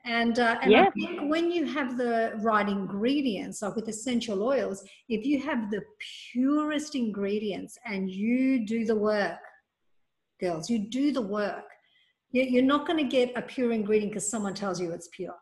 And, 0.06 0.40
uh, 0.40 0.58
and 0.62 0.72
yeah. 0.72 0.86
I 0.88 0.90
think 0.92 1.30
when 1.30 1.52
you 1.52 1.66
have 1.66 1.98
the 1.98 2.34
right 2.38 2.68
ingredients, 2.68 3.62
like 3.62 3.76
with 3.76 3.88
essential 3.90 4.44
oils, 4.44 4.84
if 5.10 5.26
you 5.26 5.42
have 5.42 5.70
the 5.70 5.82
purest 6.32 6.96
ingredients 6.96 7.78
and 7.86 8.10
you 8.10 8.66
do 8.66 8.86
the 8.86 8.96
work, 8.96 9.40
girls, 10.40 10.70
you 10.70 10.80
do 10.80 11.12
the 11.12 11.22
work, 11.22 11.66
you're 12.32 12.64
not 12.64 12.88
going 12.88 12.98
to 12.98 13.10
get 13.10 13.36
a 13.36 13.42
pure 13.42 13.72
ingredient 13.72 14.12
because 14.14 14.30
someone 14.30 14.54
tells 14.54 14.80
you 14.80 14.92
it's 14.92 15.10
pure. 15.12 15.36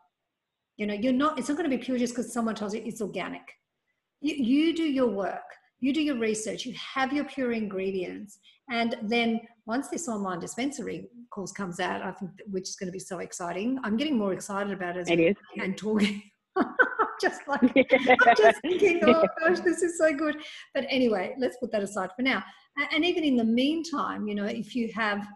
You 0.76 0.86
know, 0.86 0.94
you're 0.94 1.12
not, 1.12 1.38
it's 1.38 1.48
not 1.48 1.56
going 1.56 1.70
to 1.70 1.76
be 1.76 1.82
pure 1.82 1.98
just 1.98 2.14
because 2.14 2.32
someone 2.32 2.54
tells 2.54 2.74
you 2.74 2.82
it's 2.84 3.00
organic. 3.00 3.42
You, 4.20 4.34
you 4.34 4.74
do 4.74 4.84
your 4.84 5.08
work, 5.08 5.48
you 5.80 5.92
do 5.92 6.02
your 6.02 6.18
research, 6.18 6.66
you 6.66 6.74
have 6.94 7.12
your 7.12 7.24
pure 7.24 7.52
ingredients. 7.52 8.38
And 8.70 8.96
then 9.02 9.40
once 9.68 9.88
this 9.88 10.08
online 10.08 10.40
dispensary 10.40 11.06
course 11.30 11.52
comes 11.52 11.78
out, 11.78 12.00
I 12.00 12.10
think 12.12 12.30
which 12.50 12.70
is 12.70 12.74
going 12.74 12.88
to 12.88 12.92
be 12.92 12.98
so 12.98 13.18
exciting. 13.18 13.78
I'm 13.84 13.98
getting 13.98 14.16
more 14.16 14.32
excited 14.32 14.72
about 14.72 14.96
it, 14.96 15.36
and 15.60 15.76
talking. 15.76 16.22
just 17.20 17.40
like 17.46 17.60
I'm 18.26 18.36
just 18.36 18.60
thinking, 18.62 19.00
oh 19.04 19.26
gosh, 19.40 19.60
this 19.60 19.82
is 19.82 19.98
so 19.98 20.14
good. 20.14 20.36
But 20.74 20.86
anyway, 20.88 21.34
let's 21.38 21.58
put 21.58 21.70
that 21.72 21.82
aside 21.82 22.10
for 22.16 22.22
now. 22.22 22.42
And 22.92 23.04
even 23.04 23.24
in 23.24 23.36
the 23.36 23.44
meantime, 23.44 24.26
you 24.26 24.34
know, 24.34 24.46
if 24.46 24.74
you 24.74 24.90
have 24.94 25.26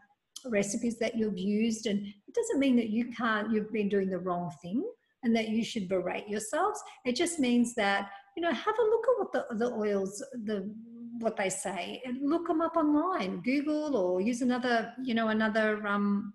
recipes 0.47 0.99
that 0.99 1.17
you've 1.17 1.39
used, 1.39 1.87
and 1.87 1.99
it 2.07 2.35
doesn't 2.35 2.59
mean 2.59 2.77
that 2.77 2.89
you 2.89 3.13
can't, 3.13 3.53
you've 3.53 3.73
been 3.73 3.89
doing 3.89 4.09
the 4.09 4.19
wrong 4.19 4.51
thing 4.63 4.83
and 5.25 5.37
that 5.37 5.49
you 5.49 5.63
should 5.63 5.89
berate 5.89 6.29
yourselves. 6.29 6.81
It 7.05 7.17
just 7.17 7.39
means 7.39 7.75
that, 7.75 8.11
you 8.37 8.43
know, 8.43 8.53
have 8.53 8.79
a 8.79 8.83
look 8.83 9.05
at 9.09 9.19
what 9.19 9.33
the, 9.33 9.57
the 9.57 9.73
oils, 9.73 10.25
the 10.45 10.75
what 11.23 11.37
they 11.37 11.49
say 11.49 12.03
and 12.05 12.19
look 12.23 12.47
them 12.47 12.61
up 12.61 12.77
online 12.77 13.41
google 13.43 13.97
or 13.97 14.21
use 14.21 14.43
another 14.43 14.93
you 15.03 15.15
know 15.15 15.29
another 15.29 15.87
um 15.87 16.33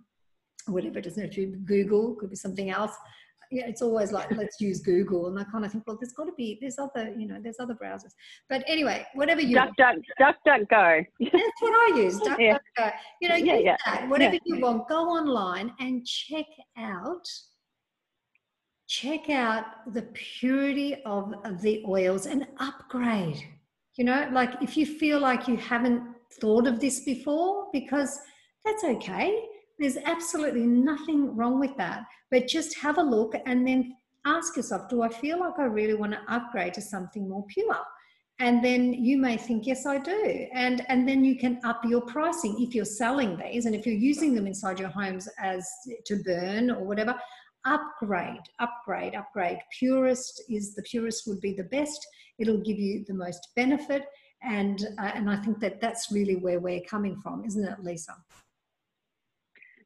whatever 0.68 1.00
it 1.00 1.04
doesn't 1.04 1.24
have 1.24 1.32
to 1.32 1.48
be 1.48 1.58
google 1.66 2.16
could 2.16 2.30
be 2.30 2.36
something 2.36 2.70
else 2.70 2.96
yeah, 3.52 3.66
it's 3.68 3.82
always 3.82 4.12
like 4.12 4.30
let's 4.32 4.60
use 4.62 4.82
Google, 4.82 5.28
and 5.28 5.40
I 5.40 5.44
kind 5.46 5.66
of 5.66 5.72
think, 5.72 5.86
well, 5.88 5.98
there's 6.00 6.14
got 6.14 6.26
to 6.26 6.34
be 6.34 6.58
there's 6.62 6.78
other 6.78 7.14
you 7.18 7.28
know 7.28 7.40
there's 7.42 7.60
other 7.60 7.76
browsers. 7.76 8.12
But 8.50 8.64
anyway, 8.68 9.06
whatever 9.14 9.42
you 9.42 9.56
duck 9.56 9.76
duck 9.78 9.96
duck 10.20 10.36
duck 10.46 10.62
go. 10.70 11.04
That's 11.20 11.62
what 11.62 11.94
I 11.94 11.98
use. 11.98 12.20
Duck 12.20 12.40
yeah. 12.40 12.54
duck 12.54 12.62
go. 12.78 12.90
You 13.22 13.30
know, 13.30 13.36
yeah, 13.36 13.58
yeah. 13.58 13.78
That, 13.86 14.10
whatever 14.10 14.36
yeah. 14.36 14.40
you 14.46 14.60
want, 14.60 14.88
go 14.88 15.10
online 15.10 15.74
and 15.80 16.06
check 16.06 16.46
out 16.78 17.28
check 18.88 19.30
out 19.30 19.66
the 19.94 20.04
purity 20.14 20.96
of 21.06 21.34
the 21.62 21.84
oils 21.88 22.26
and 22.26 22.48
upgrade. 22.60 23.44
You 23.98 24.06
know, 24.06 24.30
like 24.32 24.62
if 24.62 24.78
you 24.78 24.86
feel 24.86 25.20
like 25.20 25.48
you 25.48 25.58
haven't 25.58 26.04
thought 26.40 26.68
of 26.68 26.80
this 26.80 27.02
before, 27.02 27.68
because 27.74 28.20
that's 28.64 28.84
okay. 28.84 29.44
There's 29.80 29.98
absolutely 29.98 30.66
nothing 30.66 31.36
wrong 31.36 31.60
with 31.60 31.76
that. 31.78 32.04
But 32.32 32.48
just 32.48 32.78
have 32.80 32.98
a 32.98 33.04
look 33.04 33.34
and 33.46 33.68
then 33.68 33.96
ask 34.26 34.56
yourself, 34.56 34.90
do 34.90 35.02
I 35.02 35.10
feel 35.10 35.40
like 35.40 35.58
I 35.58 35.64
really 35.64 35.94
want 35.94 36.14
to 36.14 36.22
upgrade 36.28 36.74
to 36.76 36.82
something 36.82 37.28
more 37.28 37.46
pure? 37.48 37.78
And 38.40 38.64
then 38.64 38.94
you 38.94 39.18
may 39.18 39.36
think, 39.36 39.66
yes, 39.66 39.88
I 39.88 39.98
do. 39.98 40.48
And, 40.54 40.86
and 40.90 41.08
then 41.08 41.24
you 41.24 41.40
can 41.40 41.60
up 41.64 41.82
your 41.86 42.02
pricing 42.02 42.56
if 42.60 42.76
you're 42.76 42.86
selling 42.86 43.36
these 43.38 43.66
and 43.66 43.74
if 43.74 43.86
you're 43.86 43.96
using 43.96 44.36
them 44.36 44.46
inside 44.46 44.80
your 44.80 44.90
homes 44.90 45.28
as 45.42 45.68
to 46.06 46.18
burn 46.24 46.70
or 46.70 46.84
whatever, 46.84 47.16
upgrade, 47.68 48.42
upgrade, 48.60 49.14
upgrade. 49.14 49.60
Purest 49.78 50.44
is 50.50 50.74
the 50.74 50.82
purest 50.84 51.28
would 51.28 51.42
be 51.42 51.54
the 51.54 51.66
best. 51.66 52.06
It'll 52.40 52.62
give 52.62 52.80
you 52.80 53.04
the 53.08 53.14
most 53.14 53.50
benefit. 53.56 54.06
And, 54.44 54.88
uh, 55.00 55.12
and 55.14 55.30
I 55.30 55.38
think 55.38 55.60
that 55.60 55.82
that's 55.82 56.12
really 56.12 56.36
where 56.36 56.60
we're 56.60 56.82
coming 56.90 57.20
from, 57.22 57.44
isn't 57.46 57.64
it, 57.64 57.84
Lisa? 57.84 58.14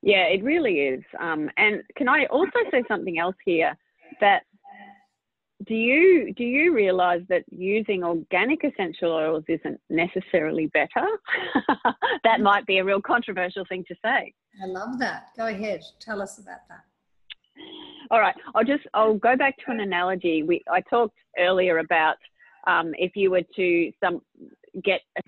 Yeah, 0.01 0.25
it 0.25 0.43
really 0.43 0.79
is. 0.79 1.03
Um, 1.19 1.49
and 1.57 1.83
can 1.95 2.07
I 2.07 2.25
also 2.25 2.59
say 2.71 2.83
something 2.87 3.19
else 3.19 3.35
here 3.45 3.77
that 4.19 4.43
do 5.67 5.75
you 5.75 6.33
do 6.33 6.43
you 6.43 6.73
realize 6.73 7.21
that 7.29 7.43
using 7.51 8.03
organic 8.03 8.63
essential 8.63 9.11
oils 9.11 9.43
isn't 9.47 9.79
necessarily 9.91 10.67
better? 10.67 11.07
that 12.23 12.41
might 12.41 12.65
be 12.65 12.79
a 12.79 12.83
real 12.83 12.99
controversial 12.99 13.63
thing 13.69 13.83
to 13.87 13.95
say. 14.03 14.33
I 14.61 14.65
love 14.65 14.97
that. 14.99 15.27
Go 15.37 15.47
ahead. 15.47 15.81
Tell 15.99 16.19
us 16.19 16.39
about 16.39 16.67
that. 16.69 16.81
All 18.09 18.19
right, 18.19 18.35
I'll 18.55 18.63
just 18.63 18.83
I'll 18.93 19.15
go 19.15 19.37
back 19.37 19.55
to 19.59 19.71
an 19.71 19.79
analogy. 19.79 20.43
We 20.43 20.61
I 20.69 20.81
talked 20.81 21.17
earlier 21.37 21.77
about 21.77 22.17
um, 22.67 22.93
if 22.97 23.15
you 23.15 23.31
were 23.31 23.43
to 23.55 23.91
some 24.03 24.21
get 24.83 25.01
a, 25.17 25.21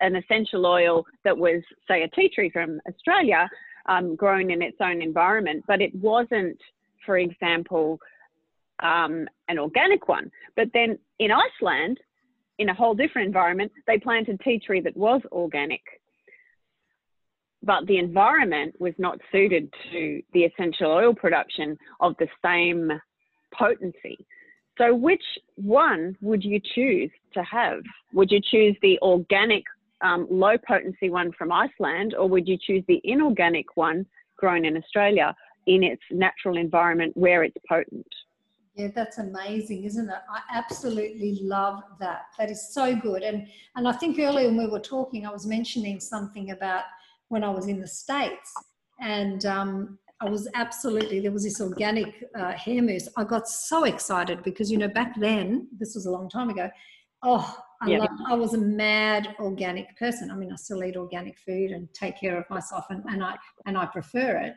an 0.00 0.16
essential 0.16 0.64
oil 0.66 1.04
that 1.24 1.36
was 1.36 1.62
say 1.86 2.02
a 2.02 2.08
tea 2.08 2.30
tree 2.34 2.50
from 2.50 2.80
Australia, 2.88 3.48
um, 3.86 4.16
grown 4.16 4.50
in 4.50 4.62
its 4.62 4.78
own 4.80 5.02
environment, 5.02 5.64
but 5.66 5.80
it 5.80 5.94
wasn't, 5.94 6.58
for 7.04 7.18
example, 7.18 7.98
um, 8.82 9.28
an 9.48 9.58
organic 9.58 10.08
one. 10.08 10.30
But 10.56 10.68
then 10.72 10.98
in 11.18 11.30
Iceland, 11.30 11.98
in 12.58 12.70
a 12.70 12.74
whole 12.74 12.94
different 12.94 13.26
environment, 13.26 13.72
they 13.86 13.98
planted 13.98 14.40
tea 14.40 14.58
tree 14.58 14.80
that 14.80 14.96
was 14.96 15.20
organic 15.32 15.82
but 17.64 17.86
the 17.86 17.98
environment 17.98 18.74
was 18.78 18.94
not 18.98 19.18
suited 19.32 19.72
to 19.90 20.22
the 20.32 20.44
essential 20.44 20.90
oil 20.90 21.14
production 21.14 21.76
of 22.00 22.14
the 22.18 22.28
same 22.44 22.90
potency. 23.56 24.18
So, 24.76 24.94
which 24.94 25.22
one 25.56 26.16
would 26.20 26.42
you 26.42 26.60
choose 26.74 27.10
to 27.34 27.42
have? 27.44 27.80
Would 28.12 28.30
you 28.30 28.40
choose 28.40 28.76
the 28.82 28.98
organic, 29.02 29.62
um, 30.00 30.26
low 30.30 30.56
potency 30.66 31.10
one 31.10 31.30
from 31.38 31.52
Iceland, 31.52 32.14
or 32.18 32.28
would 32.28 32.48
you 32.48 32.58
choose 32.60 32.82
the 32.88 33.00
inorganic 33.04 33.76
one 33.76 34.04
grown 34.36 34.64
in 34.64 34.76
Australia 34.76 35.34
in 35.66 35.82
its 35.82 36.02
natural 36.10 36.58
environment 36.58 37.16
where 37.16 37.44
it's 37.44 37.56
potent? 37.68 38.06
Yeah, 38.74 38.88
that's 38.92 39.18
amazing, 39.18 39.84
isn't 39.84 40.08
it? 40.08 40.18
I 40.28 40.40
absolutely 40.52 41.38
love 41.42 41.84
that. 42.00 42.22
That 42.36 42.50
is 42.50 42.74
so 42.74 42.96
good. 42.96 43.22
And 43.22 43.46
and 43.76 43.86
I 43.86 43.92
think 43.92 44.18
earlier 44.18 44.48
when 44.48 44.56
we 44.56 44.66
were 44.66 44.80
talking, 44.80 45.24
I 45.24 45.30
was 45.30 45.46
mentioning 45.46 46.00
something 46.00 46.50
about 46.50 46.82
when 47.34 47.42
I 47.42 47.50
was 47.50 47.66
in 47.66 47.80
the 47.80 47.88
States. 47.88 48.54
And 49.00 49.44
um, 49.44 49.98
I 50.20 50.30
was 50.30 50.48
absolutely, 50.54 51.18
there 51.18 51.32
was 51.32 51.42
this 51.42 51.60
organic 51.60 52.24
uh, 52.38 52.52
hair 52.52 52.80
mousse. 52.80 53.08
I 53.16 53.24
got 53.24 53.48
so 53.48 53.84
excited 53.84 54.44
because, 54.44 54.70
you 54.70 54.78
know, 54.78 54.88
back 54.88 55.18
then, 55.18 55.66
this 55.76 55.96
was 55.96 56.06
a 56.06 56.12
long 56.12 56.30
time 56.30 56.48
ago, 56.48 56.70
oh, 57.24 57.58
I, 57.82 57.88
yeah. 57.88 57.98
loved, 57.98 58.20
I 58.28 58.34
was 58.34 58.54
a 58.54 58.58
mad 58.58 59.34
organic 59.40 59.96
person. 59.98 60.30
I 60.30 60.36
mean, 60.36 60.52
I 60.52 60.54
still 60.54 60.84
eat 60.84 60.96
organic 60.96 61.36
food 61.40 61.72
and 61.72 61.92
take 61.92 62.18
care 62.20 62.38
of 62.38 62.48
myself 62.48 62.84
and, 62.88 63.02
and 63.08 63.22
I, 63.22 63.34
and 63.66 63.76
I 63.76 63.86
prefer 63.86 64.36
it. 64.36 64.54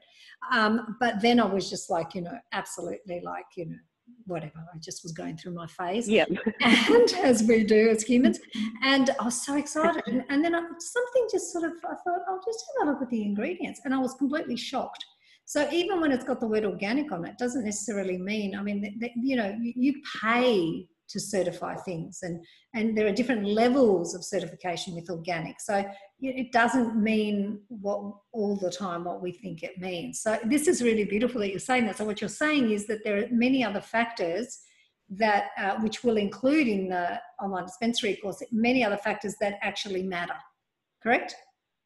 Um, 0.53 0.97
but 0.99 1.19
then 1.19 1.39
I 1.39 1.45
was 1.45 1.71
just 1.71 1.89
like, 1.89 2.13
you 2.13 2.21
know, 2.21 2.37
absolutely 2.53 3.21
like, 3.25 3.47
you 3.55 3.65
know, 3.65 3.79
whatever. 4.25 4.65
I 4.73 4.77
just 4.79 5.03
was 5.03 5.13
going 5.13 5.37
through 5.37 5.53
my 5.53 5.67
phase. 5.67 6.07
Yeah. 6.07 6.25
and 6.61 7.13
as 7.23 7.43
we 7.43 7.63
do 7.63 7.89
as 7.89 8.03
humans. 8.03 8.39
And 8.83 9.09
I 9.19 9.25
was 9.25 9.45
so 9.45 9.57
excited. 9.57 10.03
And, 10.07 10.23
and 10.29 10.43
then 10.43 10.53
I, 10.53 10.59
something 10.59 11.27
just 11.31 11.51
sort 11.51 11.63
of, 11.65 11.73
I 11.83 11.95
thought, 11.95 12.21
I'll 12.27 12.41
just 12.45 12.63
have 12.79 12.87
a 12.87 12.91
look 12.91 13.01
at 13.01 13.09
the 13.09 13.23
ingredients. 13.23 13.81
And 13.85 13.93
I 13.93 13.97
was 13.97 14.13
completely 14.15 14.57
shocked. 14.57 15.03
So 15.45 15.67
even 15.71 16.01
when 16.01 16.11
it's 16.11 16.25
got 16.25 16.41
the 16.41 16.47
word 16.47 16.65
organic 16.65 17.11
on 17.11 17.25
it, 17.25 17.37
doesn't 17.37 17.63
necessarily 17.63 18.17
mean, 18.17 18.53
I 18.53 18.61
mean, 18.61 18.99
you 19.15 19.37
know, 19.37 19.55
you, 19.61 19.73
you 19.75 19.93
pay 20.21 20.85
to 21.09 21.19
certify 21.19 21.75
things. 21.75 22.19
And 22.21 22.43
and 22.73 22.97
there 22.97 23.07
are 23.07 23.11
different 23.11 23.45
levels 23.45 24.13
of 24.15 24.23
certification 24.23 24.95
with 24.95 25.09
organic. 25.09 25.59
So 25.59 25.85
it 26.19 26.51
doesn't 26.51 26.95
mean 26.95 27.61
what 27.67 28.13
all 28.31 28.57
the 28.57 28.71
time 28.71 29.05
what 29.05 29.21
we 29.21 29.31
think 29.31 29.63
it 29.63 29.77
means. 29.79 30.21
So 30.21 30.37
this 30.43 30.67
is 30.67 30.81
really 30.81 31.05
beautiful 31.05 31.41
that 31.41 31.49
you're 31.49 31.59
saying 31.59 31.85
that. 31.87 31.97
So 31.97 32.05
what 32.05 32.21
you're 32.21 32.29
saying 32.29 32.71
is 32.71 32.87
that 32.87 33.03
there 33.03 33.17
are 33.17 33.27
many 33.31 33.63
other 33.63 33.81
factors 33.81 34.59
that 35.09 35.49
uh, 35.57 35.75
which 35.79 36.03
will 36.03 36.17
include 36.17 36.67
in 36.67 36.89
the 36.89 37.19
online 37.41 37.65
dispensary 37.65 38.17
course 38.17 38.41
many 38.51 38.83
other 38.83 38.97
factors 38.97 39.35
that 39.39 39.55
actually 39.61 40.03
matter. 40.03 40.35
Correct? 41.01 41.35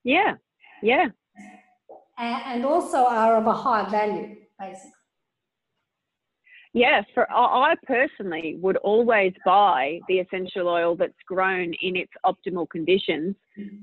Yeah. 0.04 0.36
Yeah. 0.82 1.08
And 2.18 2.66
also 2.66 3.06
are 3.06 3.38
of 3.38 3.48
a 3.48 3.54
high 3.54 3.90
value 3.90 4.36
basically 4.60 4.92
yeah, 6.74 7.02
for 7.14 7.30
I 7.32 7.76
personally 7.86 8.58
would 8.62 8.78
always 8.78 9.34
buy 9.44 10.00
the 10.08 10.20
essential 10.20 10.70
oil 10.70 10.96
that's 10.96 11.14
grown 11.28 11.74
in 11.82 11.98
its 11.98 12.12
optimal 12.26 12.70
conditions 12.70 13.36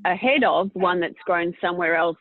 ahead 0.07 0.43
of 0.45 0.71
one 0.73 0.99
that's 1.01 1.19
grown 1.27 1.53
somewhere 1.61 1.97
else 1.97 2.17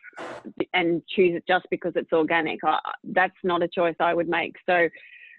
and 0.74 1.02
choose 1.08 1.36
it 1.38 1.44
just 1.48 1.66
because 1.72 1.94
it's 1.96 2.12
organic. 2.12 2.60
I, 2.66 2.80
that's 3.04 3.38
not 3.44 3.64
a 3.64 3.68
choice 3.68 3.96
I 4.02 4.14
would 4.14 4.28
make. 4.28 4.56
So 4.66 4.90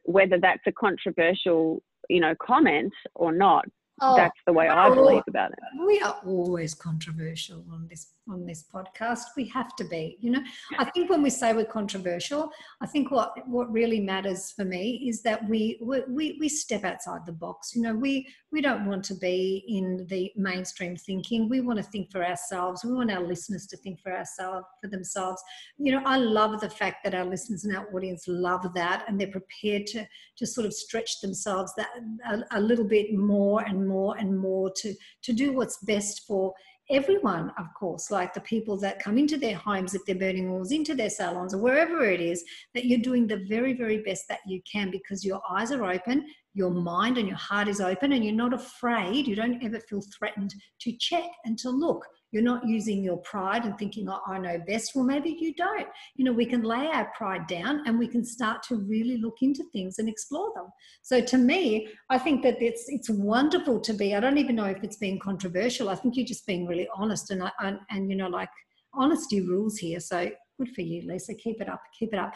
whether 0.05 0.39
that's 0.41 0.63
a 0.67 0.73
controversial, 0.73 1.83
you 2.09 2.21
know, 2.21 2.35
comment 2.41 2.95
or 3.15 3.31
not, 3.31 3.67
oh, 4.01 4.17
that's 4.17 4.39
the 4.47 4.53
way 4.53 4.69
I 4.69 4.89
believe 4.95 5.23
about 5.29 5.51
it. 5.51 5.59
We 5.87 6.01
are 6.01 6.21
always 6.25 6.75
controversial 6.75 7.65
on 7.73 7.87
this 7.89 8.13
on 8.31 8.45
this 8.45 8.65
podcast. 8.73 9.23
We 9.37 9.47
have 9.49 9.75
to 9.77 9.85
be. 9.85 10.19
You 10.21 10.33
know, 10.33 10.43
I 10.79 10.85
think 10.91 11.11
when 11.11 11.23
we 11.23 11.31
say 11.31 11.53
we're 11.53 11.65
controversial, 11.65 12.51
I 12.81 12.87
think 12.87 13.11
what 13.11 13.33
what 13.47 13.71
really 13.73 14.01
matters 14.01 14.53
for 14.53 14.65
me 14.65 15.07
is 15.09 15.23
that 15.23 15.49
we 15.49 15.81
we 15.81 16.37
we 16.39 16.49
step 16.49 16.85
outside 16.85 17.25
the 17.27 17.33
box. 17.33 17.75
You 17.75 17.83
know, 17.83 17.95
we 17.95 18.27
we 18.53 18.61
don't 18.61 18.87
want 18.87 19.05
to 19.07 19.15
be 19.15 19.65
in 19.69 20.07
the 20.09 20.31
mainstream 20.37 20.97
thinking. 20.97 21.49
We 21.49 21.61
want 21.61 21.79
to 21.79 21.83
think 21.83 22.11
for 22.11 22.25
ourselves. 22.25 22.85
We 22.85 22.93
want 22.93 23.11
our 23.11 23.23
listeners 23.23 23.67
to 23.69 23.77
think 23.77 24.01
for 24.01 24.13
ourselves 24.13 24.67
for 24.83 24.89
themselves. 24.89 25.43
You 25.79 25.93
know, 25.93 26.03
I 26.05 26.19
love 26.19 26.61
the 26.61 26.71
fact 26.71 27.05
that 27.05 27.15
our 27.15 27.25
listeners 27.25 27.65
and 27.65 27.77
our 27.77 27.89
audience 27.95 28.25
love 28.29 28.75
that, 28.75 29.05
and 29.09 29.21
they're 29.21 29.29
prepared 29.29 29.87
to 29.89 30.07
to 30.37 30.47
sort 30.47 30.67
of 30.67 30.73
stretch 30.73 31.21
themselves 31.21 31.73
that 31.77 31.89
a, 32.31 32.59
a 32.59 32.61
little 32.61 32.85
bit 32.85 33.15
more 33.15 33.63
and 33.63 33.88
more 33.89 34.17
and 34.19 34.39
more 34.39 34.71
to 34.77 34.95
to 35.23 35.33
do 35.33 35.53
what's 35.53 35.79
best 35.79 36.27
for 36.27 36.55
everyone, 36.91 37.53
of 37.59 37.67
course, 37.75 38.11
like 38.11 38.33
the 38.33 38.41
people 38.41 38.77
that 38.79 39.03
come 39.03 39.19
into 39.19 39.37
their 39.37 39.57
homes, 39.57 39.95
if 39.95 40.05
they're 40.07 40.17
burning 40.17 40.51
walls, 40.51 40.73
into 40.73 40.95
their 40.95 41.11
salons, 41.11 41.53
or 41.55 41.59
wherever 41.59 42.05
it 42.05 42.21
is, 42.21 42.45
that 42.75 42.87
you're 42.87 43.01
doing 43.01 43.27
the 43.27 43.45
very, 43.49 43.75
very 43.75 43.99
best 43.99 44.27
that 44.29 44.41
you 44.47 44.61
can 44.71 44.91
because 44.91 45.25
your 45.25 45.41
eyes 45.51 45.71
are 45.71 45.85
open, 45.85 46.27
your 46.55 46.71
mind 46.71 47.19
and 47.19 47.29
your 47.29 47.37
heart 47.37 47.69
is 47.69 47.81
open, 47.81 48.13
and 48.13 48.25
you're 48.25 48.35
not 48.35 48.55
afraid. 48.55 49.27
You 49.27 49.37
don't 49.37 49.63
ever 49.63 49.81
feel 49.81 50.03
threatened 50.19 50.55
to 50.81 50.93
check 50.99 51.29
and 51.45 51.59
to 51.59 51.71
look. 51.71 52.07
You're 52.31 52.43
not 52.43 52.67
using 52.67 53.03
your 53.03 53.17
pride 53.19 53.65
and 53.65 53.79
thinking, 53.79 54.09
oh, 54.09 54.21
I 54.27 54.39
know 54.39 54.59
best. 54.67 54.93
Well, 54.95 55.05
maybe 55.05 55.37
you 55.39 55.55
don't. 55.55 55.87
You 56.17 56.25
know, 56.25 56.33
we 56.33 56.45
can 56.45 56.63
lay 56.63 56.87
our 56.87 57.11
pride 57.17 57.47
down 57.47 57.83
and 57.87 57.99
we 57.99 58.07
can 58.07 58.25
start 58.25 58.63
to 58.65 58.77
really 58.77 59.17
look 59.19 59.37
into 59.41 59.65
things 59.73 59.99
and 59.99 60.09
explore 60.09 60.53
them. 60.55 60.67
So 61.03 61.21
to 61.21 61.39
me, 61.39 61.89
I 62.11 62.19
think 62.19 62.43
that 62.43 62.61
it's 62.61 62.85
it's 62.89 63.09
wonderful 63.09 63.81
to 63.81 63.93
be. 63.95 64.15
I 64.15 64.21
don't 64.21 64.39
even 64.39 64.57
know 64.57 64.65
if 64.67 64.83
it's 64.85 64.97
being 64.97 65.19
controversial. 65.19 65.89
I 65.89 65.95
think 65.95 66.17
you're 66.17 66.27
just 66.27 66.47
being 66.47 66.67
really 66.67 66.89
honest 66.95 67.31
and 67.31 67.43
and, 67.61 67.79
and 67.91 68.11
you 68.11 68.17
know, 68.17 68.29
like 68.29 68.51
honesty 68.95 69.41
rules 69.41 69.79
here. 69.79 70.01
So 70.01 70.31
good 70.59 70.75
for 70.75 70.81
you, 70.83 71.03
Lisa. 71.07 71.35
Keep 71.35 71.61
it 71.61 71.69
up. 71.69 71.83
Keep 71.97 72.13
it 72.13 72.19
up. 72.19 72.35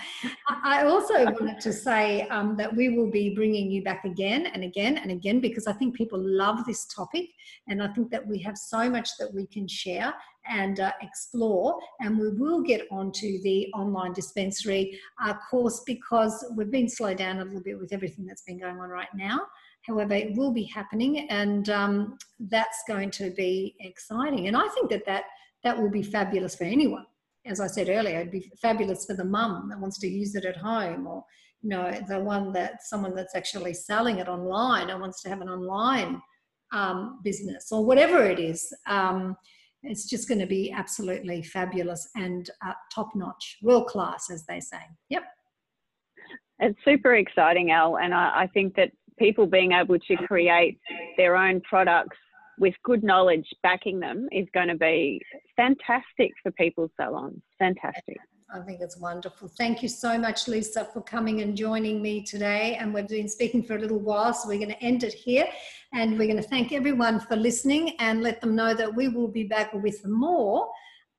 I 0.49 0.87
also 0.87 1.25
wanted 1.25 1.61
to 1.61 1.73
say 1.73 2.23
um, 2.29 2.57
that 2.57 2.75
we 2.75 2.97
will 2.97 3.11
be 3.11 3.35
bringing 3.35 3.70
you 3.70 3.83
back 3.83 4.05
again 4.05 4.47
and 4.47 4.62
again 4.62 4.99
and 4.99 5.11
again 5.11 5.41
because 5.41 5.66
I 5.66 5.73
think 5.73 5.97
people 5.97 6.20
love 6.20 6.64
this 6.64 6.87
topic, 6.87 7.31
and 7.68 7.83
I 7.83 7.89
think 7.89 8.11
that 8.12 8.27
we 8.27 8.39
have 8.39 8.57
so 8.57 8.89
much 8.89 9.11
that 9.18 9.35
we 9.35 9.47
can 9.47 9.66
share 9.66 10.14
and 10.49 10.81
uh, 10.81 10.93
explore. 11.03 11.79
And 12.01 12.18
we 12.18 12.31
will 12.31 12.62
get 12.62 12.87
onto 12.91 13.43
the 13.43 13.68
online 13.75 14.12
dispensary 14.12 14.99
uh, 15.23 15.35
course 15.51 15.83
because 15.85 16.45
we've 16.57 16.70
been 16.70 16.89
slowed 16.89 17.18
down 17.18 17.41
a 17.41 17.45
little 17.45 17.62
bit 17.62 17.79
with 17.79 17.93
everything 17.93 18.25
that's 18.27 18.43
been 18.43 18.59
going 18.59 18.79
on 18.79 18.89
right 18.89 19.12
now. 19.14 19.41
However, 19.83 20.14
it 20.14 20.37
will 20.37 20.53
be 20.53 20.62
happening, 20.62 21.29
and 21.29 21.68
um, 21.70 22.18
that's 22.39 22.85
going 22.87 23.11
to 23.12 23.31
be 23.31 23.75
exciting. 23.81 24.47
And 24.47 24.57
I 24.57 24.68
think 24.68 24.91
that 24.91 25.05
that 25.07 25.25
that 25.64 25.81
will 25.81 25.91
be 25.91 26.03
fabulous 26.03 26.55
for 26.55 26.64
anyone 26.64 27.07
as 27.47 27.61
I 27.61 27.66
said 27.66 27.88
earlier, 27.88 28.20
it'd 28.20 28.32
be 28.32 28.51
fabulous 28.61 29.05
for 29.05 29.14
the 29.14 29.24
mum 29.24 29.68
that 29.70 29.80
wants 29.80 29.99
to 30.01 30.09
use 30.09 30.34
it 30.34 30.45
at 30.45 30.57
home, 30.57 31.07
or 31.07 31.24
you 31.62 31.70
know, 31.70 31.93
the 32.09 32.20
one 32.20 32.53
that 32.53 32.82
someone 32.82 33.14
that's 33.14 33.34
actually 33.34 33.74
selling 33.74 34.18
it 34.18 34.28
online 34.28 34.90
and 34.90 35.01
wants 35.01 35.22
to 35.22 35.28
have 35.28 35.40
an 35.40 35.49
online 35.49 36.20
um, 36.72 37.20
business 37.22 37.70
or 37.70 37.84
whatever 37.84 38.24
it 38.24 38.40
is. 38.40 38.72
Um, 38.86 39.36
it's 39.82 40.09
just 40.09 40.28
going 40.28 40.40
to 40.40 40.47
be 40.47 40.70
absolutely 40.70 41.43
fabulous 41.43 42.09
and 42.14 42.49
uh, 42.64 42.72
top 42.95 43.11
notch, 43.14 43.59
world 43.62 43.88
class, 43.88 44.30
as 44.30 44.45
they 44.47 44.61
say. 44.61 44.78
Yep. 45.09 45.24
It's 46.61 46.78
super 46.84 47.16
exciting, 47.16 47.72
Al, 47.72 47.99
and 47.99 48.14
I, 48.14 48.43
I 48.43 48.47
think 48.55 48.76
that 48.76 48.93
people 49.18 49.47
being 49.47 49.72
able 49.72 49.99
to 49.99 50.16
create 50.28 50.78
their 51.16 51.36
own 51.36 51.61
products 51.62 52.16
with 52.59 52.74
good 52.84 53.03
knowledge 53.03 53.46
backing 53.62 54.00
them 54.00 54.28
is 54.32 54.46
going 54.55 54.68
to 54.68 54.76
be 54.76 55.20
fantastic 55.57 56.32
for 56.42 56.50
people's 56.53 56.90
salons. 56.96 57.40
Fantastic. 57.59 58.18
I 58.55 58.61
think 58.61 58.80
it's 58.82 58.98
wonderful. 58.98 59.48
Thank 59.48 59.82
you 59.82 59.88
so 59.88 60.18
much, 60.18 60.46
Lisa, 60.46 60.84
for 60.84 61.00
coming 61.00 61.40
and 61.40 61.57
joining 61.57 62.03
me 62.03 62.22
today. 62.22 62.76
And 62.78 62.92
we've 62.92 63.09
been 63.09 63.28
speaking 63.28 63.62
for 63.62 63.76
a 63.76 63.78
little 63.78 63.98
while, 63.98 64.34
so 64.34 64.46
we're 64.46 64.59
going 64.59 64.68
to 64.68 64.82
end 64.82 65.05
it 65.05 65.14
here. 65.14 65.46
And 65.94 66.18
we're 66.18 66.26
going 66.26 66.42
to 66.42 66.48
thank 66.48 66.70
everyone 66.72 67.18
for 67.20 67.34
listening 67.34 67.96
and 67.98 68.22
let 68.22 68.42
them 68.42 68.55
know 68.55 68.74
that 68.74 68.94
we 68.94 69.09
will 69.09 69.28
be 69.28 69.44
back 69.44 69.72
with 69.72 70.07
more 70.07 70.68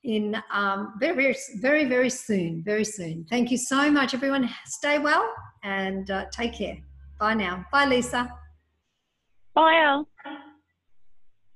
in 0.04 0.36
um, 0.52 0.94
very, 1.00 1.16
very, 1.16 1.36
very, 1.60 1.86
very 1.86 2.10
soon. 2.10 2.62
Very 2.64 2.86
soon. 2.86 3.26
Thank 3.30 3.50
you 3.50 3.58
so 3.58 3.90
much, 3.90 4.14
everyone. 4.14 4.50
Stay 4.66 5.00
well 5.00 5.28
and 5.64 6.12
uh, 6.12 6.26
take 6.32 6.54
care. 6.54 6.78
Bye 7.20 7.34
now. 7.34 7.66
Bye, 7.72 7.86
Lisa. 7.86 8.32
Bye, 9.56 9.82
Al. 9.84 10.08